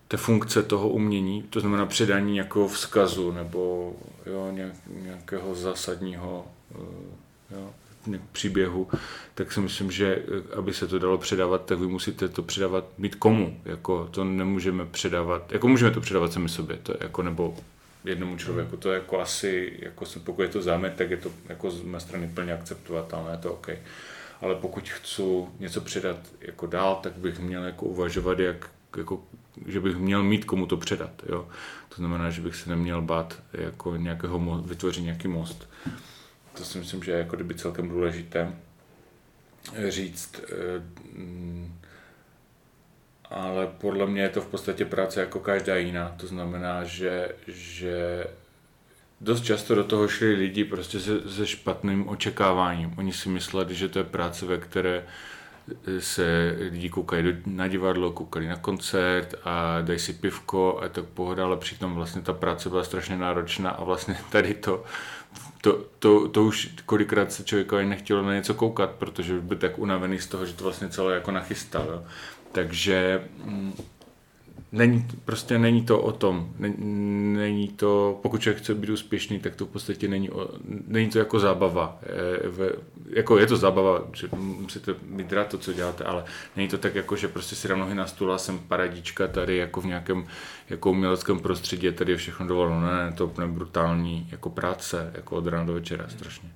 té 0.08 0.18
funkce 0.18 0.64
toho 0.64 0.90
umění, 0.90 1.44
to 1.44 1.60
znamená 1.60 1.86
předání 1.86 2.34
nějakého 2.34 2.68
vzkazu 2.68 3.32
nebo 3.32 3.94
jo, 4.26 4.52
nějakého 5.04 5.56
zásadního 5.56 6.48
eh, 6.72 7.56
jo, 7.56 7.74
příběhu, 8.32 8.88
tak 9.36 9.52
si 9.52 9.60
myslím, 9.60 9.92
že 9.92 10.16
eh, 10.16 10.56
aby 10.56 10.74
se 10.74 10.88
to 10.88 11.00
dalo 11.00 11.18
předávat, 11.18 11.66
tak 11.66 11.80
vy 11.80 11.88
musíte 11.88 12.30
to 12.30 12.44
předávat 12.44 12.86
mít 12.98 13.16
komu. 13.16 13.62
Jako 13.66 14.08
to 14.12 14.24
nemůžeme 14.24 14.86
předávat, 14.86 15.52
jako 15.52 15.68
můžeme 15.68 15.92
to 15.92 16.02
předávat 16.02 16.34
sami 16.34 16.50
sobě, 16.50 16.78
to 16.84 16.94
jako 17.00 17.24
nebo 17.24 17.58
jednomu 18.06 18.38
člověku. 18.38 18.78
To 18.78 18.92
jako 18.92 19.20
asi, 19.20 19.74
jako 19.80 20.06
pokud 20.24 20.42
je 20.42 20.48
to 20.48 20.62
záměr, 20.62 20.94
tak 20.98 21.12
je 21.12 21.18
to 21.18 21.32
jako 21.50 21.72
z 21.72 21.82
mé 21.82 22.00
strany 22.00 22.32
plně 22.34 22.54
akceptovatelné, 22.54 23.32
je 23.32 23.38
to 23.38 23.54
OK. 23.54 23.70
Ale 24.42 24.56
pokud 24.56 24.90
chci 24.90 25.24
něco 25.60 25.82
předat 25.82 26.18
jako 26.42 26.66
dál, 26.68 27.00
tak 27.04 27.14
bych 27.14 27.40
měl 27.40 27.64
jako 27.64 27.86
uvažovat, 27.86 28.40
jak, 28.40 28.70
jako, 28.98 29.24
že 29.66 29.80
bych 29.80 29.96
měl 29.96 30.24
mít 30.24 30.46
komu 30.46 30.66
to 30.66 30.78
předat. 30.78 31.12
Jo? 31.30 31.48
To 31.90 31.96
znamená, 31.96 32.30
že 32.30 32.42
bych 32.42 32.56
se 32.56 32.70
neměl 32.70 33.02
bát 33.02 33.44
jako 33.54 33.96
nějakého 33.96 34.62
vytvořit 34.62 35.04
nějaký 35.04 35.28
most. 35.28 35.70
To 36.54 36.66
si 36.66 36.78
myslím, 36.78 37.04
že 37.04 37.12
je 37.12 37.18
jako 37.18 37.36
kdyby 37.36 37.56
celkem 37.56 37.90
důležité 37.90 38.54
říct. 39.88 40.42
Eh, 40.44 40.82
mm, 41.14 41.80
ale 43.30 43.68
podle 43.68 44.06
mě 44.06 44.22
je 44.22 44.30
to 44.30 44.42
v 44.42 44.48
podstatě 44.48 44.86
práce 44.86 45.20
jako 45.20 45.40
každá 45.40 45.76
jiná. 45.76 46.16
To 46.18 46.28
znamená, 46.28 46.84
že, 46.84 47.36
že 47.48 48.26
dost 49.22 49.44
často 49.44 49.76
do 49.76 49.84
toho 49.84 50.08
šli 50.08 50.34
lidi 50.34 50.64
prostě 50.64 51.00
se, 51.00 51.30
se 51.30 51.48
špatným 51.48 52.10
očekáváním. 52.10 52.94
Oni 52.98 53.14
si 53.14 53.30
mysleli, 53.30 53.76
že 53.76 53.90
to 53.90 54.00
je 54.00 54.04
práce, 54.04 54.46
ve 54.46 54.58
které 54.58 55.06
se 56.00 56.56
lidi 56.72 56.90
koukají 56.90 57.24
do, 57.24 57.32
na 57.46 57.68
divadlo, 57.68 58.12
koukali 58.12 58.48
na 58.48 58.56
koncert 58.56 59.36
a 59.44 59.82
dají 59.82 60.00
si 60.00 60.14
pivko 60.14 60.80
a 60.84 60.90
tak 60.90 61.06
pohoda, 61.06 61.46
ale 61.46 61.58
přitom 61.58 61.94
vlastně 61.94 62.22
ta 62.22 62.34
práce 62.34 62.70
byla 62.70 62.84
strašně 62.84 63.18
náročná 63.18 63.70
a 63.70 63.84
vlastně 63.84 64.18
tady 64.32 64.54
to, 64.54 64.84
to, 65.62 65.86
to, 66.00 66.28
to 66.28 66.44
už 66.44 66.70
kolikrát 66.86 67.32
se 67.32 67.44
člověk 67.44 67.72
nechtělo 67.72 68.22
na 68.22 68.34
něco 68.34 68.54
koukat, 68.54 68.92
protože 68.92 69.40
by 69.40 69.56
tak 69.56 69.80
unavený 69.80 70.20
z 70.20 70.28
toho, 70.28 70.46
že 70.46 70.54
to 70.54 70.64
vlastně 70.64 70.90
celé 70.90 71.14
jako 71.14 71.32
nachystal. 71.32 71.86
Jo. 71.90 72.04
Takže 72.52 73.24
mm, 73.44 73.74
není, 74.72 75.08
prostě 75.26 75.60
není 75.60 75.86
to 75.86 76.00
o 76.00 76.12
tom. 76.12 76.54
Není 76.58 77.68
to, 77.68 78.20
pokud 78.22 78.42
člověk 78.42 78.64
chce 78.64 78.76
být 78.76 78.90
úspěšný, 78.90 79.40
tak 79.40 79.56
to 79.56 79.66
v 79.66 79.70
podstatě 79.70 80.08
není, 80.08 80.30
o, 80.30 80.50
není 80.88 81.10
to 81.10 81.20
jako 81.20 81.40
zábava. 81.40 82.00
Je, 82.60 82.76
jako 83.10 83.38
je 83.38 83.48
to 83.48 83.58
zábava, 83.58 84.04
že 84.14 84.28
musíte 84.36 84.96
mít 85.04 85.34
rád 85.34 85.48
to, 85.48 85.58
co 85.58 85.74
děláte, 85.74 86.04
ale 86.04 86.24
není 86.56 86.70
to 86.70 86.78
tak 86.78 86.96
jako, 86.96 87.16
že 87.16 87.28
prostě 87.28 87.56
si 87.56 87.68
dám 87.68 87.80
nohy 87.80 87.96
na 87.96 88.08
stůl 88.08 88.34
a 88.34 88.38
jsem 88.38 88.60
paradička 88.60 89.28
tady 89.28 89.58
jako 89.58 89.82
v 89.82 89.86
nějakém 89.86 90.28
jako 90.70 90.92
uměleckém 90.92 91.40
prostředí, 91.40 91.92
tady 91.92 92.12
je 92.12 92.18
všechno 92.18 92.48
dovoleno. 92.48 92.82
Ne, 92.82 93.06
ne, 93.06 93.12
to 93.12 93.34
je 93.42 93.48
brutální 93.48 94.28
jako 94.32 94.50
práce, 94.50 95.12
jako 95.16 95.36
od 95.36 95.48
rána 95.48 95.64
do 95.64 95.74
večera, 95.74 96.06
strašně. 96.08 96.50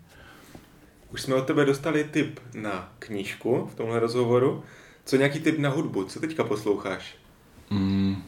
Už 1.13 1.21
jsme 1.21 1.35
od 1.35 1.45
tebe 1.45 1.65
dostali 1.65 2.03
tip 2.03 2.39
na 2.53 2.93
knížku 2.99 3.69
v 3.71 3.75
tomhle 3.75 3.99
rozhovoru. 3.99 4.63
Co 5.05 5.17
nějaký 5.17 5.39
tip 5.39 5.59
na 5.59 5.69
hudbu? 5.69 6.03
Co 6.03 6.19
teďka 6.19 6.43
posloucháš? 6.43 7.22
Mm, 7.73 8.23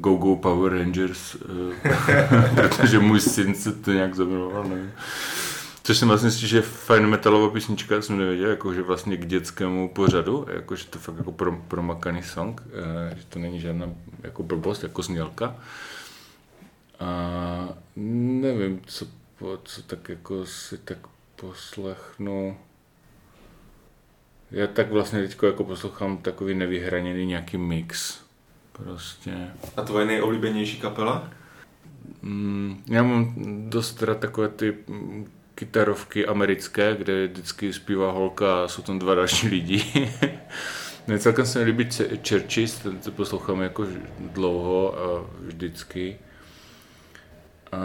Go 0.00 0.14
Go 0.14 0.36
Power 0.36 0.72
Rangers, 0.72 1.34
eh, 1.34 2.68
protože 2.68 2.98
můj 2.98 3.20
syn 3.20 3.54
se 3.54 3.72
to 3.72 3.92
nějak 3.92 4.14
zamiloval, 4.14 4.64
nevím. 4.64 4.92
Což 5.82 5.98
jsem 5.98 6.08
vlastně 6.08 6.30
že 6.30 6.56
je 6.56 6.62
fajn 6.62 7.06
metalová 7.06 7.50
písnička, 7.50 8.02
jsem 8.02 8.18
nevěděl, 8.18 8.50
jako, 8.50 8.74
že 8.74 8.82
vlastně 8.82 9.16
k 9.16 9.26
dětskému 9.26 9.88
pořadu, 9.88 10.46
jako, 10.54 10.76
že 10.76 10.84
to 10.86 10.98
fakt 10.98 11.18
jako 11.18 11.32
pro, 11.32 11.52
promakaný 11.52 12.22
song, 12.22 12.62
eh, 12.66 13.16
že 13.16 13.24
to 13.28 13.38
není 13.38 13.60
žádná 13.60 13.86
jako 14.22 14.42
blbost, 14.42 14.82
jako 14.82 15.02
znělka. 15.02 15.56
A 17.00 17.68
nevím, 18.40 18.80
co, 18.86 19.06
co 19.64 19.82
tak 19.82 20.08
jako 20.08 20.46
si 20.46 20.78
tak 20.78 20.98
poslechnu. 21.36 22.56
Já 24.50 24.66
tak 24.66 24.90
vlastně 24.90 25.22
teď 25.22 25.36
jako 25.42 25.64
poslouchám 25.64 26.18
takový 26.18 26.54
nevyhraněný 26.54 27.26
nějaký 27.26 27.56
mix. 27.56 28.20
Prostě. 28.72 29.50
A 29.76 29.82
tvoje 29.82 30.06
nejoblíbenější 30.06 30.80
kapela? 30.80 31.30
Mm, 32.22 32.82
já 32.86 33.02
mám 33.02 33.34
dost 33.70 34.02
rád 34.02 34.18
takové 34.18 34.48
ty 34.48 34.74
kytarovky 35.54 36.26
americké, 36.26 36.96
kde 36.98 37.26
vždycky 37.26 37.72
zpívá 37.72 38.10
holka 38.12 38.64
a 38.64 38.68
jsou 38.68 38.82
tam 38.82 38.98
dva 38.98 39.14
další 39.14 39.48
lidi. 39.48 39.84
Mě 41.06 41.18
celkem 41.18 41.46
se 41.46 41.58
mi 41.58 41.64
líbí 41.64 41.88
Churches, 42.28 42.78
ten 42.78 42.98
to 42.98 43.10
poslouchám 43.10 43.60
jako 43.60 43.86
dlouho 44.20 44.98
a 44.98 45.26
vždycky. 45.40 46.18
A, 47.72 47.78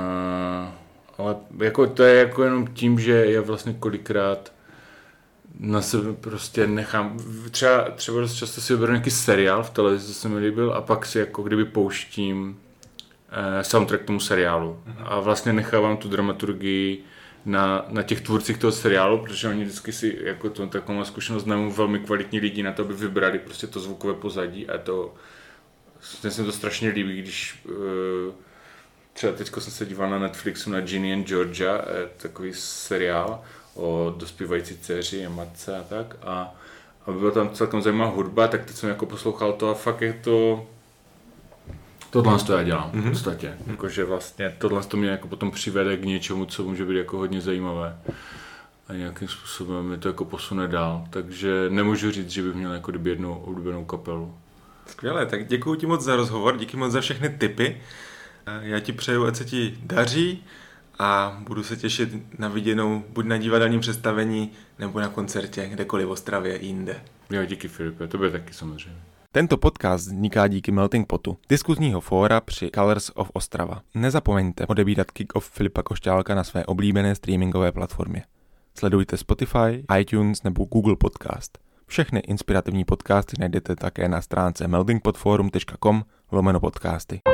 ale 1.17 1.35
jako 1.59 1.87
to 1.87 2.03
je 2.03 2.19
jako 2.19 2.43
jenom 2.43 2.67
tím, 2.67 2.99
že 2.99 3.25
já 3.25 3.41
vlastně 3.41 3.73
kolikrát 3.73 4.53
na 5.59 5.81
sebe 5.81 6.13
prostě 6.13 6.67
nechám, 6.67 7.19
třeba, 7.51 7.89
třeba 7.89 8.19
dost 8.19 8.35
často 8.35 8.61
si 8.61 8.73
vyberu 8.73 8.91
nějaký 8.91 9.11
seriál 9.11 9.63
v 9.63 9.69
televizi, 9.69 10.07
co 10.07 10.13
se 10.13 10.29
mi 10.29 10.39
líbil 10.39 10.73
a 10.73 10.81
pak 10.81 11.05
si 11.05 11.19
jako 11.19 11.43
kdyby 11.43 11.65
pouštím 11.65 12.59
eh, 13.31 13.63
soundtrack 13.63 14.03
tomu 14.03 14.19
seriálu 14.19 14.79
uh-huh. 14.87 15.03
a 15.05 15.19
vlastně 15.19 15.53
nechávám 15.53 15.97
tu 15.97 16.09
dramaturgii 16.09 17.03
na, 17.45 17.85
na 17.89 18.03
těch 18.03 18.21
tvůrcích 18.21 18.57
toho 18.57 18.71
seriálu, 18.71 19.17
protože 19.17 19.47
oni 19.47 19.63
vždycky 19.63 19.91
si 19.91 20.19
jako 20.23 20.49
to, 20.49 20.67
takovou 20.67 21.03
zkušenost 21.03 21.43
znamenou 21.43 21.71
velmi 21.71 21.99
kvalitní 21.99 22.39
lidi 22.39 22.63
na 22.63 22.71
to, 22.71 22.81
aby 22.81 22.93
vybrali 22.93 23.39
prostě 23.39 23.67
to 23.67 23.79
zvukové 23.79 24.13
pozadí 24.13 24.69
a 24.69 24.77
to 24.77 25.13
mě 26.23 26.31
se 26.31 26.43
to 26.43 26.51
strašně 26.51 26.89
líbí, 26.89 27.21
když 27.21 27.61
uh, 27.65 28.33
třeba 29.13 29.33
teď 29.33 29.51
jsem 29.59 29.73
se 29.73 29.85
díval 29.85 30.09
na 30.09 30.19
Netflixu 30.19 30.69
na 30.69 30.81
Ginny 30.81 31.13
and 31.13 31.27
Georgia, 31.27 31.85
eh, 31.87 32.09
takový 32.17 32.53
seriál 32.53 33.43
o 33.75 34.15
dospívající 34.17 34.77
dceři 34.77 35.25
a 35.25 35.29
matce 35.29 35.77
a 35.77 35.83
tak 35.83 36.15
a, 36.23 36.55
a 37.05 37.11
byla 37.11 37.31
tam 37.31 37.49
celkem 37.49 37.81
zajímavá 37.81 38.11
hudba, 38.11 38.47
tak 38.47 38.65
teď 38.65 38.75
jsem 38.75 38.89
jako 38.89 39.05
poslouchal 39.05 39.53
to 39.53 39.69
a 39.69 39.73
fakt 39.73 40.01
je 40.01 40.13
to 40.13 40.67
Tohle 42.13 42.39
to 42.39 42.53
já 42.53 42.63
dělám 42.63 42.91
mm-hmm. 42.91 43.01
v 43.01 43.09
podstatě. 43.09 43.47
Mm-hmm. 43.47 43.71
Jakože 43.71 44.03
vlastně 44.03 44.55
tohle 44.57 44.83
to 44.83 44.97
mě 44.97 45.09
jako 45.09 45.27
potom 45.27 45.51
přivede 45.51 45.97
k 45.97 46.05
něčemu, 46.05 46.45
co 46.45 46.63
může 46.63 46.85
být 46.85 46.97
jako 46.97 47.17
hodně 47.17 47.41
zajímavé. 47.41 47.97
A 48.87 48.93
nějakým 48.93 49.27
způsobem 49.27 49.85
mi 49.85 49.97
to 49.97 50.07
jako 50.07 50.25
posune 50.25 50.67
dál. 50.67 51.07
Takže 51.09 51.65
nemůžu 51.69 52.11
říct, 52.11 52.29
že 52.29 52.43
bych 52.43 52.53
měl 52.53 52.73
jako 52.73 52.91
kdyby 52.91 53.09
jednu 53.09 53.39
oblíbenou 53.39 53.85
kapelu. 53.85 54.35
Skvěle, 54.87 55.25
tak 55.25 55.47
děkuji 55.47 55.75
ti 55.75 55.85
moc 55.85 56.01
za 56.01 56.15
rozhovor, 56.15 56.57
díky 56.57 56.77
moc 56.77 56.91
za 56.91 57.01
všechny 57.01 57.29
tipy. 57.29 57.81
Já 58.61 58.79
ti 58.79 58.93
přeju, 58.93 59.25
ať 59.25 59.35
se 59.35 59.45
ti 59.45 59.77
daří 59.83 60.43
a 60.99 61.37
budu 61.47 61.63
se 61.63 61.77
těšit 61.77 62.39
na 62.39 62.47
viděnou 62.47 63.03
buď 63.09 63.25
na 63.25 63.37
divadelním 63.37 63.79
představení 63.79 64.51
nebo 64.79 64.99
na 64.99 65.09
koncertě, 65.09 65.69
kdekoliv 65.69 66.07
v 66.07 66.11
Ostravě 66.11 66.57
i 66.57 66.65
jinde. 66.65 67.03
Jo, 67.29 67.45
díky 67.45 67.67
Filipe, 67.67 68.07
to 68.07 68.17
bude 68.17 68.29
taky 68.29 68.53
samozřejmě. 68.53 68.99
Tento 69.31 69.57
podcast 69.57 70.05
vzniká 70.05 70.47
díky 70.47 70.71
Melting 70.71 71.07
Potu, 71.07 71.37
diskuzního 71.49 72.01
fóra 72.01 72.41
při 72.41 72.71
Colors 72.75 73.11
of 73.15 73.29
Ostrava. 73.33 73.81
Nezapomeňte 73.95 74.67
odebírat 74.67 75.11
kick-off 75.11 75.51
Filipa 75.51 75.83
Košťálka 75.83 76.35
na 76.35 76.43
své 76.43 76.65
oblíbené 76.65 77.15
streamingové 77.15 77.71
platformě. 77.71 78.23
Sledujte 78.77 79.17
Spotify, 79.17 79.85
iTunes 79.99 80.43
nebo 80.43 80.65
Google 80.65 80.95
Podcast. 80.95 81.57
Všechny 81.87 82.19
inspirativní 82.19 82.85
podcasty 82.85 83.35
najdete 83.39 83.75
také 83.75 84.09
na 84.09 84.21
stránce 84.21 84.67
meltingpodforum.com 84.67 86.03
lomeno 86.31 86.59
podcasty. 86.59 87.32